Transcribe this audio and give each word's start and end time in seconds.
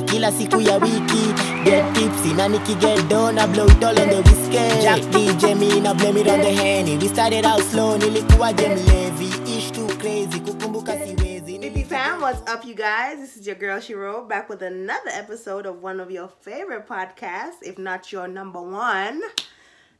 kila 0.00 0.32
siku 0.32 0.60
ya 0.60 0.74
wiki 0.76 1.34
get 1.64 1.84
tipsy 1.94 2.32
na 2.32 2.48
nikiget 2.48 3.08
down 3.08 3.38
I 3.38 3.46
blow 3.46 3.66
it 3.66 3.84
all 3.84 4.00
on 4.00 4.08
the 4.08 4.22
whiskey 4.22 4.82
Jack 4.82 5.00
DJ 5.12 5.54
me 5.58 5.80
na 5.80 5.92
blame 5.92 6.16
it 6.16 6.28
on 6.28 6.40
the 6.40 6.50
henny 6.50 6.96
we 6.96 7.08
started 7.08 7.44
out 7.44 7.60
slow 7.62 7.98
nilikuwa 7.98 8.52
je 8.52 8.68
mlevi 8.68 9.58
ish 9.58 9.72
too 9.72 9.88
crazy 9.98 10.40
kukumbuka 10.40 10.92
siwezi 10.92 11.58
BB 11.58 11.84
fam, 11.84 12.22
what's 12.22 12.40
up, 12.50 12.64
you 12.64 12.74
guys? 12.74 13.18
This 13.20 13.36
is 13.36 13.46
your 13.46 13.56
girl 13.56 13.80
Shiro 13.80 14.24
back 14.24 14.48
with 14.48 14.62
another 14.62 15.10
episode 15.12 15.66
of 15.68 15.82
one 15.84 16.00
of 16.00 16.10
your 16.10 16.28
favorite 16.40 16.88
podcasts, 16.88 17.62
if 17.62 17.78
not 17.78 18.10
your 18.12 18.26
number 18.26 18.60
one, 18.60 19.20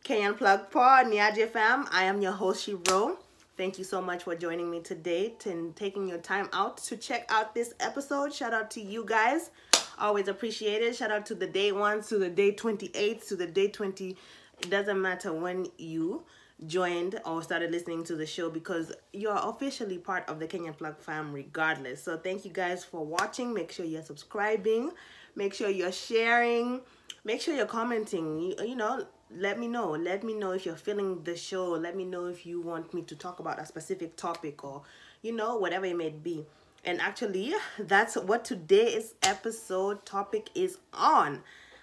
Kenyan 0.05 0.37
Plug 0.39 0.71
Pod. 0.71 1.07
Niaje 1.07 1.49
fam, 1.51 1.87
I 1.93 2.05
am 2.05 2.23
your 2.23 2.33
host 2.33 2.65
Shiro. 2.65 3.19
Thank 3.57 3.79
you 3.79 3.85
so 3.85 4.01
much 4.01 4.25
for 4.25 4.35
joining 4.35 4.71
me 4.71 4.81
today 4.81 5.35
and 5.45 5.77
taking 5.77 6.09
your 6.09 6.19
time 6.19 6.49
out 6.53 6.79
to 6.79 6.97
check 6.97 7.27
out 7.31 7.55
this 7.55 7.75
episode. 7.79 8.33
Shout 8.33 8.55
out 8.55 8.71
to 8.73 8.81
you 8.81 9.05
guys. 9.05 9.51
Always 9.99 10.29
appreciate 10.29 10.83
it. 10.83 10.97
Shout 10.97 11.11
out 11.11 11.27
to 11.27 11.35
the 11.35 11.47
day 11.47 11.73
ones, 11.73 12.09
to 12.09 12.19
the 12.19 12.31
day 12.31 12.53
28, 12.53 13.23
to 13.29 13.37
the 13.37 13.47
day 13.47 13.69
20. 13.69 14.17
It 14.61 14.71
doesn't 14.71 15.01
matter 15.01 15.33
when 15.33 15.67
you 15.79 16.25
joined 16.67 17.21
or 17.25 17.43
started 17.43 17.71
listening 17.71 18.05
to 18.05 18.17
the 18.17 18.27
show 18.27 18.49
because 18.49 18.93
you're 19.13 19.39
officially 19.43 19.99
part 19.99 20.29
of 20.29 20.39
the 20.39 20.47
Kenyan 20.47 20.77
Plug 20.77 20.99
fam 20.99 21.33
regardless. 21.33 22.03
So 22.03 22.17
thank 22.17 22.45
you 22.45 22.53
guys 22.53 22.85
for 22.85 23.05
watching. 23.05 23.53
Make 23.53 23.73
sure 23.73 23.85
you're 23.85 24.03
subscribing. 24.03 24.93
Make 25.35 25.55
sure 25.55 25.69
you're 25.69 25.93
sharing. 25.93 26.81
Make 27.25 27.41
sure 27.41 27.55
you're 27.55 27.67
commenting. 27.67 28.41
You, 28.41 28.55
you 28.65 28.77
know, 28.77 29.07
let 29.35 29.59
me 29.59 29.69
know. 29.69 29.91
Let 29.91 30.25
me 30.25 30.35
know 30.35 30.53
if 30.53 30.67
you're 30.67 30.77
feeling 30.77 31.23
the 31.23 31.37
show. 31.37 31.71
Let 31.71 31.97
me 31.97 32.05
know 32.05 32.27
if 32.27 32.47
you 32.47 32.61
want 32.61 32.93
me 32.95 33.03
to 33.03 33.17
talk 33.17 33.41
about 33.41 33.59
a 33.59 33.67
specific 33.67 34.17
topic 34.17 34.63
or, 34.65 34.83
you 35.23 35.33
know, 35.33 35.57
whatever 35.57 35.87
it 35.87 35.97
may 35.97 36.11
be. 36.11 36.45
And 36.85 37.01
actually, 37.01 37.55
that's 37.79 38.17
what 38.17 38.45
today's 38.45 39.15
episode 39.23 40.05
topic 40.05 40.51
is 40.55 40.79
on. 40.93 41.43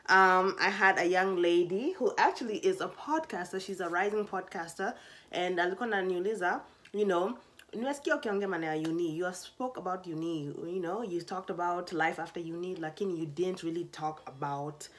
Um, 0.09 0.55
I 0.59 0.69
had 0.69 0.97
a 0.97 1.05
young 1.05 1.37
lady 1.37 1.93
who 1.93 2.13
actually 2.17 2.57
is 2.57 2.81
a 2.81 2.87
podcaster. 2.87 3.61
She's 3.61 3.79
a 3.79 3.87
rising 3.89 4.25
podcaster. 4.25 4.95
And 5.31 5.59
alikuwa 5.59 5.87
ananiuliza, 5.87 6.61
you 6.93 7.05
know, 7.05 7.37
nimesikia 7.73 8.15
ukiongea 8.15 8.47
maneno 8.47 8.75
ya 8.75 8.89
uni. 8.89 9.17
You 9.17 9.33
spoke 9.33 9.79
about 9.79 10.07
uni, 10.07 10.45
you 10.45 10.79
know, 10.79 11.03
you 11.03 11.21
talked 11.21 11.49
about 11.49 11.93
life 11.93 12.19
after 12.19 12.39
uni, 12.41 12.75
lakini 12.75 13.19
you 13.19 13.25
didn't 13.25 13.63
really 13.63 13.85
talk 13.85 14.21
about 14.27 14.89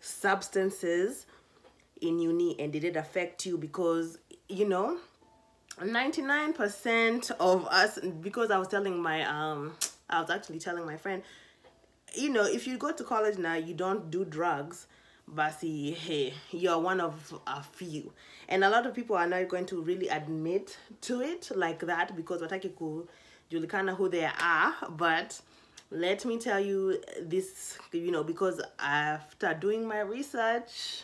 substances 0.00 1.26
in 2.00 2.18
uni 2.18 2.56
and 2.58 2.72
did 2.72 2.84
it 2.84 2.96
affect 2.96 3.46
you 3.46 3.58
because, 3.58 4.18
you 4.48 4.66
know, 4.66 4.96
99% 5.78 7.30
of 7.40 7.66
us 7.66 7.98
because 8.20 8.50
I 8.50 8.58
was 8.58 8.68
telling 8.68 9.00
my 9.00 9.24
um 9.24 9.72
I 10.08 10.20
was 10.20 10.30
actually 10.30 10.58
telling 10.58 10.84
my 10.84 10.96
friend 10.96 11.22
you 12.14 12.28
know 12.28 12.44
if 12.44 12.66
you 12.66 12.76
go 12.76 12.92
to 12.92 13.04
college 13.04 13.38
now 13.38 13.54
you 13.54 13.74
don't 13.74 14.10
do 14.10 14.24
drugs 14.24 14.86
but 15.26 15.50
see 15.60 15.92
hey 15.92 16.34
you're 16.50 16.78
one 16.78 17.00
of 17.00 17.40
a 17.46 17.62
few. 17.62 18.12
And 18.48 18.64
a 18.64 18.70
lot 18.70 18.84
of 18.84 18.94
people 18.94 19.16
are 19.16 19.28
not 19.28 19.48
going 19.48 19.66
to 19.66 19.80
really 19.80 20.08
admit 20.08 20.76
to 21.02 21.20
it 21.20 21.50
like 21.54 21.80
that 21.80 22.16
because 22.16 22.42
wataki 22.42 22.70
kujulikana 22.74 23.96
who 23.96 24.08
they 24.08 24.24
are 24.24 24.74
but 24.90 25.40
let 25.92 26.24
me 26.24 26.38
tell 26.38 26.60
you 26.60 27.00
this 27.22 27.78
you 27.92 28.10
know 28.10 28.24
because 28.24 28.60
after 28.78 29.54
doing 29.54 29.86
my 29.86 30.00
research 30.00 31.02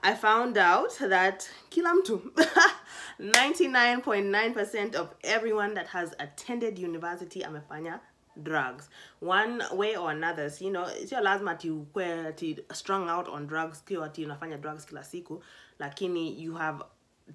I 0.00 0.14
found 0.14 0.56
out 0.56 0.96
that 1.00 1.50
kila 1.70 1.94
mtu 1.94 2.18
99.9% 3.20 4.94
of 4.94 5.08
everyone 5.24 5.74
that 5.74 5.88
has 5.88 6.14
attended 6.20 6.78
university 6.78 7.42
amefanya 7.42 8.00
drugs. 8.42 8.88
One 9.20 9.62
way 9.72 9.96
or 9.96 10.10
another 10.12 10.50
so, 10.50 10.64
you 10.64 10.70
know 10.70 10.84
sio 11.04 11.20
lazima 11.20 11.50
ati 11.50 11.70
ukwe 11.70 12.28
ati 12.28 12.58
strung 12.72 13.10
out 13.10 13.28
on 13.28 13.46
drugs 13.46 13.82
kio 13.84 14.04
ati 14.04 14.24
unafanya 14.24 14.56
drugs 14.60 14.86
kila 14.86 15.04
siku 15.04 15.42
lakini 15.80 16.40
you 16.40 16.54
have 16.54 16.82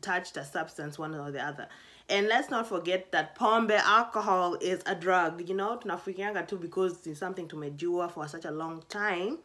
touched 0.02 0.38
a 0.38 0.46
substance 0.46 0.98
one 0.98 1.14
or 1.16 1.32
the 1.32 1.42
other. 1.46 1.68
And 2.10 2.28
let's 2.28 2.50
not 2.50 2.68
forget 2.68 3.12
that 3.12 3.36
pombe 3.36 3.76
alcohol 3.78 4.58
is 4.62 4.80
a 4.86 4.96
drug 4.96 5.50
you 5.50 5.56
know 5.56 5.78
tunafikianga 5.78 6.48
tu 6.48 6.58
because 6.58 7.06
it's 7.08 7.20
something 7.20 7.48
tumejua 7.48 8.10
for 8.10 8.28
such 8.30 8.46
a 8.46 8.52
long 8.52 8.84
time 8.88 9.38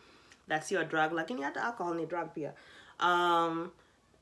that's 0.48 0.70
your 0.72 0.84
drug 0.84 1.12
lakini 1.12 1.42
hata 1.42 1.62
alcohol 1.64 1.94
ni 1.94 2.06
drug 2.06 2.28
pia 2.34 2.52
um 3.00 3.70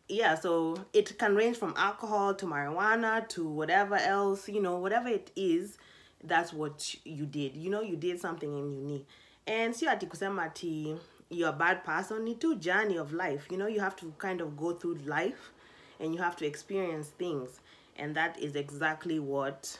yeah 0.09 0.35
so 0.35 0.77
it 0.93 1.19
can 1.19 1.35
range 1.35 1.57
from 1.57 1.75
alcohol 1.77 2.35
to 2.35 2.47
marijuana 2.47 3.27
to 3.29 3.49
whatever 3.49 3.97
else 3.97 4.49
you 4.49 4.61
know 4.61 4.77
whatever 4.79 5.09
it 5.09 5.31
is 5.35 5.79
that's 6.27 6.53
what 6.53 6.95
you 7.05 7.27
did. 7.27 7.57
You 7.57 7.71
know 7.71 7.81
you 7.83 7.97
did 7.97 8.21
something 8.21 8.53
in 8.53 8.73
uni 8.73 9.07
and 9.47 9.75
sio 9.75 9.91
ati 9.91 10.07
kusema 10.07 11.01
you're 11.29 11.49
a 11.49 11.53
bad 11.53 11.85
person 11.85 12.25
ni 12.25 12.35
tu 12.35 12.57
journey 12.57 12.97
of 12.97 13.13
life. 13.13 13.47
You 13.51 13.57
know 13.59 13.67
you 13.67 13.81
have 13.81 13.97
to 13.97 14.13
kind 14.19 14.41
of 14.41 14.57
go 14.57 14.73
through 14.73 14.97
life 15.07 15.53
and 16.01 16.15
you 16.15 16.21
have 16.21 16.37
to 16.37 16.47
experience 16.47 17.09
things. 17.09 17.61
And 17.99 18.15
that 18.15 18.39
is 18.39 18.55
exactly 18.57 19.19
what 19.19 19.79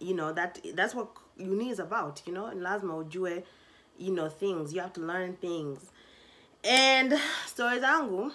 you 0.00 0.14
know 0.14 0.32
that 0.32 0.60
that's 0.74 0.94
what 0.94 1.08
uni 1.36 1.70
is 1.70 1.78
about 1.78 2.22
you 2.26 2.32
know? 2.32 2.50
Lazima 2.54 3.04
ujue 3.04 3.42
you 3.98 4.12
know 4.12 4.28
things. 4.28 4.72
You 4.72 4.80
have 4.80 4.92
to 4.94 5.00
learn 5.00 5.34
things 5.34 5.90
and 6.68 7.18
story 7.46 7.80
zangu 7.80 8.32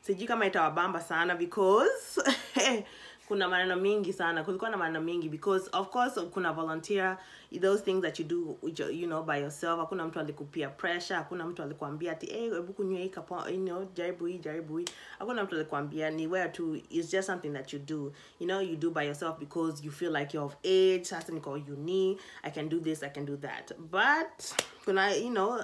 sijui 0.00 0.26
kama 0.26 0.46
itawabamba 0.46 1.00
sana 1.00 1.34
because 1.34 2.20
kuna 3.28 3.48
maneno 3.48 3.76
mingi 3.76 4.12
sana. 4.12 4.44
Kulikuwa 4.44 4.70
na 4.70 4.76
maneno 4.76 5.00
mingi 5.00 5.28
because 5.28 5.68
of 5.72 5.90
course 5.90 6.14
kuna 6.30 6.52
volunteer 6.52 7.18
those 7.60 7.82
things 7.82 8.02
that 8.02 8.18
you 8.18 8.24
do 8.24 8.58
you 8.90 9.06
know 9.06 9.22
by 9.22 9.38
yourself. 9.38 9.78
Hakuna 9.80 10.06
mtu 10.06 10.20
alikupia 10.20 10.68
pressure 10.68 11.16
hakuna 11.16 11.46
mtu 11.46 11.62
alikuambia 11.62 12.12
ati 12.12 12.26
hey, 12.26 12.50
hebu 12.50 12.72
kunywa 12.72 13.00
hii 13.00 13.08
kapo 13.08 13.48
you 13.48 13.56
know 13.64 13.84
jaribu 13.94 14.26
hii 14.26 14.38
jaribu 14.38 14.76
hii. 14.78 14.84
Hakuna 15.18 15.44
mtu 15.44 15.54
alikuambia 15.54 16.10
ni 16.10 16.26
where 16.26 16.48
to 16.48 16.76
it's 16.76 17.10
just 17.10 17.26
something 17.26 17.50
that 17.50 17.72
you 17.72 17.78
do. 17.78 18.12
You 18.40 18.46
know 18.46 18.60
you 18.60 18.76
do 18.76 18.90
by 18.90 19.04
yourself 19.06 19.38
because 19.38 19.86
you 19.86 19.92
feel 19.92 20.16
like 20.16 20.36
you're 20.36 20.54
of 20.54 20.56
age 20.64 21.04
sasa 21.04 21.32
niko 21.32 21.52
uni 21.52 22.18
i 22.42 22.50
can 22.50 22.68
do 22.68 22.80
this 22.80 23.02
i 23.02 23.10
can 23.10 23.24
do 23.26 23.36
that. 23.36 23.72
But 23.78 24.54
kuna 24.84 25.14
you 25.14 25.30
know 25.30 25.60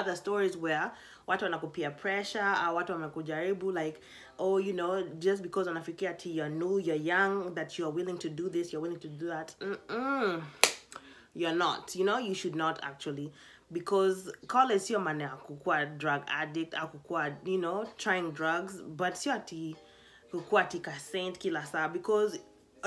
other 0.00 0.16
stories 0.16 0.56
where 0.56 0.90
watu 1.26 1.44
wanakupia 1.44 1.90
pressure 1.90 2.44
au 2.44 2.76
watu 2.76 2.92
wamekujaribu 2.92 3.72
like 3.72 4.00
oh 4.38 4.60
you 4.60 4.72
know 4.72 5.02
just 5.02 5.42
because 5.42 5.68
wanafikia 5.68 6.10
ati 6.10 6.36
you're 6.36 6.54
new 6.54 6.78
you're 6.78 7.04
young 7.04 7.54
that 7.54 7.78
you're 7.78 7.96
willing 7.96 8.18
to 8.18 8.28
do 8.28 8.48
this 8.48 8.72
you're 8.72 8.88
willing 8.88 9.00
to 9.00 9.08
do 9.08 9.28
that. 9.28 9.56
Mm-mm. 9.60 10.42
you're 11.34 11.56
not. 11.56 11.96
You 11.96 12.04
know 12.04 12.18
you 12.18 12.34
should 12.34 12.54
not 12.56 12.78
actually. 12.82 13.32
Because 13.70 14.30
college 14.46 14.80
sio 14.80 15.00
maana 15.00 15.24
ya 15.24 15.36
kukuwa 15.36 15.86
drug 15.86 16.22
addict 16.26 16.74
ah, 16.74 16.80
au 16.80 16.88
kukuwa 16.88 17.26
you 17.44 17.58
know 17.58 17.84
trying 17.96 18.32
drugs 18.32 18.82
but 18.82 19.14
sio 19.14 19.32
ati 19.32 19.76
kukuwa 20.30 20.62
ati 20.62 20.78
ka 20.78 20.98
saint 20.98 21.38
kila 21.38 21.66
saa. 21.66 21.88
Because 21.88 22.40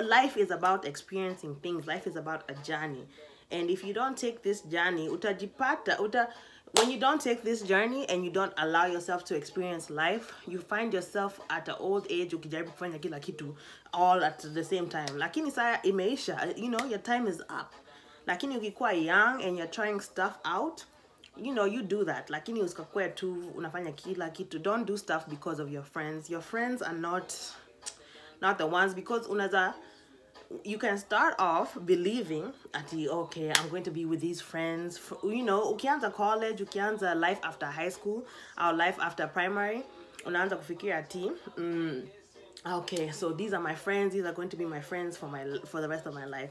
life 0.04 0.38
is 0.38 0.52
about 0.52 0.86
experiencing 0.86 1.56
things 1.62 1.88
life 1.88 2.10
is 2.10 2.18
about 2.18 2.42
a 2.52 2.54
journey. 2.54 3.08
And 3.52 3.70
if 3.70 3.84
you 3.84 3.94
don't 3.94 4.18
take 4.18 4.42
this 4.42 4.68
journey 4.68 5.10
utajipata 5.10 6.00
uta 6.00 6.34
when 6.78 6.92
you 6.92 6.98
don't 7.00 7.22
take 7.22 7.42
this 7.44 7.62
journey 7.64 8.06
and 8.10 8.26
you 8.26 8.32
don't 8.32 8.54
allow 8.58 8.86
yourself 8.86 9.24
to 9.24 9.36
experience 9.36 9.90
life 9.90 10.34
you 10.48 10.60
find 10.60 10.94
yourself 10.94 11.40
at 11.50 11.70
an 11.70 11.76
old 11.80 12.06
age 12.12 12.36
ukijaribu 12.36 12.72
kufanya 12.72 13.00
kila 13.00 13.20
kitu 13.20 13.56
all 13.94 14.24
at 14.24 14.54
the 14.54 14.64
same 14.64 14.88
time. 14.88 15.10
Lakini 15.18 15.52
saa 15.52 15.82
imeisha 15.84 16.36
uh, 16.36 16.64
you 16.64 16.70
know 16.70 16.88
your 16.90 17.04
time 17.04 17.30
is 17.30 17.40
up. 17.42 17.74
Lakini 18.28 18.58
ukikuwa 18.58 18.94
young 18.94 19.42
and 19.44 19.58
you're 19.58 19.72
trying 19.72 20.00
stuff 20.00 20.34
out 20.56 20.82
you 21.38 21.54
know 21.54 21.66
you 21.66 21.82
do 21.82 22.06
that. 22.06 22.30
Lakini 22.30 22.62
usikakue 22.62 23.10
tu 23.10 23.52
unafanya 23.56 23.92
kila 23.92 24.30
kitu. 24.30 24.60
Don't 24.60 24.86
do 24.88 24.98
stuff 24.98 25.28
because 25.28 25.62
of 25.64 25.72
your 25.72 25.84
friends. 25.84 26.30
Your 26.30 26.42
friends 26.42 26.82
are 26.82 26.98
not 26.98 27.34
not 28.42 28.58
the 28.58 28.64
ones 28.68 28.94
because 28.96 29.30
unaza 29.30 29.74
you 30.64 30.78
can 30.78 30.98
start 30.98 31.36
off 31.40 31.78
believing 31.86 32.54
ati 32.74 33.10
okay 33.10 33.52
i'm 33.52 33.70
going 33.70 33.84
to 33.84 33.92
be 33.92 34.06
with 34.06 34.22
these 34.22 34.42
friends 34.44 35.00
you 35.24 35.44
know 35.44 35.74
ukianza 35.74 36.10
college 36.12 36.64
ukianza 36.64 37.16
life 37.16 37.40
after 37.44 37.66
high 37.66 37.90
school 37.92 38.24
our 38.58 38.74
life 38.74 39.02
after 39.02 39.28
primary 39.34 39.84
unaanza 40.26 40.56
kufikiria 40.56 40.98
ati 40.98 41.32
mm, 41.58 42.08
okay 42.76 43.12
so 43.12 43.34
these 43.34 43.56
are 43.56 43.64
my 43.64 43.76
friends 43.76 44.14
these 44.14 44.26
are 44.28 44.36
going 44.36 44.50
to 44.50 44.58
be 44.58 44.66
my 44.66 44.82
friends 44.82 45.18
for 45.18 45.30
my 45.30 45.60
for 45.66 45.82
the 45.82 45.88
rest 45.88 46.08
of 46.08 46.14
my 46.16 46.26
life. 46.26 46.50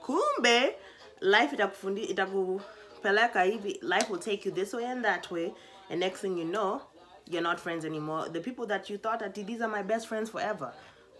Kumbe 0.00 0.74
life 1.20 1.54
itakufundi 1.54 2.02
itakupeleka 2.04 3.42
hivi 3.42 3.78
life 3.82 4.10
will 4.10 4.20
take 4.20 4.48
you 4.48 4.54
this 4.54 4.74
way 4.74 4.86
and 4.86 5.04
that 5.04 5.30
way 5.30 5.52
and 5.90 6.00
next 6.00 6.20
thing 6.20 6.38
you 6.38 6.44
know 6.44 6.80
you're 7.30 7.48
not 7.48 7.60
friends 7.60 7.84
anymore. 7.84 8.28
The 8.28 8.40
people 8.40 8.66
that 8.66 8.90
you 8.90 8.98
thought 8.98 9.20
that 9.20 9.34
these 9.34 9.60
are 9.62 9.68
my 9.68 9.82
best 9.82 10.08
friends 10.08 10.30
forever 10.30 10.72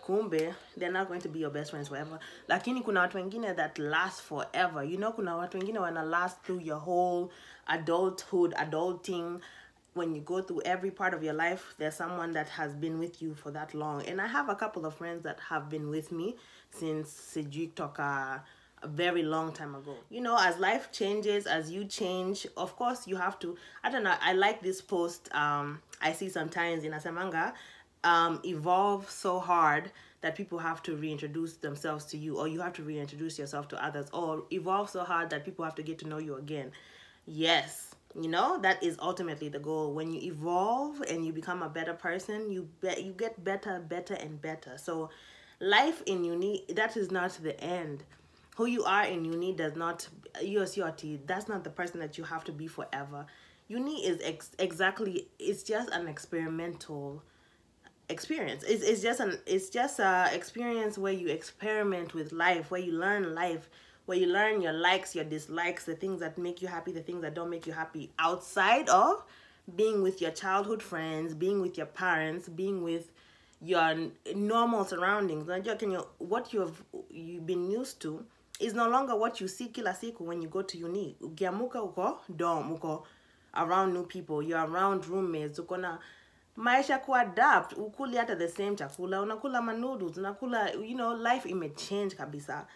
kumbe 0.06 0.54
they're 0.76 0.92
not 0.92 1.08
going 1.08 1.20
to 1.20 1.28
be 1.28 1.38
your 1.38 1.50
best 1.50 1.70
friends 1.70 1.88
forever. 1.88 2.18
Lakini 2.48 2.82
kuna 2.82 3.00
watu 3.00 3.16
wengine 3.16 3.54
that 3.56 3.78
last 3.78 4.22
forever. 4.22 4.82
You 4.84 4.96
know 4.96 5.12
kuna 5.12 5.36
watu 5.36 5.58
wengine 5.58 5.78
wana 5.78 6.02
last 6.02 6.42
through 6.42 6.60
your 6.62 6.80
whole 6.80 7.30
adulthood 7.66 8.54
adulting. 8.56 9.40
When 9.94 10.14
you 10.14 10.22
go 10.22 10.40
through 10.40 10.62
every 10.64 10.90
part 10.90 11.12
of 11.14 11.22
your 11.22 11.34
life 11.34 11.74
there's 11.78 11.94
someone 11.94 12.32
that 12.32 12.48
has 12.48 12.74
been 12.74 12.98
with 12.98 13.20
you 13.22 13.34
for 13.34 13.50
that 13.52 13.74
long. 13.74 14.06
And 14.08 14.20
i 14.20 14.26
have 14.26 14.48
a 14.48 14.54
couple 14.54 14.86
of 14.86 14.94
friends 14.94 15.22
that 15.24 15.38
have 15.50 15.68
been 15.68 15.90
with 15.90 16.10
me 16.10 16.36
since 16.70 17.10
sijui 17.34 17.74
toka 17.74 18.42
a 18.82 18.88
very 18.88 19.22
long 19.22 19.52
time 19.52 19.74
ago. 19.74 19.94
You 20.10 20.22
know, 20.22 20.36
as 20.40 20.58
life 20.58 20.90
changes, 20.92 21.46
as 21.46 21.70
you 21.70 21.84
change, 21.84 22.46
of 22.56 22.74
course 22.76 23.06
you 23.06 23.16
have 23.16 23.38
to 23.40 23.56
I 23.84 23.90
don't 23.90 24.02
know, 24.02 24.14
I 24.20 24.32
like 24.32 24.62
this 24.62 24.80
post 24.80 25.28
um 25.34 25.80
I 26.00 26.12
see 26.12 26.28
sometimes 26.30 26.84
in 26.84 26.92
Asamanga 26.92 27.52
um 28.04 28.40
evolve 28.44 29.08
so 29.10 29.38
hard 29.38 29.90
that 30.22 30.36
people 30.36 30.58
have 30.58 30.82
to 30.84 30.96
reintroduce 30.96 31.56
themselves 31.56 32.04
to 32.06 32.16
you 32.16 32.38
or 32.38 32.48
you 32.48 32.60
have 32.60 32.72
to 32.72 32.82
reintroduce 32.82 33.38
yourself 33.38 33.68
to 33.68 33.84
others 33.84 34.06
or 34.12 34.44
evolve 34.52 34.88
so 34.88 35.04
hard 35.04 35.28
that 35.30 35.44
people 35.44 35.64
have 35.64 35.74
to 35.74 35.82
get 35.82 35.98
to 35.98 36.08
know 36.08 36.18
you 36.18 36.36
again. 36.36 36.70
Yes, 37.26 37.94
you 38.20 38.28
know 38.28 38.58
that 38.60 38.82
is 38.82 38.96
ultimately 39.00 39.48
the 39.48 39.58
goal. 39.58 39.92
When 39.92 40.12
you 40.12 40.20
evolve 40.22 41.00
and 41.02 41.26
you 41.26 41.32
become 41.32 41.62
a 41.62 41.68
better 41.68 41.92
person 41.92 42.50
you 42.50 42.68
bet 42.80 43.02
you 43.02 43.12
get 43.12 43.42
better 43.42 43.80
better 43.80 44.14
and 44.14 44.40
better. 44.40 44.78
So 44.78 45.10
life 45.60 46.02
in 46.06 46.24
uni 46.24 46.64
that 46.74 46.96
is 46.96 47.10
not 47.10 47.32
the 47.42 47.58
end. 47.60 48.04
Who 48.56 48.66
you 48.66 48.84
are 48.84 49.04
in 49.04 49.24
uni 49.24 49.52
does 49.52 49.74
not 49.76 50.08
USURT 50.40 51.26
that's 51.26 51.48
not 51.48 51.64
the 51.64 51.70
person 51.70 52.00
that 52.00 52.16
you 52.16 52.24
have 52.24 52.44
to 52.44 52.52
be 52.52 52.68
forever. 52.68 53.26
Uni 53.68 54.06
is 54.06 54.20
ex- 54.22 54.50
exactly 54.58 55.26
it's 55.38 55.62
just 55.62 55.88
an 55.90 56.06
experimental 56.06 57.22
experience. 58.12 58.62
It's, 58.62 58.84
it's 58.84 59.02
just 59.02 59.20
an 59.20 59.38
it's 59.46 59.68
just 59.70 59.98
a 59.98 60.30
experience 60.32 60.96
where 60.98 61.12
you 61.12 61.28
experiment 61.28 62.14
with 62.14 62.32
life 62.32 62.70
where 62.70 62.80
you 62.80 62.92
learn 62.92 63.34
life 63.34 63.68
where 64.06 64.18
you 64.18 64.26
learn 64.26 64.60
your 64.60 64.72
likes 64.72 65.14
your 65.14 65.24
dislikes 65.24 65.84
the 65.84 65.94
things 65.94 66.20
that 66.20 66.36
make 66.38 66.62
you 66.62 66.68
happy 66.68 66.92
the 66.92 67.00
things 67.00 67.22
that 67.22 67.34
don't 67.34 67.50
make 67.50 67.66
you 67.66 67.72
happy 67.72 68.10
outside 68.18 68.88
of 68.88 69.22
being 69.76 70.02
with 70.02 70.20
your 70.20 70.30
childhood 70.32 70.82
friends 70.82 71.34
being 71.34 71.60
with 71.60 71.76
your 71.76 71.86
parents 71.86 72.48
being 72.48 72.82
with 72.82 73.10
your 73.62 73.94
normal 74.34 74.84
surroundings. 74.84 75.46
Unajua 75.46 75.76
kenye 75.76 76.04
what 76.18 76.52
you've 76.52 76.82
you've 77.10 77.46
been 77.46 77.70
used 77.70 78.00
to 78.00 78.24
is 78.60 78.74
no 78.74 78.88
longer 78.88 79.16
what 79.16 79.40
you 79.40 79.48
see 79.48 79.68
kila 79.68 79.90
siku 79.94 80.20
when 80.20 80.42
you 80.42 80.48
go 80.48 80.62
to 80.62 80.78
uni. 80.78 81.16
Ukiamuka 81.20 81.80
uko 81.80 82.18
dom 82.36 82.76
uko 82.76 83.04
around 83.54 83.92
new 83.94 84.04
people. 84.04 84.42
You're 84.42 84.64
around 84.66 85.06
roommates 85.06 85.58
maisha 86.56 86.98
kuadapt 86.98 87.72
ukuli 87.72 88.16
hata 88.16 88.36
the 88.36 88.48
same 88.48 88.76
chakula. 88.76 89.20
Unakula 89.20 89.62
manoodles 89.62 90.16
unakula 90.16 90.70
you 90.74 90.94
know 90.94 91.14
life 91.14 91.48
imechange 91.48 92.14
kabisa. 92.16 92.66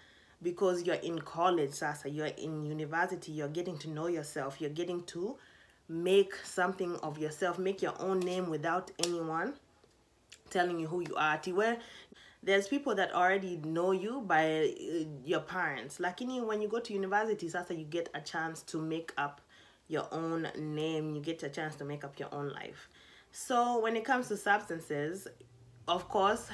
Because 0.42 0.84
you're 0.86 1.00
in 1.02 1.18
college 1.20 1.72
sasa 1.72 2.08
you're 2.08 2.34
in 2.36 2.66
university 2.66 3.32
you're 3.32 3.48
getting 3.52 3.78
to 3.78 3.88
know 3.88 4.06
yourself. 4.08 4.60
You're 4.60 4.74
getting 4.74 5.02
to 5.04 5.36
make 5.88 6.34
something 6.44 6.96
of 7.02 7.18
yourself. 7.18 7.58
Make 7.58 7.82
your 7.82 7.94
own 8.00 8.20
name 8.20 8.50
without 8.50 8.90
anyone 9.04 9.54
telling 10.50 10.78
you 10.80 10.88
who 10.88 11.00
you 11.00 11.14
are. 11.16 11.38
Where 11.52 11.78
there's 12.42 12.68
people 12.68 12.94
that 12.94 13.12
already 13.14 13.56
know 13.56 13.92
you 13.92 14.20
by 14.20 14.72
uh, 14.72 15.04
your 15.24 15.40
parents. 15.40 15.98
Lakini 15.98 16.44
when 16.46 16.62
you 16.62 16.68
go 16.68 16.80
to 16.80 16.92
university 16.92 17.48
sasa 17.48 17.74
you 17.74 17.84
get 17.84 18.08
a 18.14 18.20
chance 18.20 18.62
to 18.62 18.78
make 18.80 19.12
up 19.18 19.40
your 19.88 20.06
own 20.12 20.48
name. 20.58 21.14
You 21.14 21.20
get 21.20 21.42
a 21.42 21.48
chance 21.48 21.76
to 21.76 21.84
make 21.84 22.04
up 22.04 22.18
your 22.18 22.32
own 22.32 22.50
life 22.50 22.88
so 23.46 23.78
when 23.82 23.96
it 23.96 24.04
comes 24.04 24.28
to 24.28 24.36
substances 24.36 25.28
of 25.86 26.08
course 26.08 26.50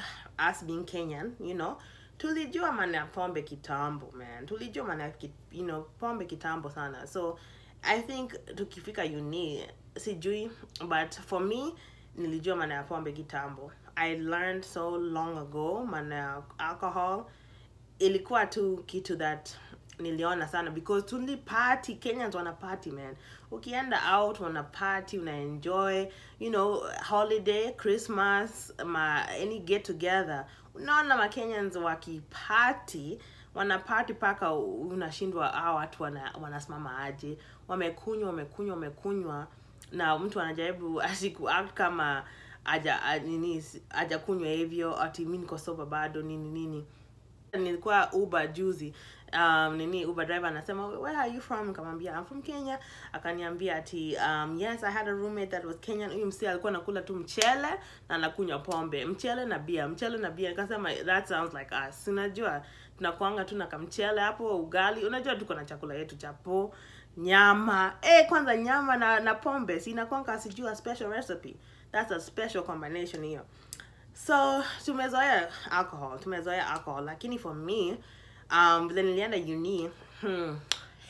us 0.50 0.64
being 0.64 0.84
kenyan 0.84 1.32
you 1.40 1.54
know 1.54 1.76
tulijua 2.18 2.72
maana 2.72 3.06
pombe 3.06 3.42
kitambo 3.42 4.10
man. 4.12 4.46
Tulijua 4.46 4.84
maana 4.84 5.12
you 5.52 5.64
know 5.64 5.82
pombe 6.00 6.24
kitambo 6.24 6.70
sana. 6.70 7.06
So 7.06 7.38
i 7.82 8.00
think 8.02 8.32
tukifika 8.54 9.02
uni 9.04 9.68
sijui 9.96 10.50
but 10.88 11.14
for 11.26 11.40
me 11.40 11.74
nilijua 12.16 12.56
maana 12.56 12.74
ya 12.74 12.82
pombe 12.82 13.12
kitambo. 13.12 13.72
I 13.96 14.14
learned 14.16 14.64
so 14.64 14.98
long 14.98 15.38
ago 15.38 15.86
maana 15.86 16.42
alcohol 16.58 17.24
ilikuwa 17.98 18.46
tu 18.46 18.82
kitu 18.86 19.16
that 19.16 19.50
niliona 19.98 20.48
sana. 20.48 20.70
Because 20.70 21.04
tuli 21.06 21.36
party 21.36 21.96
kenyans 21.96 22.34
wana 22.34 22.52
party 22.52 22.90
man. 22.90 23.16
Ukienda 23.50 24.00
out 24.12 24.38
wana 24.40 24.62
party 24.72 25.18
una 25.18 25.32
you 26.38 26.50
know 26.50 26.84
holiday 27.02 27.72
christmas 27.72 28.72
ma 28.84 29.24
any 29.40 29.60
get 29.60 29.84
together. 29.84 30.46
Unaona 30.74 31.16
makenyans 31.16 31.76
wakiparty 31.76 33.18
wana 33.54 33.78
party 33.78 34.14
paka 34.14 34.52
unashindwa 34.54 35.52
a 35.54 35.72
watu 35.72 36.02
wana, 36.02 36.32
wanasimama 36.40 36.98
aje. 36.98 37.38
Wamekunywa 37.68 38.26
wamekunywa 38.26 38.74
wamekunywa 38.74 39.46
na 39.92 40.18
mtu 40.18 40.40
anajaribu 40.40 41.02
asiku 41.02 41.48
kama 41.74 42.24
aja 42.64 43.02
a- 43.02 43.18
nini 43.18 43.64
ajakunywa 43.90 44.48
hivyo 44.48 45.02
ati 45.02 45.24
mi 45.24 45.38
niko 45.38 45.58
soba 45.58 45.86
bado 45.86 46.22
nini 46.22 46.48
nini. 46.48 46.86
Nilikuwa 47.52 48.12
uber 48.12 48.52
juzi 48.52 48.94
um, 49.36 49.76
nini 49.76 50.04
uber 50.06 50.26
driver 50.26 50.46
anasema 50.48 50.86
where 50.86 51.18
are 51.18 51.30
you 51.30 51.40
from? 51.40 51.68
Nikamwambia 51.68 52.12
I'm 52.18 52.24
from 52.24 52.42
kenya. 52.42 52.78
Akaniambia 53.12 53.76
ati 53.76 54.16
um, 54.16 54.58
yes 54.58 54.84
i 54.84 54.90
had 54.90 55.08
a 55.08 55.12
roommate 55.12 55.50
that 55.50 55.64
was 55.64 55.76
kenyan. 55.80 56.12
Huyu 56.12 56.26
msi 56.26 56.46
alikuwa 56.46 56.70
anakula 56.70 57.02
tu 57.02 57.14
mchele 57.16 57.68
na 58.08 58.14
anakunywa 58.14 58.58
pombe 58.58 59.04
mchele 59.04 59.44
na 59.44 59.58
bia 59.58 59.88
mchele 59.88 60.18
na 60.18 60.30
bia. 60.30 60.50
Nikasema 60.50 60.94
that 60.94 61.28
sounds 61.28 61.54
like 61.54 61.74
us. 61.88 62.08
Unajua 62.08 62.62
tunakuanga 62.96 63.44
tu 63.44 63.56
na 63.56 63.66
kamchele 63.66 64.20
hapo 64.20 64.56
ugali. 64.58 65.04
Unajua 65.06 65.36
tuko 65.36 65.54
na 65.54 65.64
chakula 65.64 65.94
yetu 65.94 66.16
chapo 66.16 66.74
nyama. 67.16 67.92
Eh 68.02 68.28
kwanza 68.28 68.56
nyama 68.56 68.96
na, 68.96 69.20
na 69.20 69.34
pombe 69.34 69.80
si 69.80 69.90
inakwanga 69.90 70.38
sijui 70.38 70.68
a 70.68 70.74
special 70.76 71.10
recipe. 71.10 71.56
That's 71.92 72.12
a 72.12 72.20
special 72.20 72.62
combination 72.62 73.24
hiyo. 73.24 73.46
So 74.14 74.64
tumezoea 74.84 75.48
alcohol 75.70 76.18
tumezoea 76.20 76.70
alcohol. 76.70 77.04
Lakini 77.04 77.38
for 77.38 77.54
me 77.54 77.98
um 78.52 78.88
vile 78.88 79.02
nilienda 79.02 79.36
uni 79.36 79.90
hmm, 80.20 80.58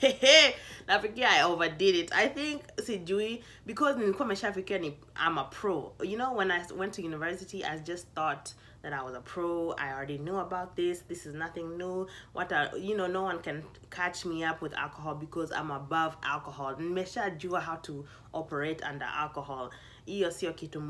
nafikia 0.86 1.30
i 1.30 1.44
overdid 1.44 1.94
it. 1.94 2.12
I 2.12 2.28
think 2.28 2.62
sijui 2.84 3.44
because 3.66 3.98
nilikuwa 3.98 4.28
meshafikia 4.28 4.78
ni 4.78 4.86
i'm 5.26 5.38
a 5.38 5.44
pro. 5.44 5.92
You 6.02 6.16
know 6.16 6.36
when 6.36 6.50
i 6.50 6.62
went 6.76 6.94
to 6.94 7.02
university 7.02 7.64
i 7.64 7.78
just 7.78 8.06
thought 8.14 8.54
that 8.82 8.92
i 8.92 9.02
was 9.02 9.14
a 9.14 9.20
pro. 9.20 9.74
I 9.78 9.92
already 9.92 10.18
knew 10.18 10.38
about 10.38 10.76
this. 10.76 11.02
This 11.08 11.26
is 11.26 11.34
nothing 11.34 11.78
new. 11.78 12.06
What 12.32 12.52
are, 12.52 12.78
you 12.78 12.96
know 12.96 13.06
no 13.06 13.22
one 13.22 13.38
can 13.38 13.62
catch 13.90 14.24
me 14.24 14.44
up 14.44 14.62
with 14.62 14.74
alcohol 14.74 15.14
because 15.14 15.52
i'm 15.52 15.70
above 15.70 16.16
alcohol. 16.22 16.74
Nimeshajua 16.74 17.60
how 17.60 17.76
to 17.76 18.04
operate 18.32 18.82
under 18.82 19.06
alcohol. 19.06 19.70
Hiyo 20.06 20.30
sio 20.30 20.52
kitu 20.52 20.80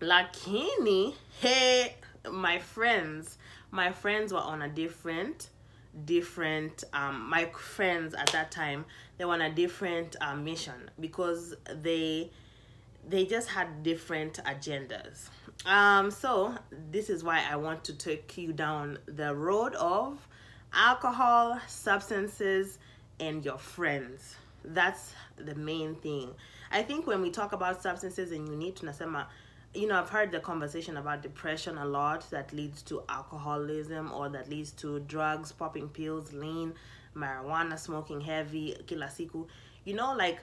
lakini 0.00 1.14
hey 1.40 1.86
my 2.32 2.58
friends 2.58 3.38
my 3.70 3.92
friends 3.92 4.32
were 4.32 4.38
on 4.38 4.62
a 4.62 4.68
different 4.68 5.48
different 6.04 6.84
um 6.92 7.28
my 7.28 7.46
friends 7.46 8.14
at 8.14 8.26
that 8.28 8.50
time 8.50 8.84
they 9.16 9.24
were 9.24 9.32
on 9.32 9.42
a 9.42 9.52
different 9.52 10.14
uh, 10.20 10.34
mission 10.34 10.90
because 11.00 11.54
they 11.82 12.30
they 13.08 13.24
just 13.24 13.48
had 13.48 13.82
different 13.84 14.40
agendas. 14.44 15.28
Um 15.64 16.10
so 16.10 16.54
this 16.90 17.08
is 17.08 17.24
why 17.24 17.42
i 17.50 17.56
want 17.56 17.84
to 17.84 17.92
take 17.94 18.36
you 18.36 18.52
down 18.52 18.98
the 19.06 19.34
road 19.34 19.74
of 19.76 20.26
alcohol 20.72 21.58
substances 21.66 22.78
and 23.18 23.44
your 23.44 23.58
friends. 23.58 24.36
That's 24.64 25.12
the 25.36 25.54
main 25.54 25.94
thing. 25.96 26.30
I 26.70 26.82
think 26.82 27.06
when 27.06 27.22
we 27.22 27.30
talk 27.30 27.52
about 27.52 27.82
substances 27.82 28.32
and 28.32 28.48
you 28.48 28.56
need 28.56 28.76
to 28.76 28.86
nasema 28.86 29.26
you 29.76 29.86
know 29.86 29.98
i've 29.98 30.08
heard 30.08 30.32
the 30.32 30.40
conversation 30.40 30.96
about 30.96 31.22
depression 31.22 31.76
a 31.78 31.84
lot 31.84 32.28
that 32.30 32.52
leads 32.52 32.82
to 32.82 33.02
alcoholism 33.08 34.10
or 34.12 34.28
that 34.28 34.48
leads 34.48 34.70
to 34.72 35.00
drugs 35.00 35.52
popping 35.52 35.88
pills 35.88 36.32
lean 36.32 36.72
marijuana 37.16 37.78
smoking 37.78 38.20
heavy 38.20 38.76
kila 38.86 39.06
siku. 39.06 39.46
You 39.84 39.94
know 39.94 40.14
like 40.14 40.40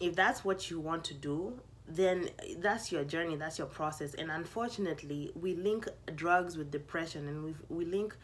if 0.00 0.14
that's 0.14 0.44
what 0.44 0.70
you 0.70 0.80
want 0.80 1.04
to 1.04 1.14
do 1.14 1.54
then 1.88 2.28
that's 2.58 2.90
your 2.90 3.04
journey 3.04 3.36
that's 3.36 3.58
your 3.58 3.68
process. 3.68 4.14
And 4.14 4.30
unfortunately 4.30 5.30
we 5.40 5.54
link 5.54 5.88
drugs 6.14 6.56
with 6.56 6.70
depression 6.70 7.28
and 7.28 7.44
we 7.44 7.54
we 7.68 7.84
link 7.84 8.16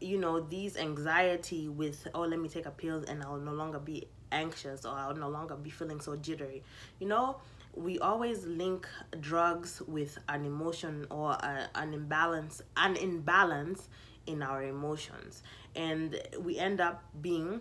you 0.00 0.18
know 0.18 0.40
these 0.40 0.76
anxiety 0.78 1.68
with 1.68 2.08
oh 2.14 2.22
let 2.22 2.40
me 2.40 2.48
take 2.48 2.64
a 2.64 2.70
pill 2.70 3.04
and 3.06 3.22
i'll 3.22 3.36
no 3.36 3.52
longer 3.52 3.78
be 3.78 4.08
anxious 4.32 4.86
or 4.86 4.92
i'll 4.92 5.14
no 5.14 5.28
longer 5.28 5.54
be 5.54 5.70
feeling 5.70 6.00
so 6.00 6.16
jittery. 6.16 6.62
You 6.98 7.08
know 7.08 7.36
we 7.76 7.98
always 7.98 8.44
link 8.46 8.88
drugs 9.20 9.82
with 9.86 10.18
an 10.28 10.44
emotion 10.44 11.06
or 11.10 11.32
a, 11.32 11.68
an 11.74 11.92
imbalance 11.92 12.62
an 12.76 12.96
imbalance 12.96 13.88
in 14.26 14.42
our 14.42 14.62
emotions. 14.62 15.42
And 15.76 16.20
we 16.40 16.58
end 16.58 16.80
up 16.80 17.04
being 17.20 17.60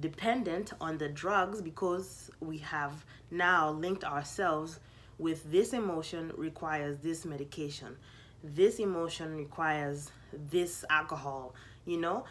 dependent 0.00 0.72
on 0.80 0.98
the 0.98 1.08
drugs 1.08 1.62
because 1.62 2.30
we 2.40 2.58
have 2.58 3.04
now 3.30 3.70
linked 3.70 4.04
ourselves 4.04 4.80
with 5.18 5.50
this 5.50 5.72
emotion 5.72 6.32
requires 6.36 6.98
this 6.98 7.24
medication. 7.24 7.96
This 8.42 8.80
emotion 8.80 9.36
requires 9.36 10.10
this 10.50 10.84
alcohol 10.90 11.54
you 11.86 11.98
know 11.98 12.24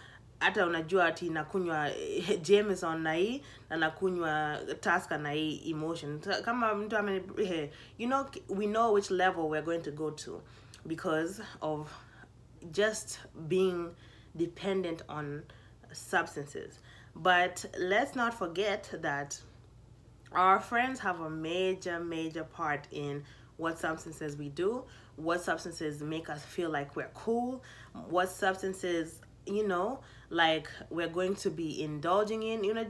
hata 0.44 0.66
unajua 0.66 1.06
ati 1.06 1.30
nakunywa 1.30 1.90
jameson 2.48 3.02
na 3.02 3.14
hii 3.14 3.44
na 3.70 3.78
nakunywa 3.78 4.60
Tusker 4.80 5.20
na 5.20 5.32
hii 5.32 5.72
emotion. 5.72 6.20
Kama 6.46 6.76
mtu 6.76 6.98
ame 6.98 7.24
you 7.98 8.08
know 8.08 8.26
we 8.50 8.66
know 8.68 8.94
which 8.94 9.12
level 9.12 9.44
we're 9.44 9.66
going 9.66 9.82
to 9.82 9.92
go 9.92 10.12
to 10.12 10.42
because 10.86 11.42
of 11.62 11.92
just 12.72 13.20
being 13.48 13.90
dependent 14.36 15.04
on 15.08 15.44
substances. 15.92 16.80
But 17.16 17.66
let's 17.80 18.16
not 18.16 18.34
forget 18.34 19.02
that 19.02 19.42
our 20.32 20.60
friends 20.60 21.00
have 21.00 21.22
a 21.22 21.30
major 21.30 22.00
major 22.00 22.44
part 22.44 22.88
in 22.92 23.24
what 23.58 23.80
substances 23.80 24.36
we 24.36 24.50
do 24.50 24.84
what 25.16 25.42
substances 25.44 26.02
make 26.02 26.28
us 26.28 26.44
feel 26.44 26.72
like 26.72 26.96
we're 26.96 27.12
cool 27.14 27.62
what 28.10 28.30
substances 28.30 29.22
you 29.46 29.68
know 29.68 30.00
like 30.34 30.68
we're 30.90 31.08
going 31.08 31.36
to 31.36 31.50
be 31.50 31.84
indulging 31.84 32.44
in 32.44 32.64
you 32.64 32.74
know 32.74 32.86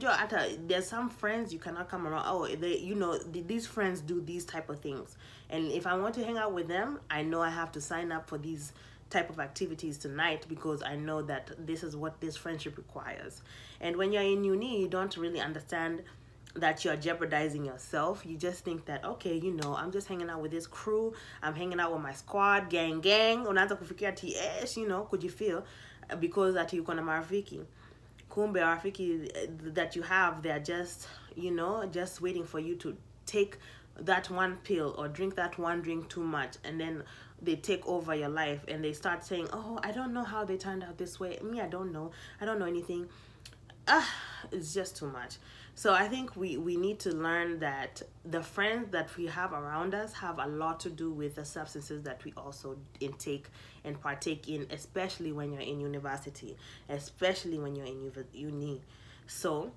there's 0.66 0.86
some 0.86 1.10
friends 1.10 1.52
you 1.52 1.58
cannot 1.58 1.88
come 1.88 2.06
around 2.06 2.24
oh 2.26 2.46
they 2.46 2.78
you 2.78 2.94
know 2.94 3.18
these 3.18 3.66
friends 3.66 4.00
do 4.00 4.20
these 4.20 4.44
type 4.44 4.68
of 4.70 4.80
things 4.80 5.16
and 5.50 5.70
if 5.70 5.86
i 5.86 5.94
want 5.94 6.14
to 6.14 6.24
hang 6.24 6.38
out 6.38 6.54
with 6.54 6.66
them 6.68 6.98
i 7.10 7.22
know 7.22 7.42
i 7.42 7.50
have 7.50 7.70
to 7.70 7.80
sign 7.80 8.10
up 8.10 8.26
for 8.28 8.38
these 8.38 8.72
type 9.10 9.28
of 9.28 9.38
activities 9.38 9.98
tonight 9.98 10.46
because 10.48 10.82
i 10.82 10.96
know 10.96 11.20
that 11.20 11.50
this 11.58 11.82
is 11.82 11.94
what 11.94 12.18
this 12.20 12.36
friendship 12.36 12.76
requires 12.78 13.42
and 13.80 13.96
when 13.96 14.12
you're 14.12 14.22
in 14.22 14.42
uni 14.42 14.80
you 14.80 14.88
don't 14.88 15.16
really 15.16 15.40
understand 15.40 16.02
that 16.56 16.84
you're 16.84 16.96
jeopardizing 16.96 17.64
yourself. 17.64 18.24
You 18.24 18.36
just 18.36 18.64
think 18.64 18.84
that 18.86 19.04
okay, 19.04 19.36
you 19.36 19.52
know, 19.52 19.74
I'm 19.74 19.90
just 19.90 20.08
hanging 20.08 20.30
out 20.30 20.40
with 20.40 20.50
this 20.50 20.66
crew. 20.66 21.12
I'm 21.42 21.54
hanging 21.54 21.80
out 21.80 21.92
with 21.92 22.02
my 22.02 22.12
squad, 22.12 22.70
gang 22.70 23.00
gang. 23.00 23.44
Unaanza 23.44 23.76
kufikia 23.76 24.14
eh, 24.22 24.66
you 24.76 24.86
know, 24.86 25.02
could 25.02 25.22
you 25.22 25.30
feel 25.30 25.64
because 26.20 26.56
ati 26.56 26.80
uko 26.80 26.94
na 26.94 27.02
marafiki. 27.02 27.60
Kumbe 28.30 28.60
marafiki 28.60 29.30
eh, 29.34 29.46
that 29.74 29.96
you 29.96 30.02
have, 30.02 30.42
they're 30.42 30.60
just, 30.60 31.08
you 31.36 31.50
know, 31.50 31.86
just 31.86 32.20
waiting 32.20 32.44
for 32.44 32.60
you 32.60 32.74
to 32.76 32.96
take 33.26 33.58
that 34.00 34.28
one 34.30 34.56
pill 34.64 34.94
or 34.98 35.08
drink 35.08 35.36
that 35.36 35.58
one 35.58 35.80
drink 35.80 36.08
too 36.08 36.22
much 36.22 36.56
and 36.64 36.80
then 36.80 37.04
they 37.40 37.54
take 37.54 37.86
over 37.86 38.14
your 38.14 38.28
life 38.28 38.64
and 38.68 38.82
they 38.82 38.92
start 38.92 39.24
saying, 39.24 39.46
"Oh, 39.52 39.78
I 39.82 39.92
don't 39.92 40.12
know 40.12 40.24
how 40.24 40.44
they 40.44 40.56
turned 40.56 40.82
out 40.82 40.96
this 40.98 41.20
way. 41.20 41.38
Me, 41.42 41.60
I 41.60 41.68
don't 41.68 41.92
know. 41.92 42.10
I 42.40 42.44
don't 42.44 42.58
know 42.58 42.66
anything." 42.66 43.08
ah, 43.88 44.08
it's 44.52 44.74
just 44.74 44.96
too 44.96 45.06
much. 45.10 45.36
So 45.76 45.92
I 45.92 46.06
think 46.06 46.36
we 46.36 46.56
we 46.56 46.76
need 46.76 47.00
to 47.00 47.10
learn 47.10 47.58
that 47.58 48.00
the 48.24 48.42
friends 48.42 48.90
that 48.92 49.16
we 49.16 49.26
have 49.26 49.52
around 49.52 49.94
us 49.94 50.12
have 50.14 50.38
a 50.38 50.46
lot 50.46 50.78
to 50.80 50.90
do 50.90 51.10
with 51.10 51.34
the 51.34 51.44
substances 51.44 52.04
that 52.04 52.24
we 52.24 52.32
also 52.36 52.76
intake 53.00 53.46
and 53.82 54.00
partake 54.00 54.48
in, 54.48 54.68
especially 54.70 55.32
when 55.32 55.52
you're 55.52 55.62
in 55.62 55.80
university, 55.80 56.56
especially 56.88 57.58
when 57.58 57.74
you're 57.74 57.86
in 57.86 58.12
uni-. 58.32 58.82
So 59.26 59.72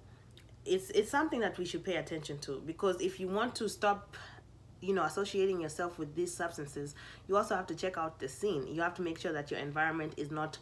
it's 0.65 0.91
it's 0.91 1.09
something 1.09 1.39
that 1.39 1.57
we 1.57 1.65
should 1.65 1.83
pay 1.83 1.95
attention 1.95 2.37
to 2.39 2.61
because 2.65 3.01
if 3.01 3.19
you 3.19 3.27
want 3.27 3.55
to 3.55 3.67
stop 3.67 4.15
you 4.81 4.93
know 4.93 5.03
associating 5.03 5.61
yourself 5.61 5.97
with 5.97 6.13
these 6.13 6.31
substances 6.31 6.93
you 7.27 7.35
also 7.35 7.55
have 7.55 7.65
to 7.65 7.73
check 7.73 7.97
out 7.97 8.19
the 8.19 8.27
scene 8.27 8.67
you 8.67 8.81
have 8.81 8.93
to 8.93 9.01
make 9.01 9.17
sure 9.17 9.31
that 9.31 9.49
your 9.49 9.59
environment 9.59 10.13
is 10.17 10.29
not 10.29 10.57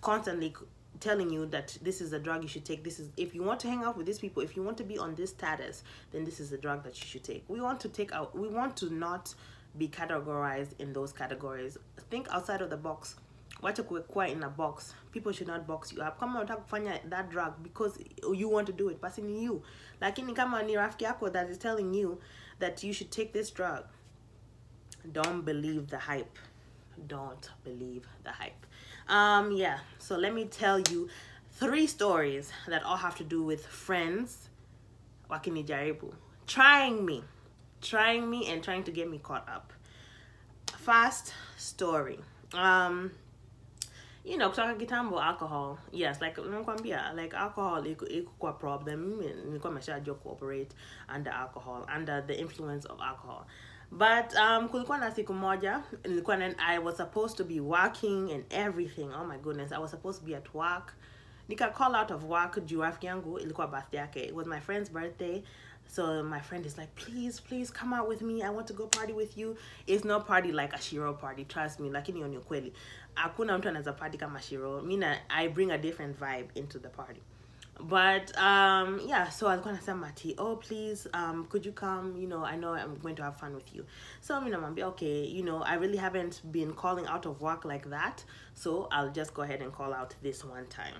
constantly 0.00 0.54
telling 1.00 1.30
you 1.30 1.46
that 1.46 1.76
this 1.82 2.00
is 2.00 2.12
a 2.12 2.18
drug 2.18 2.42
you 2.42 2.48
should 2.48 2.64
take. 2.64 2.84
This 2.84 2.98
is 2.98 3.10
if 3.16 3.34
you 3.34 3.42
want 3.42 3.60
to 3.60 3.68
hang 3.68 3.82
out 3.84 3.96
with 3.96 4.06
these 4.06 4.18
people 4.18 4.42
if 4.42 4.56
you 4.56 4.62
want 4.62 4.76
to 4.78 4.84
be 4.84 4.98
on 4.98 5.14
this 5.14 5.30
status 5.30 5.82
then 6.12 6.24
this 6.24 6.40
is 6.40 6.50
the 6.50 6.58
drug 6.58 6.84
that 6.84 6.98
you 7.00 7.06
should 7.06 7.24
take. 7.24 7.44
We 7.48 7.60
want 7.60 7.80
to 7.80 7.88
take 7.88 8.12
out 8.12 8.36
we 8.38 8.48
want 8.48 8.76
to 8.78 8.92
not 8.92 9.34
be 9.76 9.88
categorized 9.88 10.78
in 10.78 10.92
those 10.92 11.12
categories. 11.12 11.78
Think 12.10 12.28
outside 12.30 12.60
of 12.62 12.70
the 12.70 12.76
box. 12.76 13.16
Wacha 13.62 13.82
kuwekwa 13.82 14.30
in 14.30 14.42
a 14.42 14.48
box. 14.48 14.94
People 15.12 15.32
should 15.32 15.46
not 15.46 15.66
box 15.66 15.92
you 15.92 16.02
up. 16.02 16.18
Come 16.18 16.32
kama 16.32 16.40
unataka 16.40 16.62
kufanya 16.62 17.10
that 17.10 17.30
drug 17.30 17.62
because 17.62 17.98
you 18.32 18.48
want 18.48 18.66
to 18.66 18.72
do 18.72 18.88
it 18.88 19.00
basi 19.00 19.22
ni 19.22 19.44
you. 19.44 19.62
Lakini 20.00 20.34
kama 20.34 20.62
ni 20.62 20.74
rafiki 20.74 21.32
that 21.32 21.50
is 21.50 21.58
telling 21.58 21.94
you 21.94 22.20
that 22.58 22.82
you 22.84 22.92
should 22.92 23.10
take 23.10 23.32
this 23.32 23.50
drug 23.50 23.84
don't 25.12 25.44
believe 25.44 25.88
the 25.88 25.98
hype. 25.98 26.38
Don't 27.06 27.50
believe 27.64 28.06
the 28.22 28.30
hype 28.30 28.66
um 29.08 29.52
yeah 29.52 29.78
so 29.98 30.16
let 30.16 30.32
me 30.34 30.44
tell 30.46 30.78
you 30.80 31.08
three 31.52 31.86
stories 31.86 32.50
that 32.68 32.82
all 32.82 32.96
have 32.96 33.14
to 33.16 33.24
do 33.24 33.42
with 33.42 33.66
friends 33.66 34.48
trying 36.46 37.04
me 37.04 37.22
trying 37.80 38.30
me 38.30 38.46
and 38.50 38.62
trying 38.62 38.82
to 38.84 38.90
get 38.90 39.10
me 39.10 39.18
caught 39.18 39.46
up. 39.48 39.72
First 40.78 41.32
story 41.56 42.18
um 42.54 43.10
you 44.24 44.38
know 44.38 44.50
kutoka 44.50 44.74
kitambo 44.78 45.20
alcohol. 45.20 45.78
Yes 45.92 46.20
like 46.20 46.36
nakwambia 46.36 47.14
like 47.14 47.34
alcohol 47.36 47.82
kwa 48.38 48.52
problem. 48.52 49.20
Nilikuwa 49.20 49.72
nimeshajua 49.72 50.14
cooperate 50.14 50.74
under 51.14 51.32
alcohol 51.32 51.86
under 51.96 52.26
the 52.26 52.34
influence 52.34 52.88
of 52.88 53.00
alcohol 53.00 53.44
but 53.98 54.34
um 54.36 54.68
kulikuwa 54.68 54.98
na 54.98 55.10
siku 55.10 55.34
moja 55.34 55.82
nilikuwa 56.04 56.36
na, 56.36 56.58
i 56.58 56.78
was 56.78 56.96
supposed 56.96 57.36
to 57.36 57.44
be 57.44 57.60
working 57.60 58.32
and 58.32 58.44
everything. 58.52 59.08
Oh 59.20 59.24
my 59.24 59.38
goodness 59.38 59.72
i 59.72 59.78
was 59.78 59.90
supposed 59.90 60.20
to 60.20 60.26
be 60.26 60.36
at 60.36 60.54
work. 60.54 60.94
Nika 61.48 61.68
call 61.70 61.94
out 61.96 62.10
of 62.10 62.24
work 62.24 62.64
juu 62.64 62.82
rafiki 62.82 63.06
yangu 63.06 63.38
ilikuwa 63.38 63.66
birthday 63.66 64.00
yake. 64.00 64.24
It 64.24 64.34
was 64.34 64.46
my 64.46 64.60
friend's 64.60 64.90
birthday. 64.90 65.42
So 65.86 66.22
my 66.22 66.40
friend 66.40 66.66
is 66.66 66.78
like 66.78 66.92
please 66.94 67.42
please 67.42 67.72
come 67.80 67.92
out 67.96 68.08
with 68.08 68.22
me. 68.22 68.42
I 68.42 68.50
want 68.50 68.66
to 68.68 68.74
go 68.74 68.86
party 68.86 69.12
with 69.12 69.38
you. 69.38 69.56
It's 69.86 70.04
no 70.04 70.20
party 70.20 70.52
like 70.52 70.74
a 70.74 70.80
shiro 70.80 71.12
party 71.14 71.44
trust 71.44 71.80
me. 71.80 71.90
Lakini 71.90 72.18
hiyo 72.18 72.28
ni 72.28 72.38
ukweli. 72.38 72.72
Hakuna 73.14 73.58
mtu 73.58 73.68
anaweza 73.68 73.92
party 73.92 74.18
kama 74.18 74.42
shiro. 74.42 74.82
Mi 74.82 74.96
na 74.96 75.16
i 75.28 75.48
bring 75.48 75.70
a 75.70 75.78
different 75.78 76.16
vibe 76.18 76.48
into 76.54 76.78
the 76.78 76.88
party 76.88 77.20
but 77.80 78.36
um 78.38 79.00
yeah 79.06 79.28
so 79.30 79.48
alikuwa 79.48 79.74
anasema 79.74 80.06
ati 80.06 80.34
oh 80.38 80.56
please. 80.56 81.08
Um 81.12 81.46
could 81.46 81.66
you 81.66 81.72
come? 81.72 82.20
You 82.20 82.26
know 82.26 82.44
i 82.44 82.56
know 82.56 82.74
i'm 82.76 82.96
going 83.02 83.14
to 83.14 83.22
have 83.22 83.36
fun 83.36 83.54
with 83.54 83.74
you. 83.74 83.84
So 84.20 84.40
mi 84.40 84.50
namwambia 84.50 84.86
okay 84.86 85.24
you 85.24 85.42
know 85.42 85.62
i 85.62 85.76
really 85.76 85.98
haven't 85.98 86.42
been 86.44 86.72
calling 86.72 87.06
out 87.06 87.26
of 87.26 87.40
work 87.42 87.64
like 87.64 87.90
that. 87.90 88.24
So 88.54 88.88
i'll 88.92 89.10
just 89.10 89.34
go 89.34 89.42
ahead 89.42 89.62
and 89.62 89.72
call 89.72 89.92
out 89.92 90.14
this 90.22 90.44
one 90.44 90.66
time. 90.66 90.94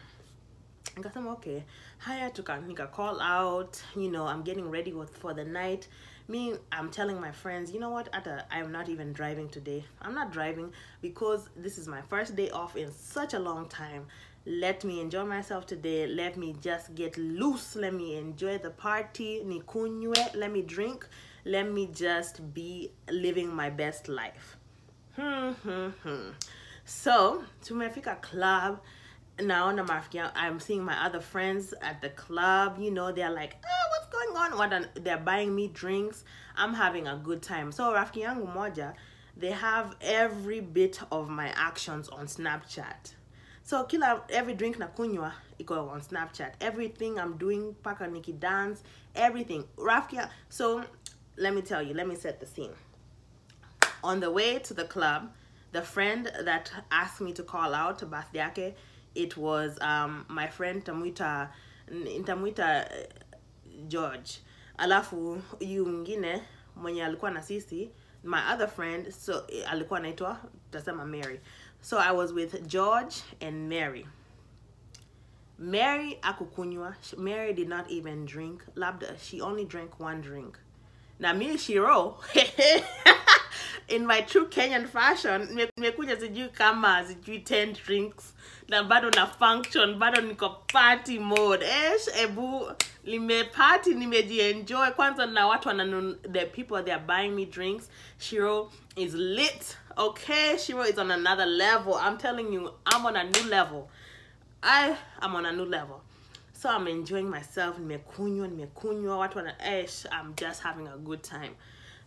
Nikasema 0.97 1.33
okay. 1.33 1.63
Haya 1.99 2.31
tuka 2.31 2.61
nika 2.67 2.87
call 2.87 3.21
out. 3.21 3.83
You 3.97 4.11
know 4.11 4.27
i'm 4.27 4.43
getting 4.43 4.71
ready 4.71 4.93
for 5.21 5.35
the 5.35 5.45
night. 5.45 5.89
Me 6.29 6.55
i'm 6.73 6.91
telling 6.91 7.21
my 7.21 7.33
friends 7.33 7.71
you 7.73 7.79
know 7.79 7.91
what? 7.91 8.09
I'm 8.51 8.73
not 8.73 8.89
even 8.89 9.13
driving 9.13 9.49
today. 9.49 9.85
I'm 10.03 10.15
not 10.15 10.33
driving 10.33 10.73
because 11.03 11.49
this 11.57 11.79
is 11.79 11.87
my 11.87 12.03
first 12.03 12.35
day 12.35 12.51
off 12.51 12.77
in 12.77 12.91
such 12.93 13.35
a 13.35 13.39
long 13.39 13.69
time 13.69 14.07
let 14.47 14.85
me 14.85 15.01
enjoy 15.01 15.25
myself 15.25 15.67
today. 15.67 16.07
Let 16.07 16.37
me 16.37 16.55
just 16.61 16.95
get 16.95 17.17
loose. 17.17 17.77
Let 17.77 17.95
me 17.95 18.17
enjoy 18.17 18.59
the 18.59 18.71
party. 18.71 19.43
Nikunywe 19.45 20.35
let 20.37 20.53
me 20.53 20.61
drink. 20.61 21.07
Let 21.47 21.71
me 21.71 21.87
just 21.87 22.53
be 22.53 22.93
living 23.11 23.55
my 23.55 23.71
best 23.71 24.09
life. 24.09 24.57
Hmm, 25.17 25.53
hmm, 25.53 25.89
hmm. 26.03 26.31
so 26.85 27.45
tumefika 27.65 28.21
club. 28.21 28.81
Naona 29.39 29.85
marafiki 29.85 30.31
i'm 30.37 30.61
seeing 30.61 30.85
my 30.85 31.05
other 31.05 31.21
friends 31.21 31.73
at 31.81 32.03
the 32.03 32.11
club. 32.11 32.79
You 32.79 32.91
know 32.91 33.13
they're 33.13 33.31
like 33.31 33.57
oh, 33.65 33.87
what's 33.91 34.13
going 34.13 34.37
on? 34.37 34.59
What 34.59 34.73
are, 34.75 34.87
they're 34.95 35.17
buying 35.17 35.55
me 35.55 35.69
drinks. 35.69 36.23
I'm 36.55 36.75
having 36.75 37.07
a 37.07 37.17
good 37.17 37.41
time. 37.41 37.73
So 37.73 37.93
rafiki 37.95 38.23
yangu 38.23 38.55
moja 38.55 38.95
they 39.37 39.51
have 39.51 39.97
every 40.01 40.61
bit 40.61 41.01
of 41.11 41.29
my 41.29 41.49
actions 41.57 42.09
on 42.11 42.27
snapchat 42.27 43.15
so 43.65 43.85
kila 43.85 44.25
every 44.29 44.55
drink 44.55 44.79
na 44.79 44.87
kunywa 44.87 45.33
iko 45.59 45.89
on 45.89 46.01
snapchat 46.03 46.63
everything 46.63 47.17
i'm 47.19 47.39
doing 47.39 47.73
paka 47.83 48.07
niki 48.07 48.33
dance 48.33 48.83
everything 49.15 49.65
rafiki 49.77 50.17
ya- 50.17 50.31
so 50.49 50.85
let 51.37 51.55
me 51.55 51.63
tell 51.63 51.83
you 51.89 51.95
let 51.95 52.07
me 52.07 52.17
set 52.17 52.41
the 52.41 52.47
scene 52.47 52.75
on 54.03 54.21
the 54.21 54.31
way 54.31 54.59
to 54.59 54.75
the 54.75 54.85
club, 54.85 55.31
the 55.73 55.81
friend 55.81 56.31
that 56.45 56.71
asked 56.91 57.23
me 57.23 57.33
to 57.33 57.43
call 57.43 57.75
out 57.75 57.99
birthday 58.11 58.39
yake, 58.41 58.75
it 59.15 59.35
was 59.39 59.79
um, 59.81 60.27
my 60.29 60.47
friend 60.47 60.85
Tamuita 60.85 61.49
Tamuita 61.91 62.85
uh, 62.85 63.07
George. 63.89 64.41
Alafu 64.79 65.43
yu 65.61 65.87
mwingine 65.87 66.43
mwenye 66.77 67.05
alikuwa 67.05 67.31
na 67.31 67.43
sisi, 67.43 67.91
my 68.25 68.41
other 68.55 68.69
friend, 68.69 69.11
so 69.11 69.45
eh, 69.49 69.73
alikuwa 69.73 69.99
anaitwa 69.99 70.41
tasema 70.71 71.05
Mary. 71.07 71.41
So 71.85 71.99
I 71.99 72.13
was 72.13 72.33
with 72.33 72.67
George 72.67 73.21
and 73.43 73.69
Mary. 73.69 74.07
Mary 75.59 76.19
akukunywa. 76.23 76.95
Mary 77.19 77.53
did 77.53 77.69
not 77.69 77.91
even 77.91 78.25
drink. 78.25 78.65
Labda 78.75 79.19
she 79.21 79.43
only 79.43 79.67
drank 79.67 80.01
one 80.01 80.23
drink. 80.23 80.59
Na 81.19 81.35
mi 81.35 81.59
Shiro 81.59 82.17
in 83.89 84.07
my 84.07 84.23
true 84.23 84.47
Kenyan 84.49 84.89
fashion 84.89 85.47
nime- 85.49 85.69
nimekuja 85.79 86.17
sijui 86.17 86.49
kama 86.49 87.05
sijui 87.05 87.39
10 87.45 87.85
drinks 87.87 88.33
na 88.69 88.83
bado 88.83 89.11
na 89.11 89.27
function 89.27 89.99
bado 89.99 90.21
niko 90.23 90.49
party 90.73 91.19
mode 91.19 91.63
esh 91.63 92.09
ebu 92.17 92.73
nime 93.05 93.45
party 93.45 93.95
nimejienjoy 93.95 94.91
kwanza 94.91 95.27
na 95.27 95.47
watu 95.47 95.69
wananun 95.69 96.17
the 96.33 96.47
people 96.47 96.83
they 96.83 96.95
are 96.95 97.05
buying 97.07 97.31
me 97.31 97.45
drinks 97.47 97.89
Shiro 98.19 98.71
is 98.97 99.15
lit 99.15 99.77
okay 99.99 100.57
Shiro 100.59 100.83
is 100.83 100.99
on 100.99 101.11
another 101.11 101.47
level 101.47 101.95
I'm 101.95 102.19
telling 102.19 102.53
you 102.53 102.71
I'm 102.87 103.07
on 103.07 103.17
a 103.17 103.25
new 103.25 103.49
level 103.51 103.89
I 104.63 104.97
am 105.21 105.37
on 105.37 105.45
a 105.45 105.53
new 105.53 105.67
level. 105.67 106.01
So 106.55 106.71
I'm 106.71 106.89
enjoying 106.89 107.29
myself. 107.29 107.79
Nimekunywa, 107.79 108.49
nimekunywa. 108.49 109.19
Watu 109.19 109.39
wana 109.39 109.55
esh, 109.61 110.07
I'm 110.11 110.35
just 110.35 110.63
having 110.63 110.89
a 110.89 110.97
good 110.97 111.23
time. 111.23 111.55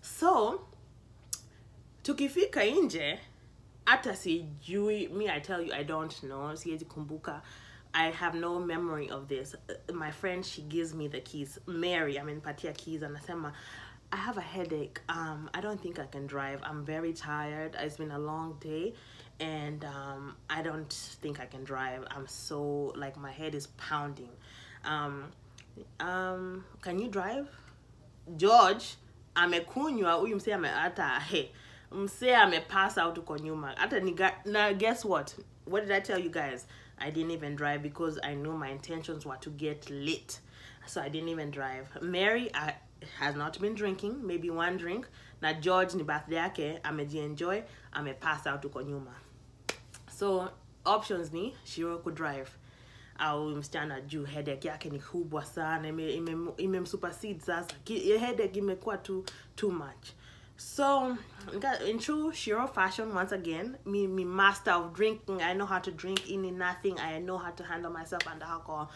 So 0.01 0.62
tukifika 2.03 2.63
nje 2.65 3.20
hata 3.86 4.15
sijui 4.15 5.08
me 5.08 5.29
I 5.29 5.39
tell 5.39 5.62
you 5.62 5.74
I 5.74 5.84
don't 5.84 6.20
know 6.22 6.56
siwezi 6.56 6.86
kumbuka 6.86 7.41
I 7.94 8.12
have 8.12 8.38
no 8.38 8.60
memory 8.60 9.10
of 9.10 9.27
this. 9.27 9.56
My 9.94 10.12
friend, 10.12 10.46
she 10.46 10.62
gives 10.62 10.94
me 10.94 11.08
the 11.08 11.20
keys. 11.22 11.58
Mary, 11.65 12.20
I 12.20 12.24
mean, 12.24 12.41
Patia 12.41 12.74
keys, 12.74 13.01
and 13.01 13.15
anasema, 13.17 13.53
I 14.12 14.18
have 14.18 14.38
a 14.38 14.42
headache. 14.42 15.02
Um, 15.10 15.50
I 15.54 15.62
don't 15.62 15.82
think 15.82 16.00
I 16.00 16.06
can 16.06 16.28
drive. 16.28 16.60
I'm 16.64 16.86
very 16.86 17.14
tired. 17.14 17.76
It's 17.80 17.98
been 17.98 18.12
a 18.12 18.20
long 18.20 18.58
day, 18.60 18.94
and 19.40 19.84
um, 19.84 20.36
I 20.50 20.62
don't 20.62 20.92
think 21.22 21.40
I 21.40 21.46
can 21.46 21.64
drive. 21.64 22.06
I'm 22.12 22.28
so 22.28 22.94
like 22.96 23.18
my 23.18 23.32
head 23.32 23.54
is 23.54 23.68
pounding. 23.78 24.30
Um, 24.86 25.26
um, 26.00 26.64
can 26.82 27.00
you 27.00 27.10
drive? 27.10 27.48
George 28.38 28.98
amekunywa 29.36 30.14
huyu 30.14 30.36
msee 30.36 30.54
ame 30.54 30.68
hata 30.68 31.20
he 31.20 31.52
msee 31.92 32.36
amepass 32.36 32.98
out 32.98 33.18
huko 33.18 33.38
nyuma 33.38 33.72
hata 33.76 34.00
ni 34.00 34.16
na 34.46 34.74
guess 34.74 35.06
what 35.06 35.36
what 35.66 35.84
did 35.84 35.92
i 35.92 36.02
tell 36.02 36.26
you 36.26 36.32
guys 36.32 36.68
i 36.98 37.12
didn't 37.12 37.32
even 37.32 37.56
drive 37.56 37.80
because 37.80 38.20
i 38.24 38.36
knew 38.36 38.58
my 38.58 38.72
intentions 38.72 39.26
were 39.26 39.40
to 39.40 39.50
get 39.50 39.90
lit 39.90 40.42
so 40.86 41.02
i 41.02 41.10
didn't 41.10 41.30
even 41.30 41.52
drive 41.52 41.86
mary 42.02 42.50
I, 42.54 42.74
has 43.20 43.36
not 43.36 43.60
been 43.60 43.75
drinking 43.75 44.25
maybe 44.25 44.50
one 44.50 44.77
drink. 44.77 45.08
Na 45.42 45.54
george 45.54 45.94
ni 45.96 46.04
birthday 46.04 46.36
yake 46.38 46.80
amejienjoy 46.84 47.63
amepass 47.94 48.48
out 48.48 48.63
huko 48.63 48.82
nyuma. 48.82 49.13
So 50.12 50.50
options 50.86 51.32
ni 51.34 51.56
shiro 51.63 51.98
kudrive 52.00 52.50
au 53.20 53.50
msichana 53.50 54.01
juu 54.01 54.25
headache 54.25 54.68
yake 54.68 54.89
ni 54.89 55.00
kubwa 55.00 55.46
sana 55.46 55.88
imemsupersede 56.58 57.34
ime, 57.34 57.39
ime 57.39 57.46
sasa. 57.46 57.75
Headache 58.20 58.60
imekuwa 58.60 58.98
too, 58.98 59.24
too 59.56 59.72
much. 59.72 60.13
So 60.58 61.18
in 61.88 62.00
true 62.00 62.34
shiro 62.34 62.68
fashion 62.68 63.12
once 63.16 63.32
again 63.32 63.77
me, 63.86 64.08
me 64.08 64.25
master 64.25 64.74
of 64.74 64.94
drinking. 64.94 65.42
I 65.42 65.54
know 65.54 65.68
how 65.68 65.80
to 65.80 65.92
drink 65.92 66.30
in 66.30 66.58
nothing. 66.58 67.00
I 67.00 67.20
know 67.20 67.38
how 67.38 67.51
to 67.51 67.63
handle 67.63 67.92
myself 67.92 68.27
under 68.27 68.46
alcohol 68.46 68.89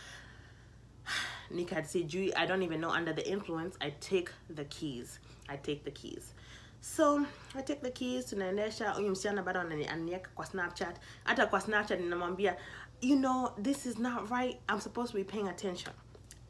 Nikad 1.54 1.86
sijui 1.86 2.34
I 2.36 2.46
don't 2.48 2.64
even 2.64 2.80
know. 2.82 2.92
Under 2.92 3.14
the 3.16 3.28
influence 3.30 3.78
I 3.82 3.92
take 3.92 4.30
the 4.56 4.66
keys. 4.66 5.20
I 5.50 5.58
take 5.58 5.84
the 5.84 5.92
keys. 5.92 6.34
So 6.82 7.26
I 7.56 7.62
take 7.62 7.82
the 7.82 7.92
keys 7.92 8.26
tunaendesha 8.26 8.92
huyu 8.92 9.10
msichana 9.10 9.44
bado 9.44 9.60
anani- 9.60 9.90
ananiweka 9.90 10.30
kwa 10.36 10.46
snapchat. 10.46 10.96
Hata 11.24 11.46
kwa 11.48 11.62
snapchat 11.62 12.00
ninamwambia 12.00 12.58
you 13.02 13.16
know 13.18 13.50
this 13.64 13.86
is 13.86 14.00
not 14.00 14.30
right. 14.32 14.58
I'm 14.70 14.80
supposed 14.82 15.12
to 15.12 15.18
be 15.18 15.24
paying 15.24 15.48
attention. 15.48 15.94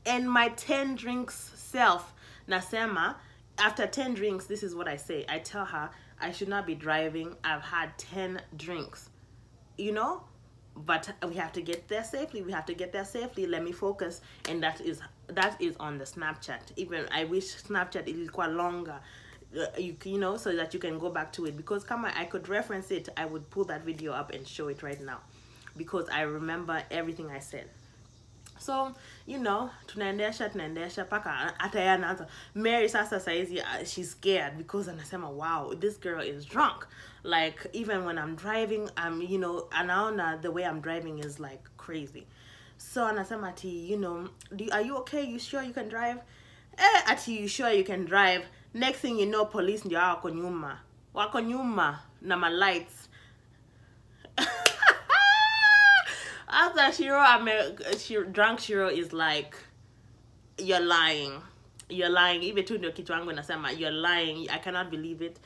And 0.06 0.30
my 0.30 0.50
10 0.50 0.96
drinks 0.96 1.52
self 1.72 2.14
nasema 2.48 3.16
after 3.58 3.88
10 3.88 4.14
drinks 4.16 4.46
this 4.48 4.64
is 4.64 4.74
what 4.76 4.88
I 4.88 4.98
say. 4.98 5.26
I 5.30 5.40
tell 5.40 5.66
her 5.66 5.90
I 6.20 6.32
should 6.32 6.50
not 6.50 6.66
be 6.66 6.76
driving. 6.76 7.36
I've 7.44 7.64
had 7.64 7.90
10 7.98 8.42
drinks. 8.58 9.10
You 9.78 9.92
know 9.92 10.22
but 10.76 11.10
we 11.28 11.36
have 11.36 11.52
to 11.54 11.62
get 11.62 11.88
there 11.88 12.04
safely. 12.04 12.42
We 12.42 12.52
have 12.52 12.66
to 12.68 12.74
get 12.74 12.92
there 12.92 13.06
safely. 13.06 13.46
Let 13.46 13.64
me 13.64 13.72
focus. 13.72 14.22
And 14.50 14.64
that 14.64 14.82
is 14.82 15.02
that 15.28 15.62
is 15.62 15.76
on 15.80 15.98
the 15.98 16.04
snapchat. 16.06 16.60
Even 16.76 17.08
i 17.12 17.24
wish 17.24 17.56
snapchat 17.56 18.08
is 18.08 18.30
quite 18.30 18.50
longer 18.52 18.96
uh, 19.58 19.66
you, 19.78 19.96
you 20.04 20.18
know 20.18 20.38
so 20.38 20.54
that 20.56 20.74
you 20.74 20.80
can 20.80 20.98
go 21.00 21.10
back 21.10 21.32
to 21.34 21.46
it. 21.46 21.56
Because 21.58 21.84
come 21.84 22.06
on, 22.06 22.12
i 22.16 22.26
could 22.26 22.48
reference 22.50 22.92
it. 22.92 23.10
I 23.18 23.26
would 23.26 23.50
pull 23.50 23.66
that 23.66 23.84
video 23.86 24.14
up 24.14 24.32
and 24.32 24.48
show 24.48 24.68
it 24.70 24.84
right 24.84 25.00
now. 25.02 25.20
Because 25.78 26.10
i 26.10 26.22
remember 26.22 26.82
everything 26.92 27.30
i 27.30 27.40
said. 27.40 27.70
So 28.60 28.94
you 29.26 29.40
know 29.40 29.70
tunaendesha 29.88 30.50
tunaendesha 30.50 31.06
mpaka 31.06 31.30
hata 31.58 31.80
yeye 31.80 31.90
anaanza 31.92 32.28
mary 32.56 32.90
sasa 32.90 33.20
saizi 33.20 33.60
uh, 33.60 33.86
she's 33.86 34.12
scared. 34.12 34.58
Because 34.58 34.92
anasema 34.92 35.30
wow 35.30 35.74
this 35.76 35.98
girl 36.00 36.22
is 36.22 36.46
drunk 36.46 36.88
like 37.24 37.68
even 37.74 38.06
when 38.06 38.18
i'm 38.18 38.36
driving 38.36 38.90
i'm 38.98 39.22
you 39.22 39.38
know 39.38 39.68
and 39.72 39.90
anaona 39.90 40.42
the 40.42 40.52
way 40.52 40.64
i'm 40.66 40.82
driving 40.82 41.20
is 41.20 41.40
like 41.40 41.62
crazy 41.78 42.26
so 42.78 43.06
anasema 43.06 43.48
ati 43.50 43.92
you 43.92 43.98
know 43.98 44.28
do, 44.56 44.66
are 44.72 44.82
you 44.86 44.98
okay 44.98 45.24
you 45.24 45.40
sure 45.40 45.64
you 45.64 45.74
can 45.74 45.90
drive 45.90 46.18
eh 46.78 47.04
ati 47.12 47.40
you 47.42 47.48
sure 47.48 47.72
you 47.72 47.84
can 47.84 48.06
drive 48.06 48.46
next 48.74 49.00
thing 49.02 49.20
you 49.20 49.26
know 49.28 49.46
police 49.46 49.86
ndio 49.86 50.00
wako 50.00 50.30
nyuma 50.30 50.80
wako 51.14 51.40
nyuma 51.42 52.00
na 52.22 52.38
ma 52.38 52.50
lights 52.50 53.10
after 56.52 56.92
Shiro, 56.92 57.18
I'm 57.18 57.48
a, 57.48 57.98
Shiro, 57.98 58.24
drunk 58.26 58.60
Shiro 58.60 58.90
is 58.90 59.14
like, 59.14 59.56
you're 60.58 60.80
lying. 60.82 61.42
You're 61.90 62.10
lying. 62.10 62.44
Even 62.44 62.66
tu 62.66 62.78
ndio 62.78 62.92
kichwa 62.92 63.18
yangu 63.18 63.32
inasema, 63.32 63.72
you're 63.72 63.92
lying. 63.92 64.50
I 64.50 64.58
cannot 64.60 64.90
believe 64.90 65.22
it. 65.22 65.40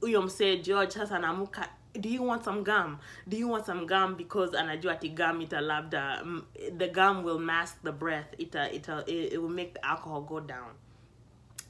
Huyo 0.00 0.22
msee 0.22 0.56
George 0.56 0.92
sasa 0.92 1.16
anamuka, 1.16 1.68
do 2.00 2.08
you 2.08 2.26
want 2.28 2.44
some 2.44 2.62
gum? 2.62 2.98
Do 3.28 3.36
you 3.36 3.48
want 3.48 3.64
some 3.66 3.86
gum? 3.86 4.14
Because 4.16 4.56
anajua 4.56 4.92
ati 4.92 5.08
gum 5.08 5.40
ita 5.40 5.60
labda, 5.60 6.22
mm, 6.24 6.42
the 6.78 6.88
gum 6.88 7.24
will 7.24 7.38
mask 7.38 7.82
the 7.82 7.92
breath. 7.92 8.34
Ita, 8.38 8.74
ita, 8.74 9.04
it, 9.06 9.32
it 9.32 9.42
will 9.42 9.48
make 9.48 9.74
the 9.74 9.84
alcohol 9.84 10.20
go 10.20 10.40
down. 10.40 10.70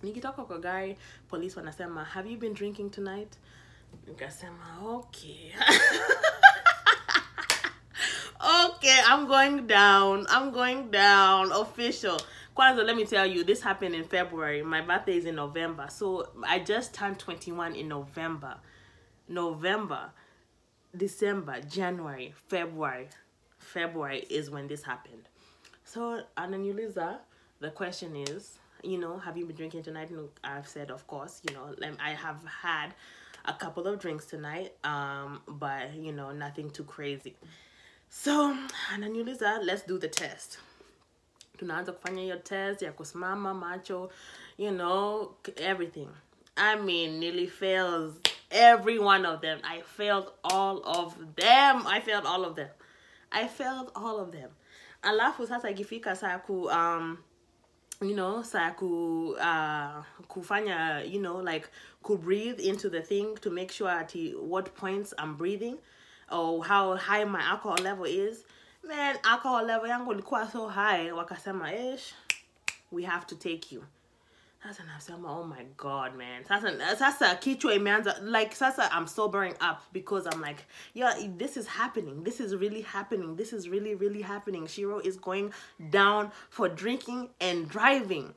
Nikitoka 0.03 0.45
kwa 0.47 0.59
gari, 0.59 0.97
police 1.29 1.55
wanasema, 1.57 2.05
have 2.05 2.27
you 2.31 2.37
been 2.39 2.55
drinking 2.55 2.91
tonight? 2.91 3.37
Nikasema, 4.09 4.83
okay. 4.85 5.53
okay, 8.69 9.01
I'm 9.07 9.27
going 9.27 9.67
down. 9.67 10.27
I'm 10.29 10.51
going 10.53 10.91
down. 10.91 11.53
Official. 11.53 12.21
Kwanzaa, 12.57 12.87
let 12.87 12.97
me 12.97 13.05
tell 13.05 13.27
you, 13.27 13.45
this 13.45 13.61
happened 13.61 13.95
in 13.95 14.05
February. 14.05 14.62
My 14.62 14.81
birthday 14.81 15.19
is 15.19 15.27
in 15.27 15.35
November. 15.35 15.88
So 15.90 16.31
I 16.47 16.59
just 16.59 16.95
turned 16.95 17.19
21 17.19 17.75
in 17.75 17.88
November. 17.88 18.57
November, 19.29 20.11
December, 20.97 21.61
January, 21.61 22.33
February. 22.49 23.09
February 23.59 24.21
is 24.31 24.51
when 24.51 24.69
this 24.69 24.83
happened. 24.83 25.29
So, 25.85 26.23
Ananyuliza, 26.38 27.19
the 27.61 27.71
question 27.71 28.16
is, 28.16 28.59
you 28.83 28.99
know, 28.99 29.19
have 29.19 29.37
you 29.37 29.45
been 29.45 29.57
drinking 29.57 29.83
tonight? 29.83 30.11
And 30.11 30.29
I've 30.42 30.69
said, 30.69 30.90
of 30.90 31.07
course, 31.07 31.42
you 31.49 31.55
know, 31.55 31.75
I 32.01 32.11
have 32.11 32.42
had 32.62 32.95
a 33.45 33.53
couple 33.53 33.87
of 33.87 33.99
drinks 33.99 34.27
tonight, 34.27 34.73
um, 34.85 35.42
but, 35.47 35.95
you 35.95 36.12
know, 36.12 36.33
nothing 36.33 36.71
too 36.71 36.85
crazy. 36.85 37.35
So, 38.09 38.57
ananiuliza, 38.95 39.64
let's 39.64 39.83
do 39.83 39.99
the 39.99 40.09
test. 40.09 40.59
Tunaanza 41.57 41.92
kufanya 41.92 42.23
hiyo 42.23 42.37
test 42.37 42.83
ya 42.83 42.92
kusimama 42.92 43.55
macho, 43.55 44.11
you 44.59 44.71
know, 44.71 45.35
everything. 45.57 46.09
I 46.57 46.77
mean, 46.77 47.19
nearly 47.21 47.47
fails 47.47 48.14
every 48.51 48.99
one 48.99 49.27
of 49.27 49.40
them. 49.40 49.61
I 49.64 49.83
failed 49.83 50.33
all 50.42 50.83
of 50.85 51.14
them. 51.37 51.87
I 51.87 52.01
failed 52.01 52.27
all 52.27 52.45
of 52.45 52.55
them. 52.57 52.71
I 53.33 53.49
failed 53.49 53.90
all 53.95 54.21
of 54.21 54.33
them. 54.33 54.51
Alafu 55.03 55.47
sasa 55.47 55.71
ikifika 55.71 56.16
saa 56.16 56.38
ku 56.38 56.69
um 56.71 57.19
you 58.01 58.14
know 58.14 58.42
saa 58.42 58.71
ku 58.71 59.37
uh, 59.40 60.03
kufanya 60.29 61.05
you 61.07 61.21
know 61.21 61.37
like 61.40 61.69
ku 62.03 62.16
breathe 62.16 62.61
into 62.61 62.88
the 62.90 63.01
thing 63.01 63.37
to 63.37 63.51
make 63.51 63.71
sure 63.73 63.88
at 63.88 64.12
what 64.40 64.75
points 64.75 65.14
I'm 65.19 65.37
breathing 65.37 65.79
or 66.31 66.64
how 66.64 66.97
high 66.97 67.25
my 67.25 67.40
alcohol 67.40 67.79
level 67.83 68.05
is 68.05 68.45
man 68.87 69.16
alcohol 69.22 69.66
level 69.66 69.88
yangu 69.90 70.12
ilikuwa 70.12 70.51
so 70.51 70.68
high 70.68 71.11
wakasema 71.12 71.75
ish 71.75 72.14
we 72.92 73.03
have 73.03 73.27
to 73.27 73.35
take 73.35 73.75
you. 73.75 73.85
Sasa 74.62 74.85
nasema 74.85 75.31
oh 75.38 75.44
my 75.44 75.64
god 75.77 76.14
man. 76.14 76.44
Sasa 76.44 76.96
sasa 76.96 77.35
kichwa 77.35 77.75
imeanza 77.75 78.18
like 78.22 78.55
sasa 78.55 78.90
i'm 78.99 79.07
sobering 79.07 79.55
up 79.55 79.79
because 79.92 80.29
i'm 80.33 80.42
like 80.44 80.64
yeah 80.94 81.14
this 81.38 81.57
is 81.57 81.66
happening. 81.66 82.25
This 82.25 82.40
is 82.40 82.53
really 82.53 82.83
happening. 82.83 83.37
This 83.37 83.53
is 83.53 83.68
really 83.68 83.94
really 83.94 84.22
happening. 84.22 84.66
Shiro 84.66 84.99
is 85.01 85.20
going 85.20 85.53
down 85.90 86.31
for 86.51 86.68
drinking 86.68 87.29
and 87.40 87.68
driving 87.68 88.35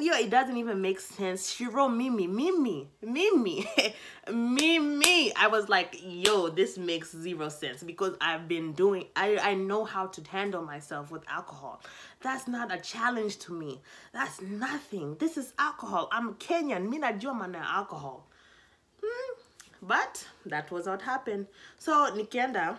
yo 0.00 0.14
it 0.14 0.30
doesn't 0.30 0.56
even 0.56 0.80
make 0.80 1.00
sense. 1.00 1.50
Shiro 1.50 1.88
mimi 1.88 2.26
mimi 2.26 2.88
mimi 3.02 3.66
mimi. 4.32 5.34
I 5.34 5.48
was 5.48 5.68
like 5.68 5.96
yo 6.02 6.48
this 6.48 6.78
makes 6.78 7.14
zero 7.14 7.48
sense 7.48 7.82
because 7.82 8.16
i've 8.20 8.48
been 8.48 8.72
doing 8.72 9.06
i 9.16 9.36
i 9.38 9.54
know 9.54 9.84
how 9.84 10.06
to 10.06 10.22
handle 10.30 10.62
myself 10.62 11.10
with 11.10 11.22
alcohol. 11.28 11.82
That's 12.22 12.48
not 12.48 12.72
a 12.72 12.78
challenge 12.78 13.38
to 13.40 13.52
me. 13.52 13.80
That's 14.12 14.40
nothing. 14.40 15.16
This 15.18 15.36
is 15.36 15.52
alcohol. 15.58 16.08
I'm 16.12 16.34
kenyan. 16.34 16.88
Mi 16.88 16.98
najua 16.98 17.34
maana 17.34 17.54
ya 17.58 17.64
alcohol. 17.78 18.26
Hmm. 19.02 19.42
but 19.82 20.24
that 20.46 20.70
was 20.70 20.86
what 20.86 21.02
happened. 21.02 21.46
So 21.78 21.92
Nikenda, 22.12 22.76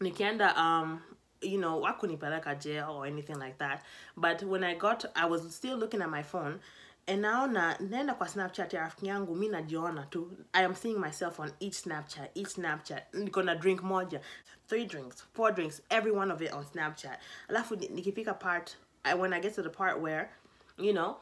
Nikenda, 0.00 0.56
um 0.56 1.02
you 1.42 1.58
know 1.58 1.80
wakunipeleka 1.80 2.54
jail 2.60 2.90
or 2.90 3.06
anything 3.06 3.38
like 3.38 3.58
that. 3.58 3.82
But 4.16 4.42
when 4.42 4.64
i 4.64 4.74
got 4.74 5.04
i 5.16 5.26
was 5.26 5.54
still 5.54 5.76
looking 5.76 6.02
at 6.02 6.10
my 6.10 6.22
phone 6.22 6.60
and 7.08 7.22
naona 7.24 7.76
naenda 7.80 8.14
kwa 8.14 8.28
snapchat 8.28 8.72
ya 8.72 8.80
rafiki 8.80 9.06
yangu 9.06 9.34
mi 9.36 9.48
najiona 9.48 10.06
tu. 10.10 10.30
I 10.54 10.62
am 10.64 10.74
seeing 10.74 11.00
myself 11.00 11.40
on 11.40 11.52
each 11.60 11.74
snapchat 11.82 12.28
each 12.34 12.54
snapchat. 12.54 13.02
Niko 13.12 13.44
na 13.44 13.54
drink 13.54 13.82
moja 13.82 14.20
three 14.68 14.86
drinks 14.86 15.22
four 15.32 15.52
drinks 15.52 15.80
every 15.90 16.12
one 16.12 16.30
of 16.30 16.42
it 16.42 16.52
on 16.52 16.64
snapchat. 16.64 17.16
Alafu 17.48 17.76
ni- 17.76 17.88
nikifika 17.88 18.38
part 18.38 18.76
I, 19.04 19.14
when 19.14 19.32
i 19.32 19.40
get 19.40 19.54
to 19.54 19.62
the 19.62 19.70
part 19.70 20.00
where 20.00 20.30
you 20.78 20.92
know 20.92 21.16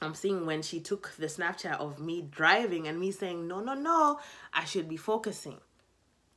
I'm 0.00 0.14
seeing 0.14 0.46
when 0.46 0.62
she 0.62 0.78
took 0.80 1.12
the 1.18 1.26
Snapchat 1.26 1.80
of 1.80 1.98
me 1.98 2.22
driving 2.22 2.86
and 2.86 3.00
me 3.00 3.10
saying, 3.10 3.48
no, 3.48 3.60
no, 3.60 3.74
no, 3.74 4.20
I 4.54 4.64
should 4.64 4.88
be 4.88 4.96
focusing. 4.96 5.58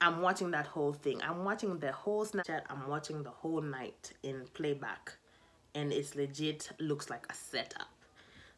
I'm 0.01 0.21
watching 0.21 0.49
that 0.51 0.65
whole 0.65 0.93
thing. 0.93 1.21
I'm 1.21 1.45
watching 1.45 1.77
the 1.77 1.91
whole 1.91 2.25
Snapchat. 2.25 2.63
I'm 2.69 2.87
watching 2.87 3.21
the 3.21 3.29
whole 3.29 3.61
night 3.61 4.11
in 4.23 4.47
playback. 4.53 5.13
And 5.75 5.93
it's 5.93 6.15
legit 6.15 6.71
looks 6.79 7.09
like 7.09 7.25
a 7.29 7.33
setup. 7.35 7.87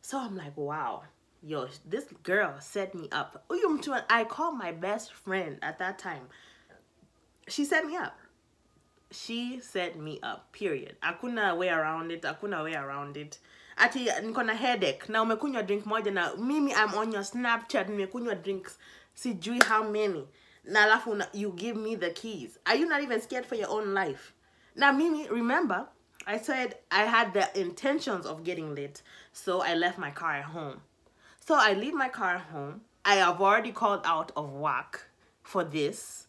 So 0.01 0.17
I'm 0.17 0.37
like, 0.37 0.55
wow, 0.57 1.03
yo, 1.43 1.67
this 1.85 2.05
girl 2.23 2.55
set 2.59 2.95
me 2.95 3.09
up. 3.11 3.45
I 4.09 4.23
called 4.23 4.57
my 4.57 4.71
best 4.71 5.13
friend 5.13 5.57
at 5.61 5.79
that 5.79 5.99
time. 5.99 6.23
She 7.47 7.65
set 7.65 7.85
me 7.85 7.97
up. 7.97 8.17
She 9.11 9.59
set 9.59 9.99
me 9.99 10.19
up, 10.23 10.51
period. 10.53 10.95
I 11.03 11.11
couldn't 11.11 11.57
way 11.57 11.69
around 11.69 12.11
it. 12.11 12.25
I 12.25 12.33
couldn't 12.33 12.63
way 12.63 12.73
around 12.73 13.17
it. 13.17 13.37
Ati 13.77 14.05
niko 14.05 14.43
na 14.45 14.53
headache 14.53 15.09
na 15.09 15.21
umekunywa 15.21 15.63
drink 15.63 15.85
moja 15.85 16.11
na 16.11 16.35
mimi 16.35 16.73
I'm 16.73 16.93
on 16.93 17.11
your 17.11 17.23
Snapchat 17.23 17.89
nimekunywa 17.89 18.35
drinks 18.43 18.77
sijui 19.15 19.63
how 19.63 19.83
many 19.83 20.27
na 20.65 20.85
alafu 20.85 21.25
you 21.33 21.53
give 21.55 21.75
me 21.75 21.95
the 21.95 22.09
keys. 22.09 22.57
Are 22.65 22.75
you 22.75 22.87
not 22.87 23.01
even 23.01 23.21
scared 23.21 23.45
for 23.45 23.55
your 23.55 23.69
own 23.69 23.93
life? 23.93 24.33
Now 24.75 24.91
Mimi, 24.91 25.27
remember 25.29 25.87
I 26.25 26.37
said 26.37 26.75
I 26.89 27.03
had 27.03 27.33
the 27.33 27.59
intentions 27.59 28.25
of 28.25 28.43
getting 28.43 28.73
lit, 28.75 29.01
so 29.33 29.61
I 29.61 29.75
left 29.75 29.97
my 29.97 30.11
car 30.11 30.35
at 30.35 30.45
home. 30.45 30.81
So 31.45 31.55
I 31.55 31.73
leave 31.73 31.93
my 31.93 32.07
car 32.09 32.35
at 32.35 32.41
home. 32.41 32.81
I 33.03 33.15
have 33.15 33.41
already 33.41 33.71
called 33.73 34.01
out 34.05 34.31
of 34.35 34.49
work 34.51 35.09
for 35.41 35.63
this. 35.63 36.27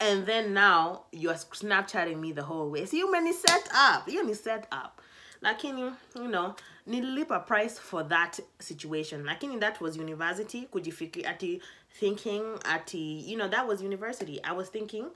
And 0.00 0.26
then 0.26 0.54
now 0.54 1.04
you're 1.12 1.34
Snapchatting 1.34 2.18
me 2.18 2.32
the 2.32 2.42
whole 2.42 2.70
way. 2.70 2.86
So 2.86 2.96
you 2.96 3.12
many 3.12 3.32
set 3.32 3.68
up. 3.74 4.08
You 4.08 4.22
many 4.22 4.34
set 4.34 4.66
up. 4.72 5.02
Lakini, 5.42 5.94
you 6.16 6.28
know, 6.28 6.56
need 6.86 7.04
nililipa 7.04 7.46
price 7.46 7.78
for 7.78 8.02
that 8.04 8.40
situation. 8.58 9.24
Lakini 9.24 9.60
that 9.60 9.80
was 9.80 9.96
university. 9.96 10.66
Kujifiki 10.72 11.26
ati 11.26 11.60
thinking 11.94 12.58
ati, 12.64 12.98
you 12.98 13.36
know, 13.36 13.48
that 13.48 13.66
was 13.66 13.82
university. 13.82 14.42
I 14.42 14.52
was 14.52 14.68
thinking 14.68 15.06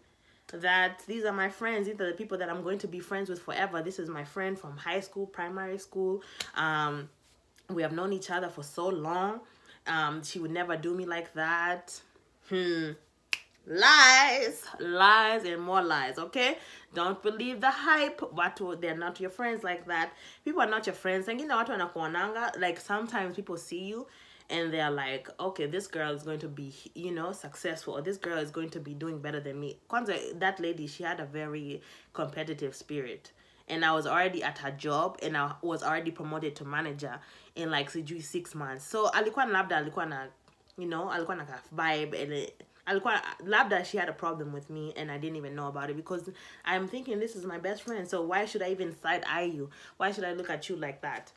that 0.53 1.03
these 1.07 1.25
are 1.25 1.33
my 1.33 1.49
friends. 1.49 1.87
These 1.87 2.01
are 2.01 2.07
the 2.07 2.17
people 2.17 2.39
that 2.39 2.49
i'm 2.49 2.63
going 2.63 2.79
to 2.79 2.89
be 2.89 3.01
friends 3.01 3.29
with 3.29 3.43
forever. 3.43 3.83
This 3.83 3.99
is 3.99 4.09
my 4.09 4.25
friend 4.25 4.59
from 4.59 4.77
high 4.77 5.01
school 5.01 5.27
primary 5.27 5.79
school. 5.79 6.23
Um 6.55 7.09
we 7.69 7.83
have 7.83 7.93
known 7.93 8.13
each 8.13 8.31
other 8.31 8.49
for 8.49 8.63
so 8.63 8.89
long. 8.89 9.41
Um 9.87 10.23
she 10.23 10.39
would 10.39 10.51
never 10.51 10.77
do 10.77 10.95
me 10.95 11.05
like 11.05 11.35
that. 11.35 12.01
Hmm. 12.49 12.93
Lies 13.67 14.65
lies 14.81 15.45
and 15.45 15.61
more 15.61 15.83
lies 15.83 16.19
okay? 16.19 16.57
Don't 16.95 17.23
believe 17.23 17.61
the 17.61 17.71
hype. 17.71 18.23
But 18.33 18.59
they're 18.81 18.97
not 18.97 19.21
your 19.21 19.31
friends 19.31 19.63
like 19.63 19.87
that. 19.89 20.13
People 20.45 20.63
are 20.63 20.71
not 20.71 20.87
your 20.87 20.95
friends. 20.95 21.29
And 21.29 21.39
you 21.39 21.47
know 21.47 21.57
what? 21.57 22.59
Like 22.59 22.81
sometimes 22.81 23.37
people 23.37 23.59
see 23.59 23.85
you 23.85 24.07
and 24.51 24.73
they're 24.73 24.91
like, 24.91 25.29
okay, 25.39 25.67
this 25.67 25.87
girl 25.87 26.15
is 26.15 26.23
going 26.23 26.39
to 26.41 26.49
be, 26.49 26.73
you 26.95 27.11
know, 27.11 27.33
successful, 27.33 27.95
or 27.95 28.03
this 28.03 28.17
girl 28.17 28.39
is 28.39 28.51
going 28.51 28.71
to 28.71 28.81
be 28.81 28.95
doing 28.95 29.19
better 29.19 29.41
than 29.41 29.61
me. 29.61 29.79
Kwanzaa, 29.91 30.39
that 30.41 30.59
lady, 30.59 30.87
she 30.87 31.03
had 31.03 31.21
a 31.21 31.27
very 31.27 31.83
competitive 32.15 32.75
spirit. 32.75 33.33
And 33.69 33.85
I 33.85 33.93
was 33.93 34.07
already 34.07 34.43
at 34.43 34.57
her 34.59 34.71
job, 34.71 35.19
and 35.23 35.37
I 35.37 35.53
was 35.61 35.83
already 35.83 36.11
promoted 36.11 36.57
to 36.57 36.65
manager 36.65 37.21
in 37.55 37.71
like 37.71 37.91
sijui 37.91 38.23
six 38.23 38.55
months. 38.55 38.87
So 38.87 39.09
alikuwa 39.09 39.47
labda 39.47 39.77
alikuwa 39.77 40.07
na, 40.09 40.29
you 40.79 40.87
know, 40.87 41.11
alikuwa 41.11 41.37
na 41.37 41.45
vibe, 41.73 42.15
and 42.23 42.33
it, 42.33 42.65
labda 43.45 43.85
she 43.85 43.99
had 43.99 44.09
a 44.09 44.13
problem 44.13 44.53
with 44.53 44.71
me 44.71 44.95
and 44.97 45.11
I 45.11 45.19
didn't 45.19 45.37
even 45.37 45.55
know 45.55 45.69
about 45.69 45.91
it 45.91 45.97
because 45.97 46.31
I'm 46.65 46.89
thinking 46.89 47.21
this 47.21 47.37
is 47.37 47.45
my 47.45 47.59
best 47.59 47.83
friend 47.83 48.09
so 48.09 48.23
why 48.23 48.47
should 48.47 48.63
I 48.63 48.71
even 48.71 48.99
side 49.03 49.25
eye 49.29 49.43
you 49.43 49.69
why 49.99 50.11
should 50.11 50.25
I 50.25 50.33
look 50.33 50.49
at 50.49 50.71
you 50.71 50.77
like 50.77 51.03
that 51.03 51.31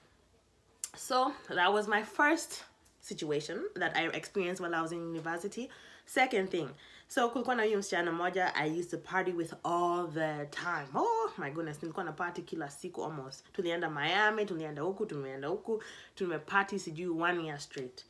so 0.96 1.34
that 1.50 1.74
was 1.74 1.90
my 1.90 2.04
first 2.04 2.64
situation 3.02 3.60
that 3.80 3.98
I 3.98 4.08
experienced 4.08 4.62
while 4.62 4.76
I 4.76 4.82
was 4.82 4.92
in 4.92 5.00
university. 5.00 5.70
Second 6.06 6.50
thing, 6.50 6.70
so 7.08 7.30
kulikuwa 7.30 7.56
na 7.56 7.64
huyu 7.64 7.78
msichana 7.78 8.12
moja 8.12 8.56
I 8.56 8.80
used 8.80 8.92
to 8.92 8.98
party 8.98 9.32
with 9.32 9.54
all 9.64 10.08
the 10.14 10.46
time. 10.46 10.88
Oh 10.96 11.32
my 11.38 11.52
goodness, 11.52 11.82
nilikuwa 11.82 12.06
na 12.06 12.12
party 12.12 12.42
kila 12.42 12.70
siku 12.70 13.04
almost. 13.06 13.52
Tulienda 13.54 13.90
Miami, 13.90 14.46
tulienda 14.46 14.82
huku, 14.82 15.06
tumeenda 15.06 15.48
huku, 15.48 15.84
tumeparty 16.16 16.80
sijui 16.80 17.22
one 17.22 17.46
year 17.46 17.60
straight. 17.60 18.06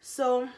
So 0.00 0.48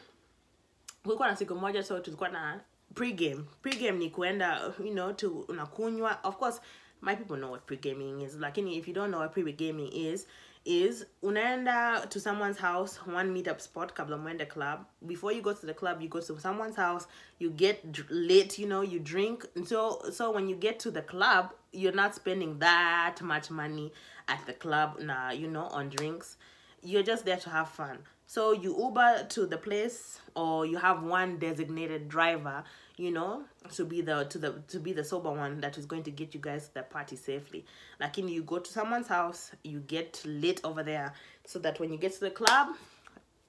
kulikuwa 1.03 1.27
na 1.27 1.35
siku 1.35 1.55
moja 1.55 1.83
so 1.83 1.99
tulikuwa 1.99 2.29
na 2.29 2.59
pre-game. 2.93 3.43
Pre-game 3.61 3.97
ni 3.97 4.09
kuenda, 4.09 4.73
you 4.79 4.91
know, 4.91 5.13
to 5.13 5.29
unakunywa. 5.47 6.19
Of 6.23 6.37
course, 6.37 6.61
my 7.01 7.15
people 7.15 7.35
know 7.37 7.51
what 7.51 7.65
pre-gaming 7.65 8.21
is. 8.21 8.35
Lakini 8.35 8.77
if 8.77 8.87
you 8.87 8.93
don't 8.93 9.09
know 9.11 9.19
what 9.19 9.33
pre-gaming 9.33 9.93
is, 9.93 10.27
is 10.67 11.05
unaenda 11.23 12.09
to 12.09 12.19
someone's 12.19 12.57
house 12.57 12.97
one 13.05 13.33
meetup 13.33 13.61
spot 13.61 13.95
kabla 13.95 14.49
club. 14.49 14.85
Before 15.05 15.31
you 15.31 15.41
go 15.41 15.53
to 15.53 15.65
the 15.65 15.73
club 15.73 16.01
you 16.01 16.09
go 16.09 16.19
to 16.19 16.39
someone's 16.39 16.75
house 16.75 17.07
you 17.39 17.49
get 17.49 17.81
late 18.09 18.59
you 18.59 18.67
know 18.67 18.81
you 18.81 18.99
drink. 18.99 19.45
So 19.65 20.01
so 20.11 20.31
when 20.31 20.49
you 20.49 20.55
get 20.55 20.79
to 20.79 20.91
the 20.91 21.01
club 21.01 21.53
you're 21.71 21.93
not 21.93 22.15
spending 22.15 22.59
that 22.59 23.21
much 23.21 23.49
money 23.49 23.93
at 24.27 24.45
the 24.45 24.53
club 24.53 24.99
nah 24.99 25.31
you 25.31 25.47
know 25.47 25.67
on 25.67 25.89
drinks. 25.89 26.37
You're 26.83 27.03
just 27.03 27.25
there 27.25 27.37
to 27.37 27.49
have 27.49 27.69
fun. 27.69 27.99
So 28.27 28.51
you 28.51 28.77
uber 28.77 29.25
to 29.29 29.45
the 29.45 29.57
place 29.57 30.19
or 30.35 30.65
you 30.65 30.77
have 30.77 31.01
one 31.01 31.39
designated 31.39 32.09
driver 32.09 32.63
you 32.97 33.11
know 33.11 33.43
to 33.71 33.85
be 33.85 34.01
the 34.01 34.25
to 34.25 34.37
the 34.39 34.53
to 34.67 34.79
be 34.79 34.91
the 34.91 35.03
sober 35.03 35.31
one 35.31 35.61
that 35.61 35.77
is 35.77 35.85
going 35.85 36.03
to 36.03 36.11
get 36.11 36.33
you 36.33 36.39
guys 36.39 36.69
the 36.73 36.83
party 36.83 37.15
safely. 37.15 37.63
Like 37.99 38.17
in 38.17 38.27
you 38.27 38.43
go 38.43 38.59
to 38.59 38.71
someone's 38.71 39.07
house 39.07 39.51
you 39.63 39.79
get 39.81 40.21
lit 40.25 40.59
over 40.63 40.83
there 40.83 41.13
so 41.45 41.59
that 41.59 41.79
when 41.79 41.91
you 41.91 41.97
get 41.97 42.13
to 42.13 42.19
the 42.21 42.31
club 42.31 42.75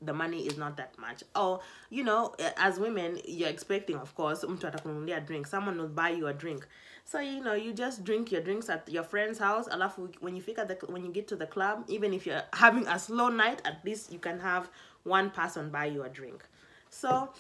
the 0.00 0.12
money 0.12 0.46
is 0.46 0.56
not 0.56 0.76
that 0.76 0.96
much. 0.98 1.24
Or 1.34 1.61
you 1.90 2.04
know 2.04 2.34
as 2.58 2.78
women 2.78 3.20
you're 3.24 3.48
expecting 3.48 3.96
of 3.96 4.14
course 4.14 4.44
a 4.44 5.20
drink. 5.20 5.46
Someone 5.46 5.78
will 5.78 5.88
buy 5.88 6.11
you 6.11 6.26
a 6.26 6.34
drink. 6.34 6.66
So 7.04 7.20
you 7.20 7.42
know 7.42 7.54
you 7.54 7.72
just 7.72 8.04
drink 8.04 8.30
your 8.30 8.42
drinks 8.42 8.68
at 8.68 8.87
your 8.88 9.02
friend's 9.02 9.38
house. 9.38 9.66
Alafu 9.68 10.14
when 10.20 10.37
you 10.37 10.42
figure 10.42 10.66
the 10.66 10.74
when 10.92 11.06
you 11.06 11.11
get 11.11 11.26
to 11.28 11.37
the 11.37 11.46
club 11.46 11.84
even 11.88 12.12
if 12.12 12.26
you're 12.26 12.42
having 12.52 12.87
a 12.87 12.98
slow 12.98 13.30
night 13.30 13.62
at 13.64 13.82
least 13.82 14.12
you 14.12 14.18
can 14.18 14.38
have 14.40 14.68
one 15.04 15.30
person 15.30 15.70
buy 15.70 15.87
you 15.87 16.02
a 16.02 16.08
drink. 16.11 16.44
So 16.90 17.30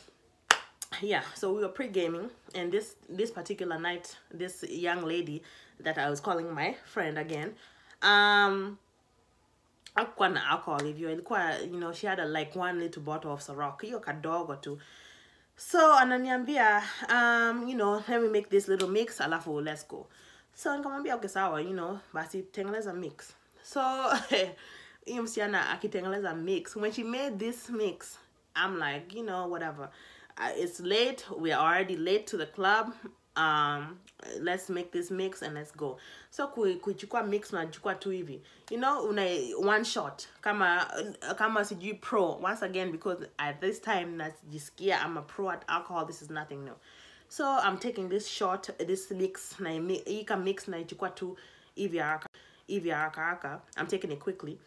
yeah 1.02 1.22
so 1.34 1.52
we 1.52 1.60
were 1.60 1.68
pre-gaming 1.68 2.30
and 2.54 2.72
this 2.72 2.96
this 3.08 3.30
particular 3.30 3.78
night 3.78 4.16
this 4.30 4.64
young 4.68 5.04
lady 5.04 5.42
that 5.80 5.98
i 5.98 6.10
was 6.10 6.20
calling 6.20 6.54
my 6.54 6.74
friend 6.84 7.18
again 7.18 7.54
um 8.02 8.78
akuwa 9.94 10.28
na 10.28 10.46
alcohol 10.48 10.82
hivyo 10.82 11.12
ilikuwa 11.12 11.54
you 11.58 11.76
know 11.76 11.92
she 11.92 12.06
had 12.06 12.22
a, 12.22 12.24
like 12.26 12.58
one 12.58 12.80
little 12.80 13.02
bottle 13.02 13.30
of 13.30 13.46
Ciroc 13.46 13.82
hiyo 13.82 14.00
kadogo 14.00 14.56
tu. 14.56 14.78
So 15.56 15.94
ananiambia 15.94 16.82
um 17.10 17.68
you 17.68 17.74
know 17.74 18.02
let 18.08 18.22
me 18.22 18.28
make 18.28 18.48
this 18.48 18.68
little 18.68 18.88
mix 18.88 19.20
alafu 19.20 19.60
let's 19.60 19.88
go. 19.88 20.06
So 20.54 20.76
nikamwambia 20.76 21.14
okay 21.14 21.28
sawa 21.28 21.60
you 21.62 21.72
know 21.72 21.98
basi 22.12 22.42
tengeneza 22.42 22.92
mix. 22.92 23.32
So 23.62 23.80
hiyo 25.04 25.22
msichana 25.22 25.70
akitengeneza 25.70 26.34
mix. 26.34 26.76
When 26.76 26.92
she 26.92 27.04
made 27.04 27.36
this 27.38 27.70
mix 27.70 28.18
i'm 28.56 28.78
like 28.78 29.16
you 29.18 29.22
know 29.24 29.50
whatever 29.52 29.90
it's 30.56 30.80
late. 30.80 31.24
We're 31.30 31.56
already 31.56 31.96
late 31.96 32.26
to 32.28 32.36
the 32.36 32.46
club. 32.46 32.94
Um 33.36 34.00
let's 34.40 34.68
make 34.68 34.90
this 34.90 35.10
mix 35.12 35.42
and 35.42 35.54
let's 35.54 35.70
go. 35.70 35.98
So 36.30 36.48
kuichukua 36.48 37.28
mix 37.28 37.52
unachukua 37.52 38.00
tu 38.00 38.10
hivi. 38.10 38.40
You 38.70 38.78
know 38.78 39.08
una 39.08 39.24
one 39.58 39.84
shot. 39.84 40.26
Kama 40.42 40.86
kama 41.36 41.60
sijui 41.60 42.00
pro. 42.00 42.36
Once 42.36 42.62
again 42.62 42.90
because 42.90 43.24
at 43.38 43.60
this 43.60 43.78
time 43.78 44.18
najisikia 44.18 45.04
i'm 45.04 45.16
a 45.16 45.22
pro 45.22 45.50
at 45.50 45.64
alcohol 45.68 46.04
this 46.04 46.20
is 46.20 46.30
nothing 46.30 46.64
new. 46.64 46.74
So 47.28 47.44
i'm 47.46 47.78
taking 47.78 48.08
this 48.08 48.26
shot 48.26 48.68
this 48.78 49.10
mix 49.12 49.60
na 49.60 49.70
ika 49.70 50.36
mix 50.36 50.66
naichukua 50.66 51.14
tu 51.14 51.36
hivi 51.76 51.98
haraka 51.98 52.28
hivi 52.68 52.90
haraka 52.90 53.20
haraka. 53.20 53.60
I'm 53.76 53.86
taking 53.86 54.10
it 54.10 54.18
quickly. 54.18 54.58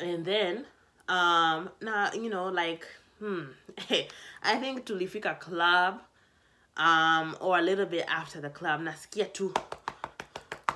And 0.00 0.24
then 0.24 0.64
um 1.08 1.70
now 1.80 2.12
you 2.12 2.30
know 2.30 2.48
like 2.48 2.86
hmm. 3.18 3.42
Hey, 3.88 4.08
i 4.42 4.56
think 4.56 4.86
tulifika 4.86 5.38
club 5.38 6.00
um 6.76 7.36
or 7.40 7.58
a 7.58 7.62
little 7.62 7.86
bit 7.86 8.04
after 8.08 8.40
the 8.40 8.50
club 8.50 8.80
nasikia 8.80 9.32
tu. 9.32 9.52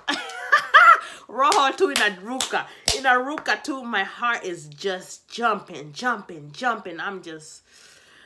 Roho 1.29 1.77
tu 1.77 1.93
inaruka 1.93 2.67
inaruka 2.97 3.63
too 3.63 3.83
my 3.85 4.05
heart 4.05 4.45
is 4.45 4.69
just 4.69 5.29
jumping 5.29 5.93
jumping 5.93 6.51
jumping. 6.53 7.01
I'm 7.01 7.23
just 7.23 7.63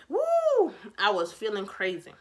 woo! 0.09 0.72
I 0.98 1.11
was 1.11 1.33
feeling 1.33 1.66
crazy. 1.66 2.12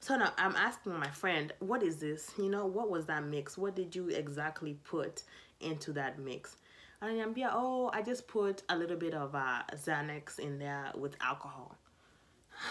So 0.00 0.16
now 0.16 0.32
i'm 0.38 0.56
asking 0.56 0.98
my 0.98 1.10
friend 1.10 1.52
what 1.58 1.82
is 1.82 1.96
this? 1.96 2.30
You 2.38 2.48
know 2.48 2.66
what 2.66 2.88
was 2.90 3.06
that 3.06 3.24
mix? 3.24 3.58
What 3.58 3.74
did 3.74 3.94
you 3.94 4.08
exactly 4.08 4.78
put 4.84 5.22
into 5.60 5.92
that 5.92 6.18
mix 6.18 6.56
and 7.02 7.20
I'm 7.20 7.34
oh 7.52 7.90
i 7.92 8.02
just 8.02 8.28
put 8.28 8.62
a 8.68 8.76
little 8.76 8.96
bit 8.96 9.14
of 9.14 9.34
uh 9.34 9.62
xanax 9.74 10.38
in 10.38 10.58
there 10.58 10.92
with 10.96 11.16
alcohol. 11.20 11.76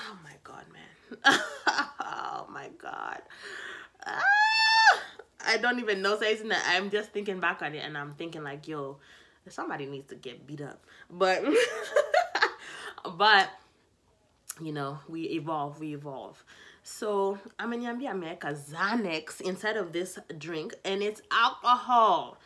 Oh 0.08 0.18
my 0.24 0.34
god 0.44 0.66
man. 0.72 1.40
Oh 2.02 2.48
my 2.52 2.70
god. 2.82 3.22
Ah, 4.06 4.22
i 5.48 5.58
don't 5.58 5.80
even 5.80 6.02
know 6.02 6.18
saying 6.20 6.52
i'm 6.68 6.90
just 6.90 7.12
thinking 7.12 7.40
back 7.40 7.62
on 7.62 7.74
it 7.76 7.80
and 7.84 7.98
i'm 7.98 8.14
thinking 8.16 8.44
like 8.44 8.68
yo 8.68 8.98
somebody 9.48 9.86
needs 9.86 10.08
to 10.10 10.16
get 10.16 10.46
beat 10.46 10.62
up. 10.62 10.84
But 11.10 11.44
but 13.18 13.50
you 14.62 14.72
know 14.72 15.00
we 15.08 15.24
evolve 15.24 15.80
we 15.80 15.94
evolve. 15.94 16.44
So 16.84 17.40
i'm 17.58 17.72
ameniambia 17.72 18.12
ameweka 18.12 18.54
xanax 18.54 19.42
inside 19.42 19.78
of 19.78 19.92
this 19.92 20.20
drink 20.38 20.76
and 20.86 21.02
it's 21.02 21.22
alcohol 21.32 22.38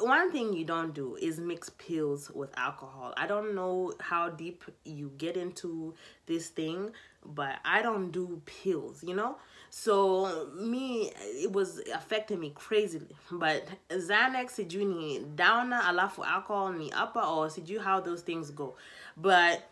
one 0.00 0.32
thing 0.32 0.52
you 0.52 0.64
don't 0.64 0.94
do 0.94 1.16
is 1.16 1.38
mix 1.38 1.70
pills 1.70 2.30
with 2.30 2.50
alcohol. 2.56 3.12
I 3.16 3.26
don't 3.26 3.54
know 3.54 3.92
how 4.00 4.28
deep 4.28 4.64
you 4.84 5.12
get 5.18 5.36
into 5.36 5.94
this 6.26 6.48
thing, 6.48 6.90
but 7.24 7.56
I 7.64 7.82
don't 7.82 8.10
do 8.10 8.40
pills, 8.46 9.02
you 9.02 9.14
know? 9.14 9.36
So 9.70 10.48
me 10.54 11.12
it 11.16 11.52
was 11.52 11.80
affecting 11.94 12.40
me 12.40 12.52
crazily. 12.54 13.14
But 13.30 13.68
Xanax 13.88 14.58
ni 14.58 15.20
downer 15.36 15.80
alafu 15.84 16.24
alcohol 16.24 16.72
ni 16.72 16.92
upper 16.92 17.20
or 17.20 17.46
sijui 17.48 17.80
how 17.80 18.00
those 18.00 18.22
things 18.22 18.50
go. 18.50 18.76
But 19.16 19.62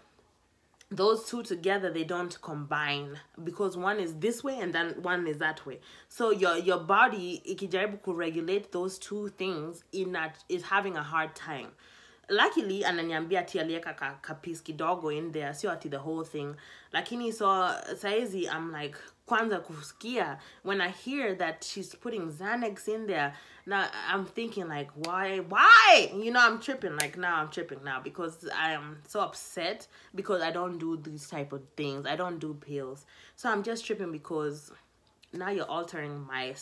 those 0.90 1.24
two 1.28 1.42
together 1.42 1.90
they 1.92 2.04
don't 2.04 2.40
combine. 2.40 3.18
Because 3.42 3.76
one 3.76 4.00
is 4.00 4.14
this 4.14 4.42
way 4.42 4.58
and 4.58 4.72
then 4.72 4.94
one 5.02 5.26
is 5.26 5.38
that 5.38 5.64
way. 5.66 5.80
So 6.08 6.30
your 6.30 6.56
your 6.56 6.78
body 6.78 7.42
ikijaribu 7.48 8.02
to 8.04 8.14
regulate 8.14 8.72
those 8.72 8.98
two 8.98 9.28
things 9.28 9.84
in 9.92 10.12
that 10.12 10.36
is 10.48 10.62
having 10.64 10.96
a 10.96 11.02
hard 11.02 11.34
time. 11.34 11.68
Luckily 12.30 12.82
ananiambia 12.84 13.40
ati 13.40 13.58
alieka 13.58 13.96
ka, 13.96 14.14
ka 14.22 14.34
piece 14.34 14.60
kidogo 14.62 15.16
in 15.16 15.32
there 15.32 15.50
sio 15.54 15.70
ati 15.72 15.88
the 15.88 15.98
whole 15.98 16.24
thing. 16.24 16.56
Lakini 16.94 17.32
so 17.32 17.46
saizi 17.94 18.46
i'm 18.46 18.72
like 18.72 18.96
kwanza 19.26 19.60
kusikia 19.60 20.38
when 20.62 20.80
i 20.80 20.88
hear 20.88 21.34
that 21.34 21.62
she's 21.64 21.94
putting 21.94 22.30
xanax 22.32 22.88
in 22.88 23.06
there 23.06 23.34
now 23.68 23.86
i'm 24.08 24.24
thinking 24.24 24.66
like 24.66 24.90
why 24.94 25.38
why? 25.38 26.10
You 26.14 26.32
know 26.32 26.40
i'm 26.40 26.58
tripping. 26.58 26.96
Like 26.96 27.18
now 27.18 27.36
i'm 27.36 27.50
tripping 27.50 27.84
now 27.84 28.00
because 28.00 28.48
i 28.56 28.72
am 28.72 28.98
so 29.06 29.20
upset 29.20 29.86
because 30.14 30.40
i 30.40 30.50
don't 30.50 30.78
do 30.78 30.96
these 30.96 31.28
type 31.28 31.52
of 31.52 31.62
things. 31.76 32.06
I 32.06 32.16
don't 32.16 32.38
do 32.38 32.54
pills. 32.54 33.04
So 33.36 33.50
i'm 33.50 33.62
just 33.62 33.84
tripping 33.84 34.10
because 34.10 34.72
now 35.32 35.50
you're 35.50 35.66
altering 35.66 36.26
my 36.26 36.54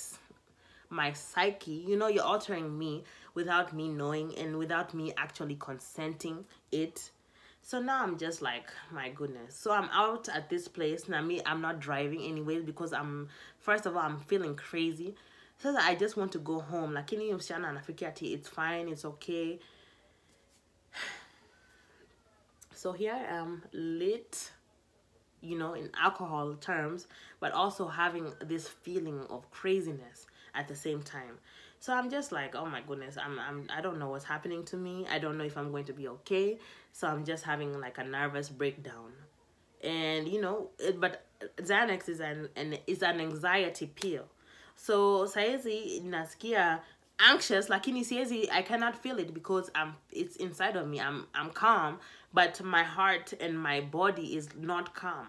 my 0.90 1.12
psyche. 1.12 1.84
You 1.86 1.96
know 1.96 2.08
you're 2.08 2.24
altering 2.24 2.76
me 2.76 3.04
without 3.34 3.72
me 3.72 3.88
knowing 3.88 4.36
and 4.36 4.56
without 4.56 4.92
me 4.92 5.12
actually 5.16 5.56
consenting 5.60 6.44
it. 6.72 7.10
So 7.62 7.80
now 7.80 8.02
i'm 8.02 8.18
just 8.18 8.42
like 8.42 8.68
my 8.90 9.10
goodness. 9.10 9.54
So 9.54 9.70
i'm 9.70 9.88
out 9.92 10.28
at 10.28 10.50
this 10.50 10.66
place. 10.66 11.08
Now 11.08 11.22
me 11.22 11.40
i'm 11.46 11.60
not 11.60 11.78
driving 11.78 12.22
anyways 12.22 12.64
because 12.64 12.92
i'm 12.92 13.28
first 13.60 13.86
of 13.86 13.96
all 13.96 14.02
i'm 14.02 14.18
feeling 14.18 14.56
crazy 14.56 15.14
so 15.58 15.72
that 15.72 15.84
i 15.84 15.94
just 15.94 16.16
want 16.16 16.32
to 16.32 16.38
go 16.38 16.60
home. 16.60 16.92
Lakini 16.92 17.34
msichana 17.34 17.68
anafikia 17.68 18.08
ati 18.08 18.32
it's 18.32 18.48
fine 18.50 18.92
it's 18.92 19.04
okay. 19.04 19.58
So 22.74 22.92
here 22.92 23.14
i 23.14 23.24
am 23.36 23.62
lit 23.72 24.52
you 25.40 25.56
know 25.58 25.74
in 25.74 25.90
alcohol 25.94 26.56
terms 26.56 27.08
but 27.40 27.52
also 27.52 27.88
having 27.88 28.32
this 28.48 28.68
feeling 28.68 29.20
of 29.30 29.50
craziness 29.50 30.26
at 30.54 30.68
the 30.68 30.74
same 30.76 31.02
time. 31.02 31.38
So 31.80 31.94
i'm 31.94 32.10
just 32.10 32.32
like 32.32 32.54
oh 32.54 32.66
my 32.66 32.82
goodness 32.82 33.16
i'm, 33.18 33.38
I'm 33.38 33.66
i 33.76 33.80
don't 33.80 33.98
know 33.98 34.10
what's 34.10 34.24
happening 34.24 34.64
to 34.66 34.76
me. 34.76 35.06
I 35.10 35.18
don't 35.18 35.38
know 35.38 35.44
if 35.44 35.56
i'm 35.56 35.70
going 35.70 35.86
to 35.86 35.92
be 35.94 36.08
okay. 36.08 36.58
So 36.92 37.08
i'm 37.08 37.24
just 37.24 37.44
having 37.44 37.80
like 37.80 37.98
a 37.98 38.04
nervous 38.04 38.48
breakdown. 38.50 39.12
And 39.82 40.28
you 40.28 40.40
know 40.40 40.68
it, 40.78 41.00
but 41.00 41.24
xanax 41.56 42.08
is 42.08 42.20
an, 42.20 42.48
an 42.56 42.78
is 42.86 43.02
an 43.02 43.20
anxiety 43.20 43.86
pill 43.86 44.26
so 44.76 45.26
saizi 45.26 46.00
nasikia 46.00 46.80
anxious 47.18 47.68
lakini 47.68 48.04
siezi 48.04 48.48
i 48.50 48.62
cannot 48.62 48.94
feel 48.94 49.18
it 49.18 49.32
because 49.32 49.70
i'm 49.74 49.92
it's 50.12 50.36
inside 50.36 50.78
of 50.78 50.86
me. 50.86 50.98
I'm 51.00 51.26
i'm 51.34 51.50
calm 51.50 51.98
but 52.34 52.60
my 52.60 52.84
heart 52.84 53.32
and 53.42 53.58
my 53.58 53.80
body 53.80 54.36
is 54.36 54.48
not 54.56 54.94
calm. 54.94 55.28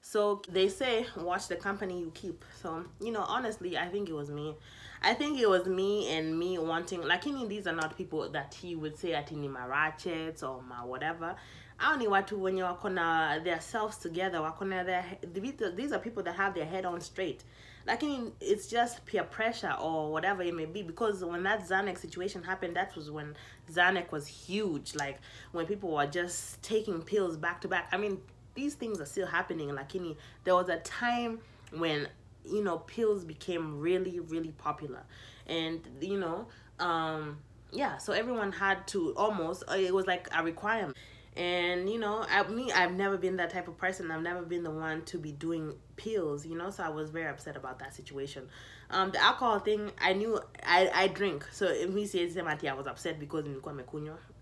So 0.00 0.40
they 0.52 0.68
say 0.68 1.06
watch 1.16 1.48
the 1.48 1.56
company 1.56 2.00
you 2.00 2.10
keep. 2.14 2.44
So 2.62 2.84
you 3.00 3.12
know 3.12 3.24
honestly 3.28 3.76
i 3.76 3.88
think 3.88 4.08
it 4.08 4.14
was 4.14 4.30
me. 4.30 4.54
I 5.02 5.14
think 5.14 5.38
it 5.38 5.48
was 5.48 5.66
me 5.66 6.08
and 6.16 6.38
me 6.38 6.58
wanting 6.58 7.02
lakini 7.02 7.48
these 7.48 7.66
are 7.66 7.76
not 7.76 7.96
people 7.96 8.30
that 8.30 8.54
he 8.54 8.74
would 8.76 8.96
say 8.96 9.14
ati 9.14 9.36
ni 9.36 9.48
my 9.48 9.66
ratchets 9.66 10.42
or 10.42 10.62
my 10.62 10.82
whatever 10.84 11.36
au 11.78 11.96
ni 11.96 12.08
watu 12.08 12.42
wenye 12.42 12.62
wako 12.62 12.88
na 12.88 13.40
their 13.40 13.60
selves 13.60 13.98
together 13.98 14.40
wako 14.40 14.64
na 14.64 14.84
their 14.84 15.04
these- 15.32 15.92
are 15.94 15.98
people 16.02 16.22
that 16.22 16.36
have 16.36 16.54
their 16.54 16.66
head 16.68 16.86
on 16.86 17.00
straight. 17.00 17.44
Lakini 17.86 18.32
it's 18.40 18.68
just 18.70 19.04
peer 19.04 19.24
pressure 19.24 19.74
or 19.80 20.10
whatever 20.12 20.42
it 20.46 20.54
may 20.54 20.66
be 20.66 20.82
because 20.82 21.24
when 21.24 21.42
that 21.44 21.60
Xanax 21.60 21.98
situation 21.98 22.42
happened 22.42 22.74
that 22.76 22.96
was 22.96 23.10
when 23.10 23.34
Xanax 23.72 24.10
was 24.10 24.26
huge. 24.26 24.94
Like 24.94 25.18
when 25.52 25.66
people 25.66 25.90
were 25.90 26.06
just 26.06 26.60
taking 26.62 27.02
pills 27.02 27.36
back 27.36 27.60
to 27.60 27.68
back. 27.68 27.88
I 27.92 27.96
mean 27.98 28.18
these 28.54 28.74
things 28.74 29.00
are 29.00 29.06
still 29.06 29.26
happening 29.26 29.68
lakini 29.68 30.16
there 30.44 30.54
was 30.54 30.68
a 30.68 30.78
time 30.78 31.38
when 31.78 32.08
you 32.44 32.62
know 32.64 32.78
pills 32.78 33.24
became 33.24 33.80
really 33.80 34.18
really 34.20 34.52
popular. 34.52 35.02
And 35.46 35.80
you 36.00 36.18
know 36.18 36.46
um 36.80 37.38
yeah 37.72 37.98
so 37.98 38.12
everyone 38.12 38.52
had 38.52 38.86
to 38.88 39.12
almost 39.16 39.62
it 39.76 39.94
was 39.94 40.06
like 40.06 40.28
a 40.36 40.42
requirement 40.42 40.96
and 41.36 41.88
you 41.88 41.98
know 41.98 42.24
I, 42.30 42.42
me 42.44 42.72
i've 42.72 42.92
never 42.92 43.16
been 43.16 43.36
that 43.36 43.50
type 43.50 43.68
of 43.68 43.76
person. 43.76 44.10
I've 44.10 44.22
never 44.22 44.42
been 44.42 44.62
the 44.62 44.70
one 44.70 45.02
to 45.06 45.18
be 45.18 45.32
doing 45.32 45.74
pills 45.96 46.46
you 46.46 46.56
know 46.56 46.70
so 46.70 46.82
i 46.82 46.88
was 46.88 47.10
very 47.10 47.28
upset 47.28 47.56
about 47.56 47.78
that 47.80 47.94
situation. 47.94 48.48
Um 48.90 49.10
the 49.10 49.22
alcohol 49.22 49.58
thing 49.58 49.90
i 50.00 50.12
knew 50.12 50.40
i 50.64 50.90
i 50.94 51.08
drink. 51.08 51.46
So 51.52 51.66
if 51.66 51.90
me 51.90 52.06
says 52.06 52.36
i 52.36 52.72
was 52.74 52.86
upset 52.86 53.20
because 53.20 53.44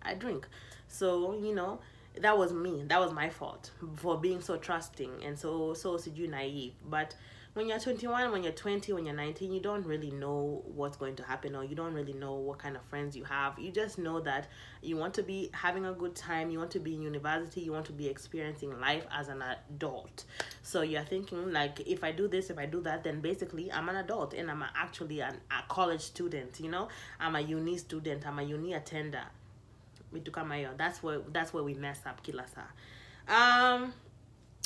i 0.02 0.14
drink. 0.14 0.46
So 0.88 1.34
you 1.34 1.54
know 1.54 1.80
that 2.20 2.38
was 2.38 2.52
me. 2.52 2.84
That 2.86 3.00
was 3.00 3.12
my 3.12 3.28
fault 3.28 3.72
for 3.96 4.16
being 4.16 4.40
so 4.40 4.56
trusting 4.56 5.24
and 5.24 5.38
so 5.38 5.74
so 5.74 5.98
naive. 6.28 6.74
But 6.88 7.16
when 7.54 7.68
you're 7.68 7.78
21 7.78 8.32
when 8.32 8.42
you're 8.42 8.52
20 8.52 8.92
when 8.92 9.06
you're 9.06 9.14
19 9.14 9.52
you 9.52 9.60
don't 9.60 9.86
really 9.86 10.10
know 10.10 10.62
what's 10.74 10.96
going 10.96 11.14
to 11.14 11.22
happen 11.22 11.54
or 11.54 11.64
you 11.64 11.76
don't 11.76 11.94
really 11.94 12.12
know 12.12 12.34
what 12.34 12.58
kind 12.58 12.76
of 12.76 12.82
friends 12.82 13.16
you 13.16 13.22
have. 13.24 13.58
You 13.58 13.70
just 13.70 13.96
know 13.96 14.20
that 14.20 14.48
you 14.82 14.96
want 14.96 15.14
to 15.14 15.22
be 15.22 15.50
having 15.52 15.86
a 15.86 15.92
good 15.92 16.16
time 16.16 16.50
you 16.50 16.58
want 16.58 16.72
to 16.72 16.80
be 16.80 16.94
in 16.94 17.02
university 17.02 17.60
you 17.60 17.72
want 17.72 17.86
to 17.86 17.92
be 17.92 18.08
experiencing 18.08 18.78
life 18.80 19.06
as 19.12 19.28
an 19.28 19.42
adult. 19.42 20.24
So 20.62 20.82
you're 20.82 21.04
thinking 21.04 21.52
like 21.52 21.80
if 21.86 22.02
i 22.02 22.10
do 22.10 22.26
this 22.26 22.50
if 22.50 22.58
i 22.58 22.66
do 22.66 22.80
that 22.82 23.04
then 23.04 23.20
basically 23.20 23.70
i'm 23.72 23.88
an 23.88 23.96
adult 23.96 24.34
and 24.34 24.50
i'm 24.50 24.64
actually 24.74 25.20
an, 25.20 25.36
a 25.50 25.62
college 25.68 26.00
student 26.02 26.58
you 26.60 26.70
know? 26.70 26.88
I'm 27.20 27.36
a 27.36 27.40
uni 27.40 27.78
student 27.78 28.26
i'm 28.26 28.38
a 28.40 28.42
uni 28.42 28.74
attender. 28.74 29.22
That's 30.76 31.02
where 31.02 31.20
that's 31.32 31.52
where 31.52 31.62
we 31.62 31.74
mess 31.74 32.00
up 32.04 32.22
kila 32.22 32.44
saa 32.48 32.66
um 33.28 33.92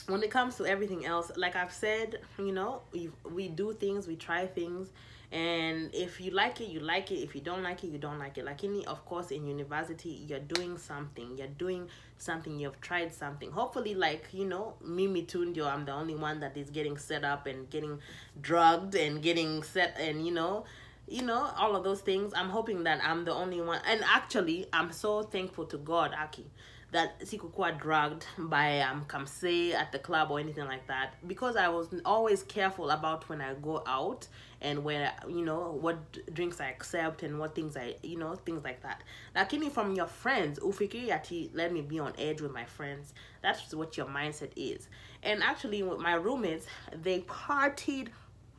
when 0.09 0.23
it 0.23 0.31
comes 0.31 0.57
to 0.57 0.64
everything 0.66 1.05
else 1.05 1.31
like 1.37 1.55
i've 1.55 1.73
said 1.73 2.21
you 2.38 2.53
know 2.53 2.81
we 2.92 3.11
we 3.31 3.49
do 3.49 3.73
things 3.73 4.07
we 4.07 4.16
try 4.16 4.47
things 4.47 4.90
and 5.31 5.94
if 5.94 6.21
you 6.21 6.31
like 6.31 6.61
it 6.61 6.68
you 6.68 6.81
like 6.81 7.11
it. 7.11 7.16
If 7.16 7.35
you 7.35 7.42
don't 7.42 7.62
like 7.62 7.85
it 7.85 7.88
you 7.88 7.99
don't 7.99 8.18
like 8.18 8.38
it. 8.38 8.47
Like 8.47 8.64
any 8.64 8.87
of 8.87 9.05
course 9.05 9.31
in 9.31 9.47
university 9.47 10.25
you're 10.27 10.38
doing 10.38 10.79
something. 10.79 11.37
You're 11.37 11.49
doing 11.49 11.88
something. 12.16 12.59
You've 12.59 12.81
tried 12.81 13.12
something. 13.12 13.51
Hopefully 13.51 13.94
like 13.94 14.29
you 14.33 14.47
know 14.47 14.75
mimi 14.83 15.25
tundio 15.25 15.66
i'm 15.66 15.85
the 15.85 15.92
only 15.92 16.14
one 16.14 16.40
that 16.40 16.57
is 16.57 16.71
getting 16.71 16.97
set 16.97 17.25
up 17.25 17.47
and 17.47 17.68
getting 17.68 17.99
drugged 18.40 18.94
and 18.94 19.23
getting 19.23 19.62
set 19.62 19.97
and 20.01 20.25
you 20.25 20.33
know 20.33 20.64
you 21.07 21.23
know 21.23 21.51
all 21.59 21.77
of 21.77 21.85
those 21.85 22.01
things. 22.01 22.33
I'm 22.35 22.49
hoping 22.49 22.85
that 22.85 23.01
i'm 23.05 23.27
the 23.27 23.35
only 23.35 23.61
one. 23.61 23.83
And 23.87 24.03
actually 24.05 24.66
i'm 24.73 24.92
so 24.92 25.23
thankful 25.23 25.66
to 25.66 25.77
god 25.77 26.14
aki 26.18 26.47
that 26.90 27.20
sikukuwa 27.20 27.72
drugged 27.79 28.27
by 28.38 28.81
um 28.81 29.05
kamse 29.05 29.74
at 29.74 29.92
the 29.92 29.98
club 29.98 30.31
or 30.31 30.40
anything 30.40 30.66
like 30.66 30.87
that. 30.87 31.14
Because 31.27 31.57
i 31.57 31.68
was 31.68 31.88
always 32.05 32.42
careful 32.42 32.90
about 32.90 33.29
when 33.29 33.40
i 33.40 33.55
go 33.55 33.83
out 33.87 34.27
and 34.61 34.83
where 34.83 35.12
you 35.29 35.44
know 35.44 35.79
what 35.81 35.96
drinks 36.33 36.61
i 36.61 36.68
accept 36.68 37.22
and 37.22 37.38
what 37.38 37.55
things 37.55 37.77
i 37.77 37.94
you 38.03 38.18
know 38.18 38.35
things 38.37 38.64
like 38.64 38.83
that. 38.83 39.03
Lakini 39.37 39.70
from 39.70 39.94
your 39.94 40.07
friends 40.07 40.59
ufikiri 40.61 41.51
let 41.55 41.72
me 41.72 41.83
be 41.83 41.98
on 41.98 42.12
edge 42.18 42.40
with 42.40 42.53
my 42.53 42.64
friends. 42.64 43.12
That's 43.42 43.74
what 43.74 43.96
your 43.96 44.07
mindset 44.07 44.51
is. 44.57 44.88
And 45.22 45.42
actually 45.42 45.83
with 45.83 45.98
my 45.98 46.14
roommates 46.14 46.66
they 47.03 47.20
partied 47.20 48.09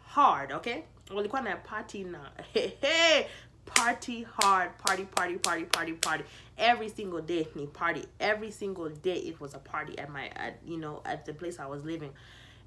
hard 0.01 0.51
okay? 0.51 0.85
Well 1.09 1.23
walikuwa 1.23 1.43
na 1.43 1.55
party 1.55 2.05
hey, 2.53 2.73
hey, 2.81 3.27
party 3.75 4.23
hard 4.23 4.77
party 4.77 5.05
party 5.05 5.35
party 5.37 5.63
party 5.63 5.93
party. 5.93 6.23
Every 6.57 6.89
single 6.89 7.21
day 7.21 7.47
ni 7.55 7.67
party. 7.67 8.05
Every 8.19 8.51
single 8.51 8.89
day 8.89 9.17
it 9.17 9.39
was 9.39 9.53
a 9.53 9.59
party 9.59 9.97
at 9.97 10.09
my 10.11 10.27
at 10.35 10.59
you 10.65 10.77
know 10.77 11.01
at 11.05 11.25
the 11.25 11.33
place 11.33 11.59
i 11.59 11.65
was 11.65 11.83
living. 11.83 12.11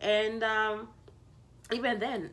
And 0.00 0.42
um 0.42 0.88
even 1.72 1.98
then 1.98 2.30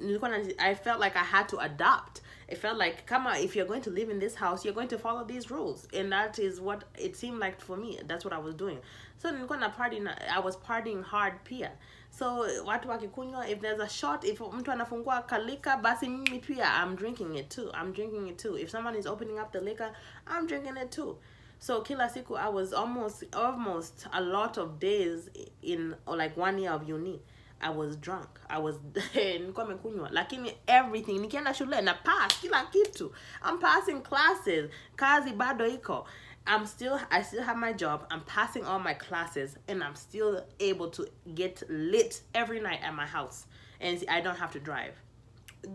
i 0.59 0.73
felt 0.73 0.99
like 0.99 1.15
i 1.15 1.23
had 1.23 1.49
to 1.49 1.57
adapt. 1.59 2.21
It 2.47 2.57
felt 2.57 2.77
like 2.77 3.05
come 3.05 3.27
on 3.27 3.37
if 3.37 3.55
you're 3.55 3.67
going 3.67 3.83
to 3.83 3.91
live 3.91 4.09
in 4.09 4.19
this 4.19 4.35
house 4.35 4.65
you're 4.65 4.73
going 4.73 4.87
to 4.89 4.97
follow 4.97 5.23
these 5.23 5.51
rules. 5.51 5.87
And 5.93 6.11
that 6.11 6.39
is 6.39 6.59
what 6.59 6.83
it 6.97 7.15
seemed 7.15 7.39
like 7.39 7.61
for 7.61 7.77
me. 7.77 7.99
That's 8.07 8.23
what 8.25 8.33
i 8.33 8.39
was 8.39 8.55
doing. 8.55 8.79
So 9.17 9.29
i 9.29 10.39
was 10.39 10.55
partying 10.57 11.03
hard 11.03 11.43
pia 11.43 11.71
so 12.09 12.45
watu 12.65 12.89
wakikunywa 12.89 13.47
if 13.49 13.59
there's 13.59 13.81
a 13.81 13.89
shot 13.89 14.23
if 14.23 14.41
mtu 14.41 14.71
anafungua 14.71 15.21
kalika 15.21 15.77
basi 15.77 16.09
mimi 16.09 16.39
pia 16.39 16.83
i'm 16.83 16.95
drinking 16.95 17.35
it 17.35 17.49
too. 17.49 17.71
I'm 17.81 17.93
drinking 17.93 18.27
it 18.27 18.37
too. 18.37 18.57
If 18.57 18.69
someone 18.71 18.99
is 18.99 19.05
opening 19.05 19.39
up 19.39 19.51
the 19.51 19.59
liquor 19.61 19.91
i'm 20.27 20.47
drinking 20.47 20.77
it 20.77 20.89
too. 20.91 21.17
So 21.59 21.81
kila 21.81 22.09
siku 22.09 22.37
i 22.37 22.49
was 22.49 22.73
almost 22.73 23.23
almost 23.35 24.07
a 24.11 24.21
lot 24.21 24.57
of 24.61 24.79
days 24.79 25.29
in 25.61 25.95
like 26.07 26.37
one 26.37 26.59
year 26.61 26.71
of 26.73 26.89
uni. 26.89 27.21
I 27.61 27.69
was 27.71 27.97
drunk. 27.97 28.27
I 28.49 28.57
was 28.59 28.75
nilikuwa 29.15 29.65
nimekunywa. 29.65 30.09
Lakini 30.11 30.57
everything 30.67 31.19
nikienda 31.19 31.53
shule 31.53 31.81
na 31.81 31.93
pass 31.93 32.39
kila 32.41 32.65
kitu. 32.65 33.11
I'm 33.49 33.59
passing 33.59 34.01
classes. 34.01 34.71
Kazi 34.95 35.31
bado 35.33 35.67
iko 35.67 36.07
i'm 36.49 36.65
still 36.65 36.99
i 37.11 37.21
still 37.21 37.43
have 37.43 37.55
my 37.57 37.71
job. 37.71 38.05
I'm 38.11 38.21
passing 38.21 38.65
all 38.65 38.79
my 38.79 38.93
classes 38.95 39.55
and 39.67 39.83
i'm 39.83 39.95
still 39.95 40.43
able 40.59 40.89
to 40.89 41.07
get 41.35 41.63
lit 41.69 42.21
every 42.35 42.59
night 42.59 42.79
at 42.83 42.93
my 42.93 43.05
house. 43.05 43.45
And 43.79 44.03
i 44.09 44.19
don't 44.19 44.37
have 44.37 44.51
to 44.53 44.59
drive. 44.59 44.95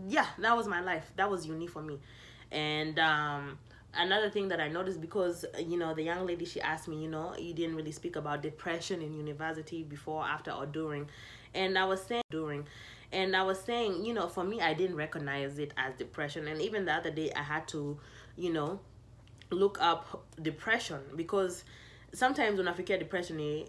Yeah 0.07 0.27
that 0.39 0.55
was 0.55 0.67
my 0.67 0.81
life. 0.81 1.11
That 1.15 1.31
was 1.31 1.47
unique 1.47 1.69
for 1.71 1.81
me. 1.81 1.99
And 2.51 2.99
um 2.99 3.57
another 3.97 4.29
thing 4.29 4.49
that 4.49 4.59
i 4.59 4.67
noticed 4.67 4.99
because 4.99 5.45
you 5.57 5.77
know 5.77 5.93
the 5.93 6.03
young 6.03 6.27
lady 6.27 6.43
she 6.43 6.59
asked 6.59 6.89
me 6.89 7.01
you 7.01 7.07
know 7.07 7.33
you 7.39 7.53
didn't 7.53 7.77
really 7.77 7.93
speak 7.93 8.17
about 8.17 8.43
depression 8.43 9.01
in 9.01 9.13
university 9.13 9.83
before 9.83 10.23
after 10.25 10.51
or 10.51 10.65
during. 10.65 11.09
And 11.53 11.77
i 11.77 11.85
was 11.85 12.01
saying 12.03 12.23
during. 12.29 12.67
And 13.13 13.33
i 13.35 13.43
was 13.43 13.59
saying 13.61 14.03
you 14.05 14.13
know 14.13 14.27
for 14.27 14.43
me 14.43 14.59
i 14.59 14.73
didn't 14.73 14.97
recognize 14.97 15.57
it 15.57 15.73
as 15.77 15.93
depression. 15.95 16.47
And 16.49 16.61
even 16.61 16.83
the 16.85 16.93
other 16.93 17.11
day 17.11 17.31
i 17.33 17.41
had 17.43 17.65
to 17.69 17.97
you 18.35 18.51
know 18.51 18.79
look 19.51 19.77
up 19.81 20.25
depression 20.41 20.99
because 21.15 21.63
sometimes 22.13 22.57
when 22.57 22.67
I 22.67 22.73
forget 22.73 22.99
depression 22.99 23.39
eh, 23.39 23.63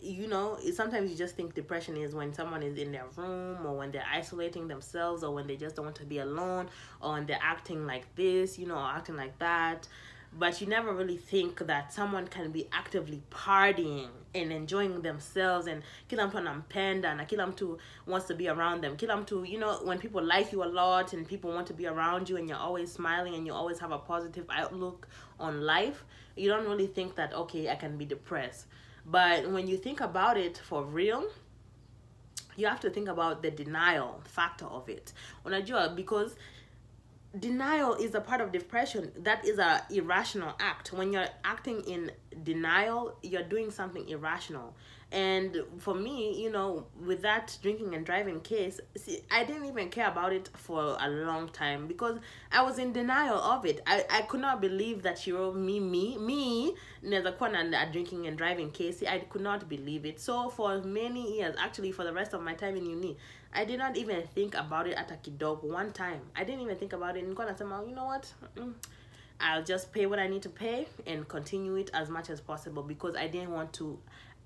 you 0.00 0.26
know 0.26 0.58
sometimes 0.74 1.10
you 1.10 1.16
just 1.16 1.36
think 1.36 1.54
depression 1.54 1.96
is 1.96 2.14
when 2.14 2.34
someone 2.34 2.62
is 2.62 2.76
in 2.76 2.92
their 2.92 3.04
room 3.16 3.64
or 3.64 3.76
when 3.76 3.92
they're 3.92 4.06
isolating 4.12 4.66
themselves 4.68 5.22
or 5.22 5.32
when 5.32 5.46
they 5.46 5.56
just 5.56 5.76
don't 5.76 5.86
want 5.86 5.96
to 5.96 6.04
be 6.04 6.18
alone 6.18 6.68
or 7.00 7.12
when 7.12 7.26
they're 7.26 7.38
acting 7.40 7.86
like 7.86 8.12
this 8.16 8.58
you 8.58 8.66
know 8.66 8.78
acting 8.78 9.16
like 9.16 9.38
that 9.38 9.86
but 10.38 10.60
you 10.60 10.66
never 10.66 10.94
really 10.94 11.16
think 11.16 11.66
that 11.66 11.92
someone 11.92 12.26
can 12.26 12.50
be 12.50 12.66
actively 12.72 13.22
partying 13.30 14.08
and 14.34 14.50
enjoying 14.50 15.02
themselves 15.02 15.66
and 15.66 15.82
kila 16.08 16.26
mtu 16.26 16.38
anampenda 16.38 17.14
na 17.14 17.24
kila 17.24 17.46
mtu 17.46 17.78
wants 18.06 18.26
to 18.26 18.34
be 18.34 18.48
around 18.48 18.80
them. 18.80 18.96
Kila 18.96 19.16
mtu 19.16 19.44
you 19.44 19.58
know 19.58 19.78
when 19.84 19.98
people 19.98 20.22
like 20.22 20.52
you 20.52 20.62
a 20.62 20.66
lot 20.66 21.12
and 21.12 21.26
people 21.26 21.50
want 21.50 21.68
to 21.68 21.74
be 21.74 21.86
around 21.86 22.30
you 22.30 22.36
and 22.38 22.48
you're 22.48 22.62
always 22.64 22.94
smiling 22.94 23.34
and 23.34 23.46
you 23.46 23.54
always 23.54 23.78
have 23.80 23.94
a 23.94 23.98
positive 23.98 24.46
outlook 24.50 25.06
on 25.38 25.60
life 25.60 26.04
you 26.36 26.48
don't 26.48 26.66
really 26.66 26.86
think 26.86 27.14
that 27.14 27.34
okay 27.34 27.68
i 27.68 27.76
can 27.76 27.98
be 27.98 28.04
depressed. 28.06 28.66
But 29.04 29.50
when 29.50 29.66
you 29.68 29.76
think 29.76 30.00
about 30.00 30.36
it 30.36 30.58
for 30.58 30.84
real 30.84 31.24
you 32.56 32.66
have 32.66 32.80
to 32.80 32.90
think 32.90 33.08
about 33.08 33.42
the 33.42 33.50
denial 33.50 34.20
factor 34.24 34.66
of 34.66 34.88
it. 34.88 35.12
Unajua 35.44 35.96
because 35.96 36.36
denial 37.38 37.94
is 37.94 38.14
a 38.14 38.20
part 38.20 38.40
of 38.40 38.52
depression. 38.52 39.12
That 39.18 39.44
is 39.46 39.58
a 39.58 39.82
irrational 39.90 40.54
act. 40.60 40.92
When 40.92 41.12
you're 41.12 41.28
acting 41.44 41.80
in 41.82 42.10
denial 42.44 43.16
you're 43.22 43.42
doing 43.42 43.70
something 43.70 44.08
irrational. 44.08 44.74
And 45.10 45.62
for 45.78 45.94
me 45.94 46.42
you 46.42 46.50
know 46.50 46.86
with 47.04 47.20
that 47.22 47.58
drinking 47.60 47.94
and 47.94 48.04
driving 48.06 48.40
case 48.40 48.80
see 48.96 49.20
i 49.30 49.44
didn't 49.44 49.66
even 49.66 49.90
care 49.90 50.08
about 50.08 50.32
it 50.32 50.48
for 50.54 50.96
a 50.98 51.10
long 51.10 51.48
time 51.50 51.86
because 51.86 52.18
i 52.50 52.62
was 52.62 52.78
in 52.78 52.92
denial 52.94 53.36
of 53.36 53.66
it. 53.66 53.82
I, 53.86 54.04
I 54.10 54.22
could 54.22 54.40
not 54.40 54.60
believe 54.60 55.02
that 55.02 55.26
you 55.26 55.34
know 55.34 55.52
me 55.52 55.80
me 55.80 56.16
me 56.18 56.74
naweza 57.02 57.32
kuwa 57.32 57.50
na 57.52 57.82
a 57.82 57.86
drinking 57.86 58.26
and 58.26 58.38
driving 58.38 58.70
case. 58.70 59.02
I 59.02 59.18
could 59.18 59.42
not 59.42 59.68
believe 59.68 60.06
it. 60.06 60.18
So 60.20 60.48
for 60.48 60.80
many 60.82 61.36
years 61.38 61.54
actually 61.58 61.92
for 61.92 62.04
the 62.04 62.12
rest 62.12 62.32
of 62.32 62.40
my 62.42 62.54
time 62.54 62.76
in 62.76 62.86
uni 62.86 63.16
I 63.54 63.64
did 63.64 63.78
not 63.78 63.96
even 63.96 64.22
think 64.34 64.54
about 64.54 64.86
it 64.86 64.94
at 64.94 65.10
a 65.10 65.14
kidogo 65.14 65.64
one 65.64 65.92
time. 65.92 66.20
I 66.34 66.44
didn't 66.44 66.62
even 66.62 66.76
think 66.76 66.92
about 66.92 67.16
it. 67.16 67.24
Nilikuwa 67.24 67.46
nasema, 67.46 67.86
you 67.86 67.94
know 67.94 68.06
what? 68.06 68.32
Mm, 68.56 68.74
I'll 69.40 69.64
just 69.64 69.92
pay 69.92 70.06
what 70.06 70.18
I 70.18 70.28
need 70.28 70.42
to 70.42 70.48
pay 70.48 70.86
and 71.06 71.28
continue 71.28 71.76
it 71.76 71.90
as 71.92 72.08
much 72.08 72.30
as 72.30 72.40
possible 72.40 72.82
because 72.82 73.16
I 73.16 73.26
didn't 73.28 73.50
want 73.50 73.72
to 73.74 73.98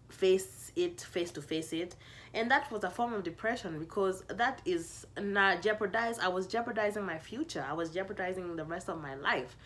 face 0.08 0.72
it 0.76 1.00
face 1.00 1.30
to 1.32 1.42
face 1.42 1.72
it 1.72 1.96
and 2.34 2.50
that 2.50 2.70
was 2.70 2.84
a 2.84 2.90
form 2.90 3.12
of 3.12 3.24
depression 3.24 3.78
because 3.78 4.22
that 4.28 4.60
is 4.64 5.06
not 5.20 5.62
jeopardized 5.62 6.20
i 6.20 6.28
was 6.28 6.46
jeopardizing 6.46 7.04
my 7.04 7.18
future 7.18 7.64
i 7.68 7.72
was 7.72 7.90
jeopardizing 7.90 8.54
the 8.56 8.64
rest 8.64 8.88
of 8.88 9.00
my 9.00 9.14
life 9.16 9.56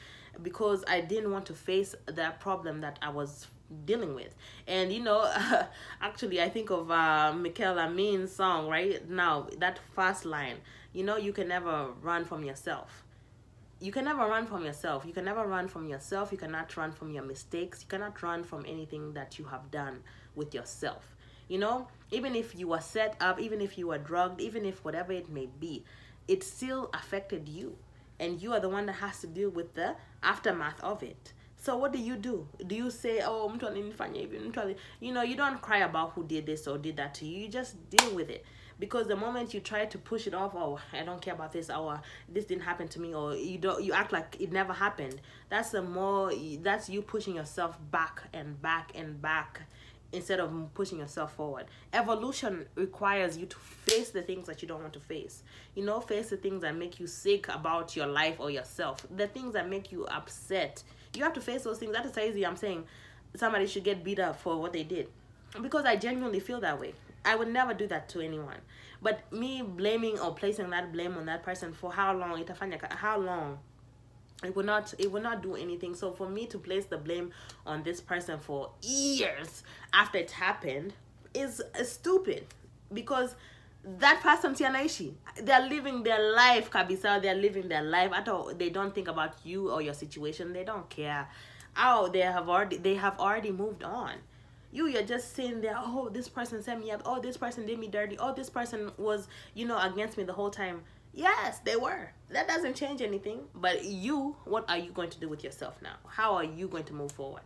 because 0.42 0.84
i 0.88 1.00
didn't 1.00 1.30
want 1.30 1.44
to 1.44 1.52
face 1.52 1.94
that 2.06 2.40
problem 2.40 2.80
that 2.80 2.98
i 3.02 3.08
was 3.08 3.48
dealing 3.84 4.14
with 4.14 4.34
and 4.66 4.92
you 4.92 5.02
know 5.02 5.30
actually 6.00 6.40
i 6.42 6.48
think 6.48 6.70
of 6.70 6.90
uh 6.90 7.32
Michael 7.32 7.78
Amin's 7.78 8.32
song 8.32 8.68
right 8.68 9.08
now 9.08 9.46
that 9.58 9.78
first 9.94 10.24
line 10.24 10.56
you 10.92 11.04
know 11.04 11.16
you 11.16 11.32
can 11.32 11.48
never 11.48 11.88
run 12.02 12.24
from 12.24 12.44
yourself 12.44 13.04
you 13.80 13.92
can 13.92 14.04
never 14.04 14.26
run 14.26 14.46
from 14.46 14.64
yourself. 14.64 15.06
You 15.06 15.12
can 15.14 15.24
never 15.24 15.46
run 15.46 15.66
from 15.66 15.88
yourself. 15.88 16.30
You 16.30 16.36
cannot 16.36 16.76
run 16.76 16.92
from 16.92 17.12
your 17.12 17.22
mistakes. 17.22 17.80
You 17.80 17.88
cannot 17.88 18.22
run 18.22 18.44
from 18.44 18.64
anything 18.68 19.14
that 19.14 19.38
you 19.38 19.46
have 19.46 19.70
done 19.70 20.00
with 20.34 20.54
yourself. 20.54 21.16
You 21.48 21.58
know, 21.58 21.88
even 22.10 22.36
if 22.36 22.54
you 22.54 22.68
were 22.68 22.80
set 22.80 23.16
up, 23.20 23.40
even 23.40 23.62
if 23.62 23.78
you 23.78 23.88
were 23.88 23.98
drugged, 23.98 24.40
even 24.40 24.66
if 24.66 24.84
whatever 24.84 25.12
it 25.12 25.30
may 25.30 25.48
be, 25.58 25.84
it 26.28 26.44
still 26.44 26.90
affected 26.92 27.48
you. 27.48 27.76
And 28.20 28.40
you 28.42 28.52
are 28.52 28.60
the 28.60 28.68
one 28.68 28.84
that 28.86 28.94
has 28.96 29.22
to 29.22 29.26
deal 29.26 29.48
with 29.48 29.72
the 29.74 29.96
aftermath 30.22 30.78
of 30.82 31.02
it. 31.02 31.32
So 31.62 31.76
what 31.76 31.92
do 31.92 31.98
you 31.98 32.16
do? 32.16 32.48
Do 32.66 32.74
you 32.74 32.90
say, 32.90 33.20
"Oh, 33.22 33.48
mtu 33.48 33.66
alinifanya 33.68 34.20
hivi, 34.20 34.38
mtu 34.38 34.60
ali-" 34.60 34.76
you 35.00 35.12
know, 35.12 35.22
you 35.22 35.36
don't 35.36 35.60
cry 35.60 35.82
about 35.82 36.12
who 36.14 36.24
did 36.24 36.46
this 36.46 36.66
or 36.66 36.78
did 36.78 36.96
that 36.96 37.14
to 37.14 37.26
you. 37.26 37.42
You 37.42 37.48
just 37.48 37.76
deal 37.90 38.14
with 38.14 38.30
it. 38.30 38.44
Because 38.78 39.08
the 39.08 39.16
moment 39.16 39.52
you 39.52 39.60
try 39.60 39.84
to 39.84 39.98
push 39.98 40.26
it 40.26 40.32
off 40.32 40.54
oh 40.54 40.80
i 40.94 41.04
don't 41.04 41.20
care 41.20 41.34
about 41.34 41.52
this. 41.52 41.68
Or 41.68 42.00
this 42.30 42.46
didn't 42.46 42.62
happen 42.62 42.88
to 42.88 43.00
me 43.00 43.14
or 43.14 43.36
you 43.36 43.58
don't 43.58 43.84
you 43.84 43.92
act 43.92 44.10
like 44.10 44.40
it 44.40 44.52
never 44.52 44.72
happened 44.72 45.20
that's 45.50 45.70
the 45.70 45.82
more 45.82 46.32
that's 46.62 46.88
you 46.88 47.02
pushing 47.02 47.36
yourself 47.36 47.78
back 47.90 48.22
and 48.32 48.60
back 48.62 48.92
and 48.94 49.20
back 49.20 49.60
instead 50.12 50.40
of 50.40 50.74
pushing 50.74 50.98
yourself 50.98 51.34
forward. 51.34 51.66
Evolution 51.92 52.66
requires 52.74 53.36
you 53.36 53.46
to 53.46 53.56
face 53.58 54.10
the 54.10 54.22
things 54.22 54.46
that 54.46 54.62
you 54.62 54.66
don't 54.66 54.80
want 54.80 54.94
to 54.94 55.00
face. 55.00 55.42
You 55.74 55.84
know 55.84 56.00
face 56.00 56.30
the 56.30 56.36
things 56.36 56.62
that 56.62 56.74
make 56.74 56.98
you 56.98 57.06
sick 57.06 57.48
about 57.48 57.94
your 57.94 58.06
life 58.06 58.36
or 58.40 58.50
yourself. 58.50 59.06
The 59.14 59.28
things 59.28 59.52
that 59.52 59.68
make 59.68 59.92
you 59.92 60.06
upset 60.06 60.82
you 61.14 61.22
have 61.22 61.32
to 61.32 61.40
face 61.40 61.62
those 61.62 61.78
things 61.78 61.92
that 61.92 62.04
is 62.04 62.12
crazy. 62.12 62.46
i'm 62.46 62.56
saying 62.56 62.84
somebody 63.36 63.66
should 63.66 63.84
get 63.84 64.02
beat 64.02 64.18
up 64.18 64.40
for 64.40 64.60
what 64.60 64.72
they 64.72 64.82
did 64.82 65.08
because 65.62 65.84
i 65.84 65.96
genuinely 65.96 66.40
feel 66.40 66.60
that 66.60 66.80
way 66.80 66.94
I 67.24 67.36
would 67.36 67.48
never 67.48 67.74
do 67.74 67.86
that 67.88 68.08
to 68.10 68.20
anyone. 68.20 68.58
But 69.02 69.30
me 69.32 69.62
blaming 69.62 70.18
or 70.18 70.34
placing 70.34 70.70
that 70.70 70.92
blame 70.92 71.16
on 71.16 71.26
that 71.26 71.42
person 71.42 71.72
for 71.72 71.92
how 71.92 72.14
long 72.14 72.42
ka- 72.44 72.96
how 72.96 73.18
long 73.18 73.58
it 74.42 74.54
will 74.56 74.64
not 74.64 74.94
it 74.98 75.10
will 75.10 75.22
not 75.22 75.42
do 75.42 75.54
anything. 75.54 75.94
So 75.94 76.12
for 76.12 76.28
me 76.28 76.46
to 76.46 76.58
place 76.58 76.86
the 76.86 76.98
blame 76.98 77.30
on 77.66 77.82
this 77.82 78.00
person 78.00 78.38
for 78.38 78.70
years 78.82 79.62
after 79.92 80.18
it 80.18 80.30
happened 80.30 80.94
is 81.34 81.60
uh, 81.78 81.84
stupid 81.84 82.46
because 82.92 83.34
that 83.82 84.20
person 84.22 84.54
si 84.54 84.64
anaishi 84.64 85.14
they're 85.42 85.66
living 85.68 86.02
their 86.02 86.32
life 86.32 86.70
kabisa 86.70 87.20
they're 87.22 87.34
living 87.34 87.68
their 87.68 87.82
life. 87.82 88.12
At 88.12 88.28
all 88.28 88.52
they 88.54 88.70
don't 88.70 88.94
think 88.94 89.08
about 89.08 89.34
you 89.44 89.70
or 89.70 89.80
your 89.82 89.94
situation 89.94 90.52
they 90.52 90.64
don't 90.64 90.88
care. 90.90 91.28
Oh 91.76 92.08
they 92.12 92.20
have 92.20 92.48
already 92.48 92.76
they 92.76 92.94
have 92.94 93.18
already 93.18 93.50
moved 93.50 93.82
on. 93.82 94.16
You 94.72 94.86
you're 94.86 95.02
just 95.02 95.34
sitting 95.34 95.60
there 95.60 95.76
oh 95.78 96.10
this 96.12 96.28
person 96.28 96.62
set 96.62 96.78
me 96.78 96.90
up. 96.90 97.02
Oh 97.06 97.20
this 97.20 97.36
person 97.36 97.66
did 97.66 97.78
me 97.78 97.88
dirty. 97.88 98.18
Oh 98.18 98.34
this 98.34 98.50
person 98.50 98.92
was 98.98 99.28
you 99.54 99.66
know 99.66 99.78
against 99.78 100.18
me 100.18 100.24
the 100.24 100.34
whole 100.34 100.50
time. 100.50 100.82
Yes 101.14 101.60
they 101.60 101.76
were. 101.76 102.12
That 102.28 102.48
doesn't 102.48 102.76
change 102.76 103.00
anything. 103.00 103.40
But 103.54 103.84
you 103.84 104.36
what 104.44 104.68
are 104.68 104.78
you 104.78 104.90
going 104.92 105.10
to 105.10 105.20
do 105.20 105.28
with 105.28 105.42
yourself 105.42 105.80
now? 105.82 105.96
How 106.06 106.34
are 106.34 106.44
you 106.44 106.68
going 106.68 106.84
to 106.84 106.92
move 106.92 107.12
forward? 107.12 107.42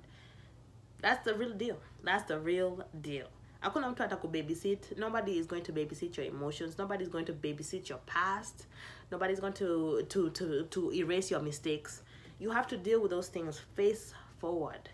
That's 1.01 1.25
the 1.25 1.35
real 1.35 1.53
deal. 1.53 1.79
That's 2.03 2.25
the 2.25 2.41
real 2.41 2.85
deal 3.01 3.29
hakuna 3.65 3.91
mtu 3.91 4.03
atakubabysit 4.03 4.99
nobody 4.99 5.39
is 5.39 5.47
going 5.47 5.63
to 5.63 5.73
babysit 5.73 6.19
your 6.19 6.27
emotions. 6.27 6.79
Nobody's 6.79 7.09
going 7.09 7.25
to 7.25 7.33
babysit 7.33 7.89
your 7.89 7.99
past. 8.07 8.67
Nobody's 9.11 9.41
going 9.41 9.55
to 9.55 10.03
to 10.03 10.31
to 10.31 10.63
to 10.65 10.93
erase 10.93 11.31
your 11.31 11.43
mistakes. 11.43 12.03
You 12.39 12.51
have 12.51 12.67
to 12.67 12.77
deal 12.77 13.01
with 13.01 13.11
those 13.11 13.29
things 13.31 13.59
face 13.75 14.15
forward. 14.39 14.91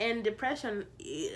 And 0.00 0.24
depression 0.24 0.84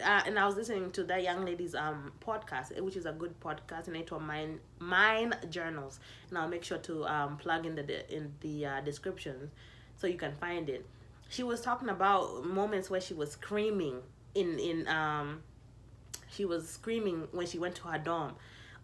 uh, 0.05 0.23
and 0.27 0.39
i 0.39 0.45
was 0.45 0.57
listening 0.57 0.91
to 0.91 1.05
that 1.05 1.23
young 1.23 1.45
lady's 1.45 1.75
um 1.77 2.11
podcast 2.21 2.81
which 2.81 2.97
is 2.97 3.07
a 3.07 3.13
good 3.13 3.39
podcast 3.41 3.87
and 3.87 3.97
it 3.97 4.11
was 4.11 4.21
mine 4.21 4.59
mine 4.81 5.35
journals. 5.51 6.01
And 6.29 6.39
i'll 6.39 6.49
make 6.49 6.65
sure 6.65 6.79
to 6.79 7.05
um 7.05 7.37
plug 7.37 7.65
in 7.67 7.77
the 7.77 8.15
in 8.17 8.33
the 8.41 8.67
uh, 8.67 8.81
description 8.81 9.51
so 9.97 10.09
you 10.09 10.19
can 10.19 10.33
find 10.33 10.69
it. 10.69 10.85
She 11.29 11.45
was 11.45 11.61
talking 11.61 11.91
about 11.91 12.45
moments 12.45 12.91
where 12.91 13.01
she 13.01 13.15
was 13.15 13.31
screaming 13.33 14.03
in 14.35 14.59
in 14.59 14.89
um 14.89 15.43
she 16.37 16.45
was 16.45 16.69
screaming 16.69 17.29
when 17.33 17.47
she 17.47 17.59
went 17.59 17.75
to 17.77 17.89
her 17.89 17.99
dorm 17.99 18.35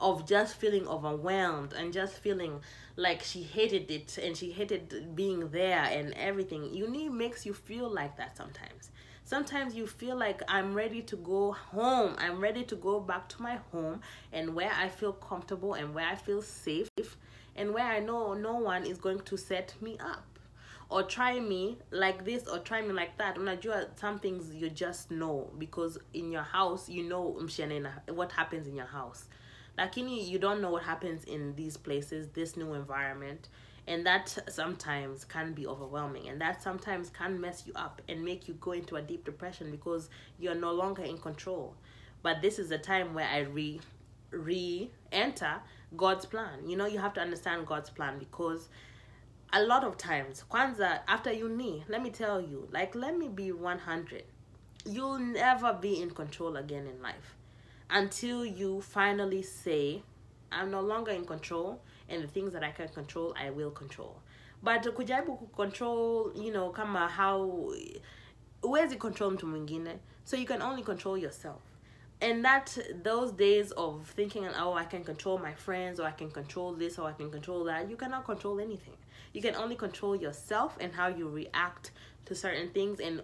of 0.01 0.27
just 0.27 0.57
feeling 0.57 0.87
overwhelmed 0.89 1.73
and 1.73 1.93
just 1.93 2.15
feeling 2.15 2.61
like 2.97 3.23
she 3.23 3.43
hated 3.43 3.91
it 3.91 4.19
and 4.19 4.37
she 4.37 4.51
hated 4.51 5.15
being 5.15 5.49
there 5.51 5.85
and 5.85 6.13
everything. 6.15 6.75
Uni 6.75 7.09
makes 7.09 7.47
you 7.47 7.55
feel 7.55 7.89
like 7.89 8.17
that 8.17 8.37
sometimes. 8.37 8.91
Sometimes 9.25 9.75
you 9.77 9.87
feel 9.87 10.17
like 10.17 10.43
i'm 10.49 10.75
ready 10.75 11.01
to 11.03 11.17
go 11.17 11.53
home. 11.53 12.17
I'm 12.19 12.41
ready 12.41 12.65
to 12.65 12.75
go 12.75 12.99
back 12.99 13.29
to 13.31 13.43
my 13.43 13.61
home 13.71 14.01
and 14.33 14.55
where 14.55 14.73
i 14.77 14.89
feel 14.89 15.13
comfortable 15.13 15.75
and 15.75 15.95
where 15.95 16.07
i 16.07 16.17
feel 16.17 16.43
safe 16.43 16.89
and 17.55 17.73
where 17.73 17.87
i 17.87 18.01
know 18.01 18.35
no 18.35 18.57
one 18.57 18.85
is 18.85 18.99
going 18.99 19.21
to 19.21 19.37
set 19.37 19.75
me 19.81 19.97
up 20.01 20.32
or 20.93 21.03
try 21.03 21.41
me 21.41 21.79
like 21.91 22.25
this 22.25 22.47
or 22.47 22.59
try 22.59 22.83
me 22.83 22.93
like 22.93 23.17
that 23.17 23.37
unajua 23.37 23.87
some 23.99 24.19
things 24.19 24.55
you 24.55 24.69
just 24.69 25.11
know 25.11 25.51
because 25.59 25.99
in 26.13 26.31
your 26.31 26.43
house 26.43 26.89
you 26.89 27.03
know 27.03 27.35
mshenena 27.41 27.91
what 28.15 28.33
happens 28.33 28.67
in 28.67 28.77
your 28.77 28.87
house. 28.87 29.25
Lakini 29.79 30.29
you 30.29 30.39
don't 30.39 30.61
know 30.61 30.71
what 30.71 30.83
happens 30.83 31.25
in 31.25 31.55
these 31.57 31.79
places 31.79 32.29
this 32.35 32.57
new 32.57 32.75
environment. 32.75 33.49
And 33.89 34.07
that 34.07 34.39
sometimes 34.49 35.25
can 35.25 35.55
be 35.55 35.67
overwhelming. 35.67 36.29
And 36.29 36.41
that 36.41 36.63
sometimes 36.63 37.11
can 37.11 37.41
mess 37.41 37.65
you 37.67 37.73
up 37.75 38.01
and 38.09 38.25
make 38.25 38.47
you 38.47 38.55
go 38.61 38.73
into 38.73 38.95
a 38.97 39.03
deep 39.03 39.25
depression 39.25 39.71
because 39.73 40.09
you're 40.39 40.55
no 40.55 40.73
longer 40.73 41.03
in 41.03 41.19
control. 41.19 41.75
But 42.23 42.43
this 42.43 42.59
is 42.59 42.71
a 42.71 42.79
time 42.79 43.15
where 43.15 43.27
i 43.27 43.39
re 43.39 43.81
re-enter 44.31 45.55
god's 45.97 46.27
plan. 46.27 46.69
You 46.69 46.77
know 46.77 46.87
you 46.87 46.99
have 46.99 47.15
to 47.15 47.21
understand 47.21 47.67
god's 47.67 47.91
plan 47.91 48.19
because 48.19 48.69
a 49.53 49.63
lot 49.63 49.85
of 49.85 49.97
times. 49.97 50.45
Kwanza 50.51 51.01
after 51.07 51.33
uni 51.33 51.85
let 51.89 52.03
me 52.03 52.11
tell 52.11 52.41
you 52.41 52.69
like 52.73 52.95
let 52.95 53.17
me 53.19 53.29
be 53.29 53.53
100 53.53 54.25
you'll 54.87 55.19
never 55.19 55.73
be 55.75 56.01
in 56.03 56.11
control 56.11 56.57
again 56.57 56.87
in 56.87 57.01
life 57.03 57.37
until 57.91 58.45
you 58.45 58.81
finally 58.81 59.43
say 59.43 60.03
i'm 60.51 60.71
no 60.71 60.81
longer 60.81 61.13
in 61.13 61.25
control 61.25 61.81
and 62.09 62.23
the 62.23 62.27
things 62.27 62.53
that 62.53 62.65
i 62.65 62.71
can 62.71 62.89
control 62.89 63.35
i 63.39 63.51
will 63.51 63.71
control. 63.71 64.17
But 64.63 64.83
kujaribu 64.83 65.53
control 65.53 66.33
you 66.35 66.51
know 66.53 66.71
kama 66.71 67.09
how 67.09 67.73
huwezi 68.63 68.97
control 68.97 69.31
mtu 69.31 69.47
mwingine 69.47 69.99
so 70.25 70.37
you 70.37 70.47
can 70.47 70.63
only 70.63 70.83
control 70.83 71.19
yourself 71.19 71.61
and 72.23 72.45
that 72.45 72.79
those 73.03 73.33
days 73.33 73.73
of 73.73 74.07
thinking 74.17 74.47
oh 74.59 74.73
i 74.73 74.85
can 74.85 75.05
control 75.05 75.39
my 75.39 75.53
friends 75.53 76.01
or 76.01 76.07
i 76.07 76.11
can 76.13 76.31
control 76.31 76.73
this 76.73 76.99
or 76.99 77.09
i 77.09 77.13
can 77.13 77.31
control 77.31 77.65
that 77.65 77.91
you 77.91 77.97
cannot 77.97 78.25
control 78.25 78.61
anything. 78.61 78.95
You 79.33 79.41
can 79.41 79.55
only 79.57 79.77
control 79.77 80.15
yourself 80.15 80.77
and 80.81 80.93
how 80.93 81.09
you 81.09 81.29
react 81.29 81.91
to 82.27 82.35
certain 82.35 82.71
things 82.71 83.01
and 83.01 83.23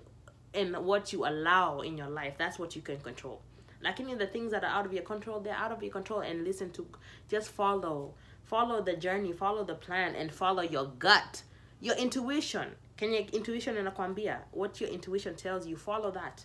and 0.55 0.77
what 0.79 1.13
you 1.13 1.27
allow 1.27 1.81
in 1.81 1.99
your 1.99 2.09
life. 2.09 2.35
That's 2.39 2.59
what 2.59 2.75
you 2.75 2.83
can 2.83 2.99
control. 3.01 3.43
Lakini 3.85 4.19
the 4.19 4.27
things 4.27 4.51
that 4.53 4.65
are 4.65 4.71
out 4.71 4.87
of 4.87 4.93
your 4.93 5.03
control 5.03 5.41
they're 5.41 5.55
out 5.55 5.71
of 5.71 5.83
your 5.83 5.93
control 5.93 6.21
and 6.21 6.45
listen 6.45 6.71
to 6.73 6.87
just 7.31 7.51
follow 7.51 8.15
follow 8.45 8.83
the 8.83 8.97
journey 8.97 9.33
follow 9.33 9.63
the 9.65 9.75
plan 9.75 10.15
and 10.15 10.33
follow 10.33 10.63
your 10.63 10.87
gut 10.99 11.43
your 11.81 11.97
intuition. 11.97 12.69
Kenye 12.97 13.31
intuition 13.33 13.77
inakwambia? 13.77 14.39
What 14.53 14.81
your 14.81 14.91
intuition 14.91 15.37
tells 15.37 15.67
you 15.67 15.77
follow 15.77 16.11
that. 16.11 16.45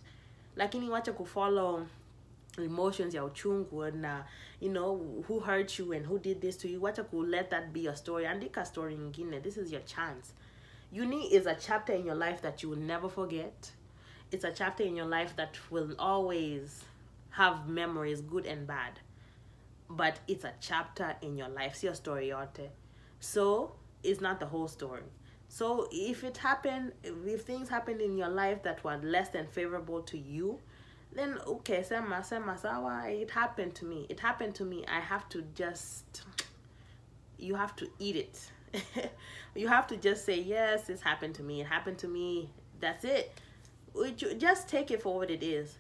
Like 0.56 0.76
any 0.76 0.88
lakini 0.88 0.90
wacha 0.90 1.14
kufollow 1.14 1.88
emotions 2.58 3.14
ya 3.14 3.24
uchungu 3.26 3.92
na 3.92 4.24
you 4.60 4.70
know 4.70 5.24
who 5.28 5.40
hurt 5.40 5.80
you 5.80 5.94
and 5.94 6.06
who 6.06 6.20
did 6.20 6.42
this 6.42 6.58
to 6.58 6.68
you. 6.68 6.80
Wacha 6.80 7.04
ku 7.10 7.24
let 7.24 7.50
that 7.50 7.74
be 7.74 7.82
your 7.82 7.96
story. 7.96 8.26
Andika 8.26 8.66
story 8.66 8.96
nyingine 8.96 9.42
this 9.42 9.58
is 9.58 9.72
your 9.72 9.82
chance. 9.82 10.34
Uni 10.92 11.34
is 11.34 11.48
a 11.48 11.56
chapter 11.56 11.94
in 11.94 12.06
your 12.06 12.16
life 12.16 12.42
that 12.42 12.62
you 12.62 12.70
will 12.70 12.78
never 12.78 13.10
forget. 13.10 13.72
It's 14.32 14.44
a 14.44 14.52
chapter 14.52 14.84
in 14.84 14.96
your 14.96 15.06
life 15.08 15.36
that 15.36 15.58
will 15.72 15.96
always 15.98 16.84
have 17.32 17.68
memories 17.68 18.22
good 18.22 18.46
and 18.46 18.68
bad. 18.68 19.00
But 19.90 20.20
it's 20.28 20.44
a 20.44 20.54
chapter 20.60 21.16
in 21.22 21.38
your 21.38 21.50
life. 21.50 21.82
Your 21.84 21.96
story 21.96 22.30
yote. 22.30 22.70
So 23.20 23.74
it's 24.04 24.22
not 24.22 24.40
the 24.40 24.46
whole 24.46 24.68
story. 24.68 25.04
So 25.48 25.88
if 25.92 26.24
it 26.24 26.38
happened 26.38 26.94
if 27.04 27.42
things 27.42 27.70
happened 27.70 28.02
in 28.02 28.18
your 28.18 28.30
life 28.30 28.64
that 28.64 28.84
were 28.84 28.98
less 28.98 29.30
than 29.30 29.48
favorable 29.48 30.02
to 30.04 30.18
you 30.18 30.60
then 31.16 31.38
okay 31.48 31.84
sema 31.84 32.24
sema 32.24 32.58
sawa 32.58 33.04
it 33.08 33.32
happened 33.32 33.76
to 33.76 33.86
me. 33.86 34.06
It 34.10 34.20
happened 34.20 34.56
to 34.56 34.66
me. 34.66 34.86
I 34.88 35.00
have 35.00 35.28
to 35.30 35.44
just 35.56 36.24
you 37.38 37.56
have 37.56 37.76
to 37.78 37.88
eat 38.00 38.16
it. 38.16 38.52
You 39.56 39.68
have 39.68 39.86
to 39.88 39.98
just 39.98 40.26
say 40.26 40.40
yes 40.40 40.88
this 40.88 41.02
happened 41.02 41.36
to 41.36 41.44
me. 41.44 41.62
It 41.62 41.68
happened 41.68 42.00
to 42.00 42.08
me. 42.08 42.50
That's 42.80 43.06
it. 43.06 43.40
Just 44.38 44.68
take 44.68 44.90
it 44.90 45.04
for 45.04 45.16
what 45.16 45.30
it 45.30 45.44
is. 45.44 45.78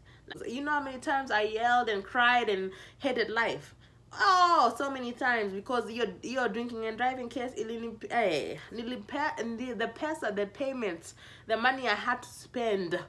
You 0.47 0.63
know 0.63 0.71
how 0.71 0.83
many 0.83 0.99
times 0.99 1.31
i 1.31 1.41
yelled 1.41 1.89
and 1.89 2.03
cried 2.03 2.49
and 2.49 2.71
hated 2.99 3.29
life? 3.29 3.73
Oh 4.19 4.73
so 4.77 4.91
many 4.91 5.11
times 5.11 5.53
because 5.53 5.91
you're 5.91 6.13
you're 6.21 6.47
drinking 6.47 6.85
and 6.85 6.97
driving 6.97 7.29
case 7.29 7.51
eh, 7.57 8.55
the 8.71 9.73
the 9.73 9.91
pesa 9.95 10.35
the 10.35 10.45
payments 10.45 11.15
the 11.47 11.57
money 11.57 11.89
i 11.89 11.95
had 11.95 12.21
to 12.21 12.29
spend 12.29 12.99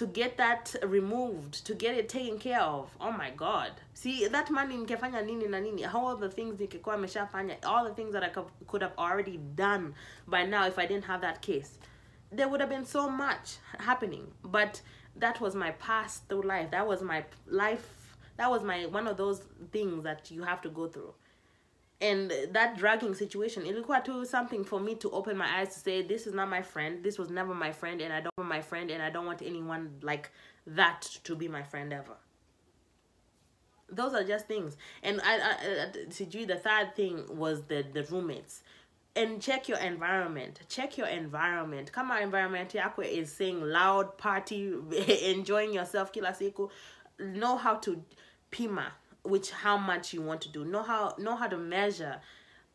to 0.00 0.06
get 0.06 0.38
that 0.38 0.74
removed 0.82 1.66
to 1.66 1.74
get 1.74 1.94
it 1.94 2.08
taken 2.08 2.38
care 2.38 2.62
of. 2.62 2.88
Oh 2.98 3.12
my 3.12 3.28
god. 3.36 3.72
See 3.92 4.26
that 4.28 4.50
money 4.50 4.74
nikefanya 4.74 5.22
nini 5.22 5.46
na 5.46 5.60
nini. 5.60 5.84
All 5.84 6.16
the 6.16 6.30
things 6.30 6.58
nikikuwa 6.58 6.94
ameshafanya 6.94 7.62
all 7.64 7.84
the 7.84 7.94
things 7.94 8.14
that 8.14 8.22
i 8.22 8.30
could 8.66 8.80
have 8.80 8.94
already 8.96 9.36
done 9.36 9.92
by 10.26 10.46
now 10.46 10.66
if 10.66 10.78
i 10.78 10.86
didn't 10.86 11.04
have 11.04 11.20
that 11.20 11.42
case. 11.42 11.76
There 12.32 12.48
would 12.48 12.60
have 12.60 12.70
been 12.70 12.86
so 12.86 13.10
much 13.10 13.58
happening. 13.78 14.32
But 14.42 14.80
that 15.16 15.38
was 15.38 15.54
my 15.54 15.72
pass 15.72 16.22
through 16.30 16.44
life. 16.44 16.70
That 16.70 16.86
was 16.86 17.02
my 17.02 17.26
life 17.46 18.16
that 18.38 18.50
was 18.50 18.62
my 18.62 18.86
one 18.86 19.06
of 19.06 19.18
those 19.18 19.42
things 19.70 20.02
that 20.04 20.30
you 20.30 20.44
have 20.44 20.62
to 20.62 20.70
go 20.70 20.88
through 20.88 21.12
and 22.00 22.32
that 22.52 22.78
dragging 22.78 23.14
situation 23.14 23.66
ilikuwa 23.66 24.00
too 24.00 24.24
something 24.24 24.64
for 24.64 24.80
me 24.80 24.94
to 24.94 25.10
open 25.10 25.36
my 25.36 25.60
eyes 25.60 25.68
to 25.74 25.80
say 25.80 26.02
this 26.02 26.26
is 26.26 26.32
not 26.34 26.48
my 26.48 26.62
friend. 26.62 27.02
This 27.02 27.18
was 27.18 27.30
never 27.30 27.54
my 27.54 27.72
friend 27.72 28.00
and 28.00 28.12
i 28.12 28.20
don't 28.20 28.36
want 28.38 28.48
my 28.48 28.62
friend 28.62 28.90
and 28.90 29.02
i 29.02 29.10
don't 29.10 29.26
want 29.26 29.42
anyone 29.42 29.90
like 30.02 30.30
that 30.66 31.02
to 31.24 31.34
be 31.36 31.48
my 31.48 31.62
friend 31.62 31.92
ever. 31.92 32.16
Those 33.92 34.14
are 34.14 34.24
just 34.24 34.46
things. 34.46 34.76
And 35.02 35.20
i, 35.22 35.34
I, 35.34 35.86
the 35.92 36.60
third 36.62 36.94
thing 36.96 37.36
was 37.36 37.62
the 37.62 37.84
the 37.92 38.04
roommates. 38.04 38.62
And 39.16 39.42
check 39.42 39.68
your 39.68 39.78
environment. 39.78 40.60
Check 40.68 40.96
your 40.96 41.08
environment. 41.08 41.90
Come 41.92 42.08
kama 42.08 42.20
environment 42.20 42.72
yako 42.72 43.04
is 43.04 43.32
saying 43.32 43.60
loud 43.60 44.16
party 44.16 44.72
enjoying 45.24 45.74
yourself 45.74 46.12
kila 46.12 46.28
siku. 46.32 46.70
Know 47.18 47.56
how 47.56 47.74
to 47.74 48.02
pima 48.50 48.92
which 49.24 49.50
how 49.50 49.76
much 49.76 50.12
you 50.12 50.22
want 50.22 50.40
to 50.42 50.48
do. 50.48 50.64
Know 50.64 50.82
how 50.82 51.14
know 51.18 51.36
how 51.36 51.48
to 51.48 51.56
measure 51.56 52.20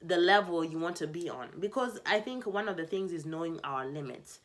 the 0.02 0.18
level 0.18 0.64
you 0.64 0.78
want 0.78 0.96
to 0.98 1.08
be 1.08 1.30
on. 1.30 1.50
Because 1.60 2.00
i 2.06 2.20
think 2.20 2.46
one 2.46 2.68
of 2.68 2.78
the 2.78 2.86
things 2.86 3.12
is 3.12 3.26
knowing 3.26 3.60
our 3.64 3.86
limits. 3.86 4.39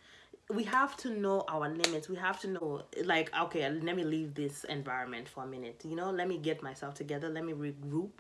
We 0.49 0.65
have 0.65 0.97
to 0.99 1.11
know 1.11 1.45
our 1.49 1.69
limits. 1.69 2.09
We 2.09 2.17
have 2.17 2.41
to 2.41 2.49
know 2.49 2.83
like 3.05 3.31
okay 3.39 3.69
let 3.69 3.97
me 3.97 4.05
leave 4.05 4.35
this 4.35 4.65
environment 4.65 5.29
for 5.29 5.45
a 5.45 5.47
minute. 5.47 5.83
You 5.85 5.97
know 5.97 6.11
let 6.11 6.29
me 6.29 6.39
get 6.39 6.63
myself 6.63 6.95
together. 6.95 7.29
Let 7.29 7.45
me 7.45 7.53
regroup 7.53 8.11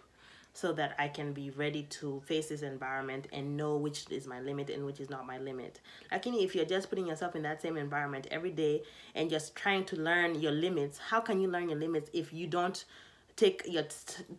so 0.52 0.72
that 0.72 0.94
I 0.98 1.08
can 1.08 1.32
be 1.32 1.50
ready 1.50 1.84
to 1.84 2.20
face 2.26 2.48
this 2.48 2.62
environment 2.62 3.28
and 3.32 3.56
know 3.56 3.76
which 3.76 4.10
is 4.10 4.26
my 4.26 4.40
limit 4.40 4.68
and 4.70 4.84
which 4.84 5.00
is 5.00 5.08
not 5.08 5.26
my 5.26 5.38
limit. 5.38 5.80
Like 6.10 6.26
if 6.26 6.54
you're 6.54 6.64
just 6.64 6.88
putting 6.90 7.06
yourself 7.06 7.36
in 7.36 7.42
that 7.42 7.62
same 7.62 7.76
environment 7.76 8.26
every 8.30 8.50
day 8.50 8.82
and 9.14 9.30
just 9.30 9.54
trying 9.54 9.84
to 9.86 9.96
learn 9.96 10.40
your 10.40 10.52
limits, 10.52 10.98
how 10.98 11.20
can 11.20 11.40
you 11.40 11.48
learn 11.48 11.68
your 11.68 11.78
limits 11.78 12.10
if 12.12 12.32
you 12.32 12.46
don't 12.46 12.84
take 13.40 13.62
your 13.66 13.84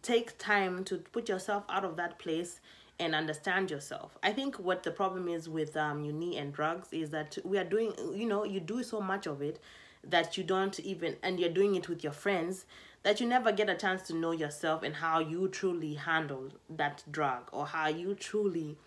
take 0.04 0.38
time 0.38 0.84
to 0.84 0.98
put 0.98 1.28
yourself 1.28 1.64
out 1.70 1.84
of 1.84 1.96
that 1.98 2.20
place 2.20 2.60
and 3.00 3.16
understand 3.16 3.72
yourself. 3.72 4.16
I 4.22 4.32
think 4.32 4.60
what 4.60 4.84
the 4.84 4.92
problem 4.92 5.28
is 5.28 5.50
with 5.50 5.76
um 5.76 6.04
uni 6.06 6.38
and 6.38 6.54
drugs 6.54 6.90
is 6.92 7.10
that 7.10 7.38
we 7.44 7.58
are 7.58 7.64
doing 7.64 7.94
you 8.14 8.28
know, 8.28 8.44
you 8.44 8.60
do 8.60 8.84
so 8.84 9.02
much 9.02 9.26
of 9.26 9.42
it 9.42 9.60
that 10.04 10.38
you 10.38 10.44
don't 10.44 10.80
even 10.80 11.16
and 11.24 11.40
you're 11.40 11.58
doing 11.62 11.74
it 11.76 11.90
with 11.90 12.04
your 12.04 12.14
friends 12.14 12.66
that 13.04 13.20
you 13.20 13.28
never 13.28 13.52
get 13.52 13.68
a 13.70 13.76
chance 13.76 14.04
to 14.04 14.14
know 14.14 14.32
yourself 14.32 14.84
and 14.84 14.96
how 14.96 15.18
you 15.18 15.48
truly 15.48 15.96
handle 15.96 16.50
that 16.70 17.04
drug 17.10 17.50
or 17.52 17.66
how 17.66 17.88
you 17.88 18.14
truly 18.14 18.78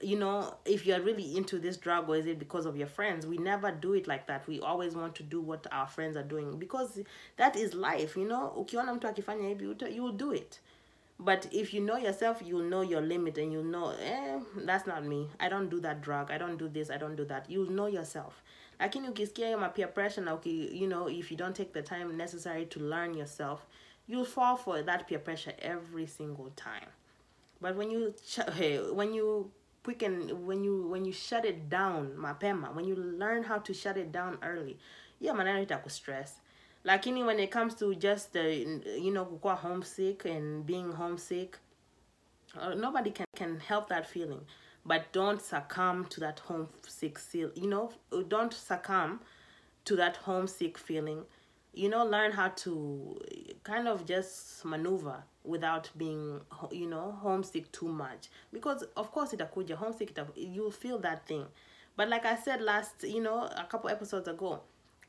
you 0.00 0.18
know 0.18 0.54
if 0.64 0.86
you're 0.86 1.00
really 1.00 1.36
into 1.36 1.58
this 1.58 1.76
drug 1.76 2.08
or 2.08 2.16
is 2.16 2.26
it 2.26 2.38
because 2.38 2.66
of 2.66 2.76
your 2.76 2.86
friends? 2.86 3.26
We 3.26 3.38
never 3.38 3.70
do 3.70 3.94
it 3.94 4.06
like 4.06 4.26
that. 4.26 4.46
We 4.46 4.60
always 4.60 4.94
want 4.94 5.14
to 5.16 5.22
do 5.22 5.40
what 5.40 5.66
our 5.72 5.86
friends 5.86 6.16
are 6.16 6.22
doing 6.22 6.58
because 6.58 7.00
that 7.36 7.56
is 7.56 7.74
life 7.74 8.16
you 8.16 8.26
know. 8.26 8.52
Ukiona 8.56 8.94
mtu 8.94 9.08
akifanya 9.08 9.48
hivi 9.48 9.94
you 9.94 10.02
will 10.04 10.12
do 10.12 10.32
it. 10.32 10.60
But 11.18 11.46
if 11.52 11.72
you 11.72 11.80
know 11.80 11.96
yourself 11.96 12.42
you'll 12.42 12.68
know 12.68 12.82
your 12.82 13.00
limit 13.00 13.38
and 13.38 13.52
you'll 13.52 13.70
know 13.70 13.94
eh, 14.02 14.40
that's 14.56 14.86
not 14.86 15.04
me. 15.04 15.30
I 15.40 15.48
don't 15.48 15.70
do 15.70 15.80
that 15.80 16.02
drug. 16.02 16.30
I 16.30 16.38
don't 16.38 16.56
do 16.56 16.68
this. 16.68 16.90
I 16.90 16.98
don't 16.98 17.16
do 17.16 17.24
that. 17.26 17.48
You'll 17.48 17.70
know 17.70 17.86
yourself. 17.86 18.42
Lakini 18.80 19.08
ukisikia 19.08 19.46
hiyo 19.46 19.68
peer 19.74 19.94
pressure 19.94 20.32
uki, 20.32 20.80
you 20.80 20.88
know 20.88 21.08
if 21.08 21.30
you 21.30 21.36
don't 21.36 21.56
take 21.56 21.72
the 21.72 21.82
time 21.82 22.16
necessary 22.16 22.66
to 22.66 22.80
learn 22.80 23.14
yourself 23.14 23.66
you'll 24.06 24.24
fall 24.24 24.56
for 24.56 24.82
that 24.82 25.08
peer 25.08 25.18
pressure 25.18 25.52
every 25.60 26.06
single 26.06 26.50
time. 26.56 26.88
But 27.60 27.76
when 27.76 27.90
you 27.90 28.14
hey, 28.56 28.78
when 28.92 29.14
you 29.14 29.50
quicken 29.84 30.46
when 30.46 30.64
you 30.64 30.88
when 30.88 31.04
you 31.04 31.12
shut 31.12 31.44
it 31.44 31.68
down 31.68 32.12
mapema 32.16 32.74
when 32.74 32.86
you 32.86 32.96
learn 32.96 33.44
how 33.44 33.58
to 33.58 33.72
shut 33.74 33.96
it 33.96 34.10
down 34.10 34.38
early 34.42 34.78
yeah 35.20 35.32
maneno 35.32 35.64
itakustress. 35.64 36.40
Lakini 36.84 37.24
when 37.24 37.38
it 37.38 37.50
comes 37.50 37.74
to 37.74 37.94
just 37.94 38.32
the 38.32 38.56
you 38.98 39.10
know 39.10 39.24
kukua 39.24 39.56
homesick 39.56 40.24
and 40.24 40.66
being 40.66 40.92
homesick 40.92 41.58
uh, 42.58 42.74
nobody 42.74 43.10
can, 43.10 43.26
can 43.34 43.58
help 43.58 43.88
that 43.88 44.06
feeling. 44.06 44.40
But 44.86 45.12
don't 45.12 45.40
succumb 45.40 46.04
to 46.06 46.20
that 46.20 46.40
homesick 46.40 47.18
feel 47.18 47.50
you 47.54 47.68
know 47.68 47.92
don't 48.28 48.52
succumb 48.52 49.20
to 49.86 49.96
that 49.96 50.16
homesick 50.16 50.76
feeling. 50.76 51.24
You 51.72 51.88
know 51.88 52.04
learn 52.04 52.32
how 52.32 52.48
to 52.48 53.20
kind 53.64 53.88
of 53.88 54.04
just 54.06 54.64
maneuver 54.64 55.24
without 55.44 55.90
being 55.96 56.40
you 56.70 56.86
know 56.86 57.16
homesick 57.20 57.70
too 57.72 57.88
much. 57.88 58.28
Because 58.52 58.84
of 58.96 59.12
course 59.12 59.32
itakuja. 59.32 59.76
Homesick 59.76 60.10
ita, 60.10 60.26
you'll 60.34 60.70
feel 60.70 60.98
that 60.98 61.26
thing. 61.26 61.46
But 61.96 62.08
like 62.08 62.24
i 62.24 62.36
said 62.36 62.60
last 62.60 63.04
you 63.04 63.20
know 63.22 63.42
a 63.56 63.64
couple 63.64 63.88
episodes 63.90 64.26
ago 64.26 64.60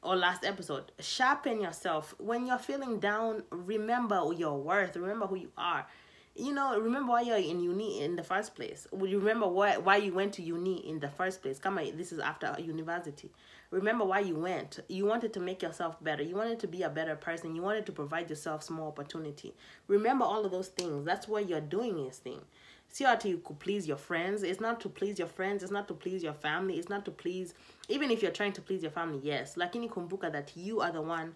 or 0.03 0.15
last 0.15 0.45
episode 0.45 0.91
sharpen 0.99 1.61
yourself. 1.61 2.13
When 2.19 2.45
you're 2.45 2.59
feeling 2.59 2.99
down 2.99 3.43
remember 3.49 4.21
your 4.35 4.57
worth. 4.57 4.95
Remember 4.95 5.25
who 5.27 5.35
you 5.35 5.51
are. 5.57 5.87
You 6.35 6.53
know 6.53 6.77
remember 6.79 7.13
why 7.13 7.21
you're 7.21 7.37
in 7.37 7.61
uni 7.61 8.01
in 8.01 8.17
the 8.17 8.23
first 8.23 8.55
place. 8.55 8.87
Remember 8.91 9.47
why 9.47 9.77
why 9.77 9.97
you 9.97 10.13
went 10.13 10.33
to 10.33 10.41
uni 10.43 10.87
in 10.87 10.99
the 10.99 11.09
first 11.09 11.41
place. 11.41 11.59
Come 11.59 11.77
on 11.77 11.97
this 11.97 12.11
is 12.11 12.19
after 12.19 12.55
university 12.59 13.31
remember 13.75 14.05
why 14.05 14.19
you 14.19 14.35
went. 14.35 14.79
You 14.87 15.05
wanted 15.05 15.33
to 15.33 15.41
make 15.41 15.61
yourself 15.61 16.01
better. 16.01 16.23
You 16.23 16.35
wanted 16.35 16.59
to 16.61 16.67
be 16.67 16.83
a 16.83 16.89
better 16.89 17.15
person. 17.15 17.55
You 17.55 17.61
wanted 17.61 17.85
to 17.87 17.91
provide 17.91 18.29
yourself 18.29 18.69
more 18.69 18.87
opportunity. 18.87 19.53
Remember 19.87 20.23
all 20.23 20.45
of 20.45 20.51
those 20.51 20.69
things. 20.69 21.03
That's 21.03 21.27
why 21.27 21.41
you're 21.41 21.59
doing 21.59 21.97
this 22.05 22.17
thing. 22.17 22.39
See 22.87 23.03
how 23.03 23.19
you 23.21 23.41
could 23.43 23.59
please 23.59 23.85
your 23.85 23.97
friends. 23.97 24.43
It's 24.43 24.61
not 24.61 24.79
to 24.81 24.89
please 24.89 25.19
your 25.19 25.27
friends. 25.27 25.61
It's 25.61 25.73
not 25.73 25.89
to 25.89 25.93
please 25.93 26.23
your 26.23 26.33
family. 26.33 26.77
It's 26.79 26.87
not 26.87 27.03
to 27.05 27.11
please 27.11 27.53
even 27.89 28.09
if 28.11 28.21
you're 28.21 28.31
trying 28.31 28.53
to 28.53 28.61
please 28.61 28.81
your 28.81 28.91
family 28.91 29.19
yes. 29.21 29.55
Lakini 29.55 29.89
kumbuka 29.89 30.31
that 30.31 30.53
you 30.55 30.79
are 30.79 30.93
the 30.93 31.01
one 31.01 31.35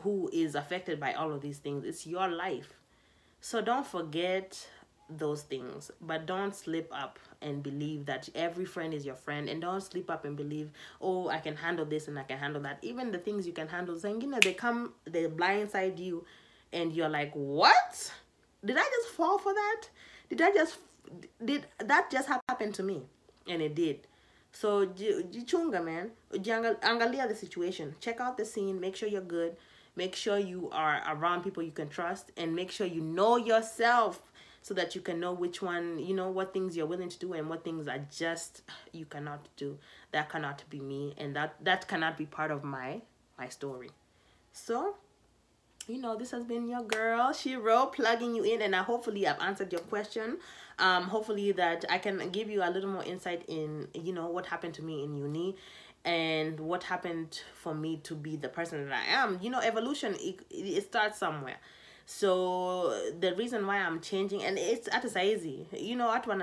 who 0.00 0.30
is 0.32 0.54
affected 0.54 0.98
by 0.98 1.12
all 1.12 1.30
of 1.30 1.42
these 1.42 1.58
things. 1.58 1.84
It's 1.84 2.06
your 2.06 2.28
life. 2.28 2.72
So 3.42 3.60
don't 3.60 3.86
forget 3.86 4.66
those 5.08 5.42
things, 5.42 5.90
but 6.00 6.26
don't 6.26 6.54
slip 6.54 6.88
up 6.92 7.18
and 7.40 7.62
believe 7.62 8.06
that 8.06 8.28
every 8.34 8.64
friend 8.64 8.92
is 8.92 9.06
your 9.06 9.14
friend, 9.14 9.48
and 9.48 9.60
don't 9.60 9.80
slip 9.80 10.10
up 10.10 10.24
and 10.24 10.36
believe, 10.36 10.70
oh, 11.00 11.28
I 11.28 11.38
can 11.38 11.56
handle 11.56 11.84
this 11.84 12.08
and 12.08 12.18
I 12.18 12.22
can 12.24 12.38
handle 12.38 12.62
that. 12.62 12.78
Even 12.82 13.12
the 13.12 13.18
things 13.18 13.46
you 13.46 13.52
can 13.52 13.68
handle, 13.68 13.94
Zangina, 13.96 14.42
they 14.42 14.54
come, 14.54 14.94
they 15.04 15.26
blindside 15.26 15.98
you, 15.98 16.24
and 16.72 16.92
you're 16.92 17.08
like, 17.08 17.32
what? 17.34 18.12
Did 18.64 18.76
I 18.78 18.82
just 18.82 19.14
fall 19.14 19.38
for 19.38 19.54
that? 19.54 19.82
Did 20.28 20.42
I 20.42 20.52
just 20.52 20.78
did 21.44 21.66
that 21.78 22.10
just 22.10 22.28
happen 22.28 22.72
to 22.72 22.82
me? 22.82 23.02
And 23.46 23.62
it 23.62 23.74
did. 23.74 24.06
So 24.50 24.86
jichunga 24.86 25.84
man, 25.84 26.10
angalia 26.32 27.28
the 27.28 27.34
situation. 27.34 27.94
Check 28.00 28.20
out 28.20 28.36
the 28.36 28.44
scene. 28.44 28.80
Make 28.80 28.96
sure 28.96 29.08
you're 29.08 29.20
good 29.20 29.56
make 29.96 30.14
sure 30.14 30.38
you 30.38 30.68
are 30.72 31.02
around 31.08 31.42
people 31.42 31.62
you 31.62 31.72
can 31.72 31.88
trust 31.88 32.30
and 32.36 32.54
make 32.54 32.70
sure 32.70 32.86
you 32.86 33.00
know 33.00 33.36
yourself 33.36 34.22
so 34.66 34.74
that 34.74 34.96
you 34.96 35.00
can 35.00 35.20
know 35.20 35.32
which 35.32 35.62
one 35.62 35.96
you 35.96 36.12
know 36.12 36.28
what 36.28 36.52
things 36.52 36.76
you're 36.76 36.86
willing 36.86 37.08
to 37.08 37.18
do 37.20 37.32
and 37.34 37.48
what 37.48 37.62
things 37.62 37.86
are 37.86 38.04
just 38.10 38.62
you 38.90 39.04
cannot 39.04 39.46
do 39.56 39.78
that 40.10 40.28
cannot 40.28 40.64
be 40.68 40.80
me 40.80 41.14
and 41.18 41.36
that 41.36 41.54
that 41.62 41.86
cannot 41.86 42.18
be 42.18 42.26
part 42.26 42.50
of 42.50 42.64
my 42.64 43.00
my 43.38 43.48
story 43.48 43.90
so 44.52 44.96
you 45.86 45.98
know 45.98 46.16
this 46.16 46.32
has 46.32 46.44
been 46.44 46.68
your 46.68 46.82
girl 46.82 47.32
Shiro 47.32 47.86
plugging 47.86 48.34
you 48.34 48.42
in 48.42 48.60
and 48.60 48.74
I 48.74 48.82
hopefully 48.82 49.24
I've 49.28 49.38
answered 49.40 49.70
your 49.70 49.82
question 49.82 50.38
um 50.80 51.04
hopefully 51.04 51.52
that 51.52 51.84
I 51.88 51.98
can 51.98 52.30
give 52.30 52.50
you 52.50 52.64
a 52.64 52.70
little 52.70 52.90
more 52.90 53.04
insight 53.04 53.44
in 53.46 53.86
you 53.94 54.12
know 54.12 54.26
what 54.26 54.46
happened 54.46 54.74
to 54.74 54.82
me 54.82 55.04
in 55.04 55.14
uni 55.14 55.54
and 56.04 56.58
what 56.58 56.82
happened 56.82 57.40
for 57.54 57.72
me 57.72 57.98
to 57.98 58.16
be 58.16 58.36
the 58.36 58.48
person 58.48 58.88
that 58.88 58.94
I 58.96 59.12
am. 59.12 59.40
You 59.42 59.50
know, 59.50 59.58
evolution, 59.58 60.14
it, 60.20 60.46
it 60.50 60.84
starts 60.84 61.18
somewhere. 61.18 61.56
So 62.08 63.10
the 63.18 63.34
reason 63.34 63.66
why 63.66 63.78
I'm 63.78 64.00
changing, 64.00 64.44
and 64.44 64.56
it's 64.58 64.88
at 64.92 65.04
easy, 65.16 65.66
you 65.72 65.96
know, 65.96 66.14
at 66.14 66.24
one 66.24 66.40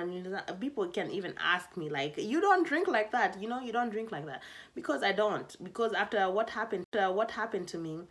people 0.59 0.85
can 0.87 1.09
even 1.09 1.33
ask 1.41 1.77
me 1.77 1.89
like, 1.89 2.17
you 2.17 2.41
don't 2.41 2.67
drink 2.67 2.89
like 2.89 3.11
that, 3.13 3.41
you 3.41 3.47
know, 3.47 3.61
you 3.61 3.71
don't 3.71 3.89
drink 3.89 4.11
like 4.11 4.25
that, 4.25 4.41
because 4.75 5.03
I 5.03 5.13
don't. 5.13 5.55
Because 5.63 5.93
after 5.93 6.29
what 6.29 6.49
happened, 6.49 6.85
what 6.91 7.31
happened 7.31 7.69
to 7.69 7.77
me, 7.77 8.01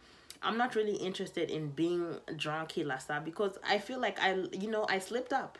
I'm 0.42 0.56
not 0.56 0.74
really 0.74 0.96
interested 0.96 1.50
in 1.50 1.68
being 1.68 2.16
drunk 2.36 2.72
last 2.84 3.08
because 3.22 3.58
I 3.62 3.78
feel 3.78 4.00
like 4.00 4.18
I, 4.18 4.46
you 4.52 4.70
know, 4.70 4.86
I 4.88 4.98
slipped 4.98 5.34
up, 5.34 5.58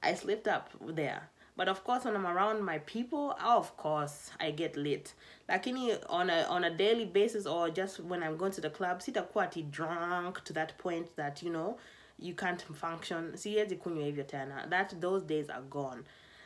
I 0.00 0.14
slipped 0.14 0.46
up 0.46 0.70
there 0.80 1.28
but 1.56 1.68
of 1.68 1.82
course 1.84 2.04
when 2.04 2.16
i'm 2.16 2.26
around 2.26 2.62
my 2.62 2.78
people 2.78 3.34
of 3.44 3.76
course 3.76 4.32
i 4.40 4.52
get 4.52 4.76
lit 4.76 5.14
lakini 5.48 5.92
on 6.08 6.30
a 6.30 6.46
on 6.48 6.64
a 6.64 6.70
daily 6.70 7.06
basis 7.06 7.46
or 7.46 7.70
just 7.70 8.00
when 8.00 8.22
i'm 8.22 8.36
going 8.36 8.52
to 8.52 8.60
the 8.60 8.70
club 8.70 9.00
sitakuwa 9.00 9.44
ati 9.44 9.62
drunk 9.62 10.44
to 10.44 10.52
that 10.54 10.76
point 10.78 11.16
that 11.16 11.42
you 11.42 11.50
know 11.50 11.78
you 12.22 12.34
can't 12.34 12.62
function. 12.62 13.36
Siwezi 13.36 13.76
kunywa 13.76 14.04
hivyo 14.04 14.24
tena. 14.24 14.66
That 14.70 15.00
those 15.00 15.26
days 15.26 15.50
are 15.50 15.62
gone. 15.62 16.02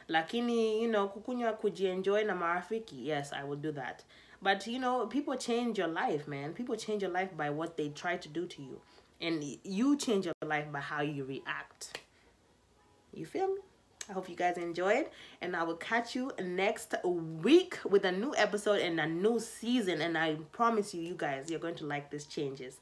Lakini 0.09 0.83
you 0.83 0.89
know 0.89 1.09
kukunywa 1.09 1.53
kujienjoy 1.53 2.25
na 2.25 2.35
marafiki 2.35 3.09
yes 3.09 3.33
i 3.33 3.49
will 3.49 3.61
do 3.61 3.73
that. 3.73 4.03
But 4.43 4.67
you 4.67 4.79
know 4.79 5.07
people 5.07 5.37
change 5.37 5.81
your 5.83 5.91
life 5.91 6.29
man. 6.31 6.55
People 6.55 6.77
change 6.77 7.07
your 7.07 7.21
life 7.21 7.35
by 7.37 7.51
what 7.51 7.77
they 7.77 7.89
try 7.89 8.19
to 8.19 8.29
do 8.29 8.47
to 8.47 8.63
you. 8.63 8.81
And 9.21 9.45
you 9.65 9.97
change 9.97 10.27
your 10.27 10.51
life 10.57 10.71
by 10.73 10.81
how 10.81 11.03
you 11.03 11.25
react. 11.25 11.99
You 13.15 13.27
feel 13.27 13.49
me 13.49 13.61
I 14.09 14.13
hope 14.13 14.29
you 14.29 14.37
guys 14.37 14.57
enjoyed, 14.57 15.07
and 15.41 15.57
I 15.57 15.65
will 15.65 15.77
catch 15.77 16.15
you 16.15 16.31
next 16.41 16.95
week 17.05 17.79
with 17.85 18.05
a 18.05 18.13
new 18.13 18.35
episode 18.37 18.81
and 18.81 19.01
a 19.01 19.07
new 19.07 19.41
season. 19.41 20.01
And 20.01 20.17
I 20.17 20.37
promise 20.53 20.95
you, 20.95 21.03
you 21.03 21.15
guys, 21.15 21.51
you're 21.51 21.59
going 21.59 21.75
to 21.77 21.87
like 21.87 22.11
these 22.11 22.25
changes. 22.25 22.79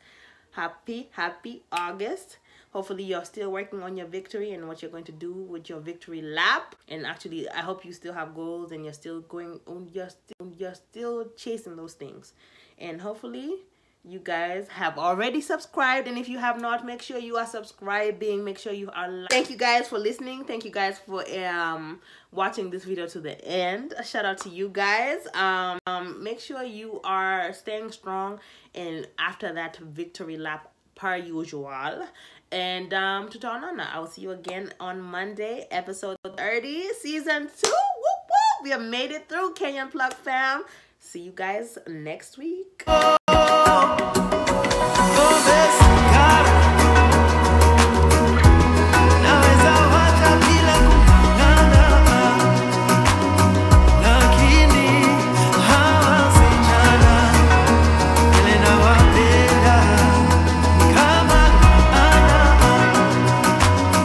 Happy, 0.50 1.08
happy 1.12 1.62
August. 1.72 2.38
Hopefully, 2.72 3.04
you're 3.04 3.24
still 3.24 3.50
working 3.50 3.82
on 3.82 3.96
your 3.96 4.06
victory 4.06 4.52
and 4.52 4.68
what 4.68 4.82
you're 4.82 4.90
going 4.90 5.04
to 5.04 5.12
do 5.12 5.32
with 5.32 5.68
your 5.68 5.80
victory 5.80 6.20
lap. 6.20 6.76
And 6.88 7.06
actually, 7.06 7.48
I 7.48 7.60
hope 7.60 7.84
you 7.84 7.92
still 7.92 8.12
have 8.12 8.34
goals 8.34 8.70
and 8.70 8.84
you're 8.84 8.92
still 8.92 9.20
going, 9.20 9.60
you're 9.92 10.10
still, 10.10 10.52
you're 10.58 10.74
still 10.74 11.28
chasing 11.36 11.76
those 11.76 11.94
things. 11.94 12.34
And 12.78 13.00
hopefully, 13.00 13.62
you 14.06 14.18
guys 14.18 14.68
have 14.68 14.98
already 14.98 15.40
subscribed 15.40 16.06
and 16.06 16.18
if 16.18 16.28
you 16.28 16.38
have 16.38 16.60
not 16.60 16.84
make 16.84 17.00
sure 17.00 17.18
you 17.18 17.36
are 17.36 17.46
subscribing. 17.46 18.44
Make 18.44 18.58
sure 18.58 18.72
you 18.72 18.90
are 18.94 19.26
thank 19.30 19.50
you 19.50 19.56
guys 19.56 19.88
for 19.88 19.98
listening. 19.98 20.44
Thank 20.44 20.64
you 20.64 20.70
guys 20.70 20.98
for 20.98 21.24
um 21.38 22.00
watching 22.30 22.70
this 22.70 22.84
video 22.84 23.06
to 23.08 23.20
the 23.20 23.42
end. 23.44 23.94
A 23.96 24.04
shout 24.04 24.26
out 24.26 24.38
to 24.38 24.50
you 24.50 24.68
guys. 24.68 25.26
Um, 25.34 25.78
um 25.86 26.22
make 26.22 26.38
sure 26.38 26.62
you 26.62 27.00
are 27.02 27.52
staying 27.54 27.92
strong 27.92 28.40
and 28.74 29.08
after 29.18 29.52
that 29.54 29.76
victory 29.78 30.36
lap 30.36 30.70
per 30.94 31.16
usual. 31.16 32.06
And 32.52 32.92
um 32.92 33.30
tutanana 33.30 33.88
i'll 33.94 34.06
see 34.06 34.22
you 34.22 34.32
again 34.32 34.72
on 34.78 35.00
monday 35.00 35.66
episode 35.70 36.18
30 36.24 36.92
season 37.00 37.48
two. 37.48 37.68
Whoop, 37.68 38.20
whoop. 38.28 38.64
we 38.64 38.70
have 38.70 38.82
made 38.82 39.12
it 39.12 39.30
through 39.30 39.54
kenyan 39.54 39.90
plug 39.90 40.12
fam. 40.12 40.64
See 40.98 41.20
you 41.20 41.32
guys 41.32 41.78
next 41.86 42.36
week 42.36 42.84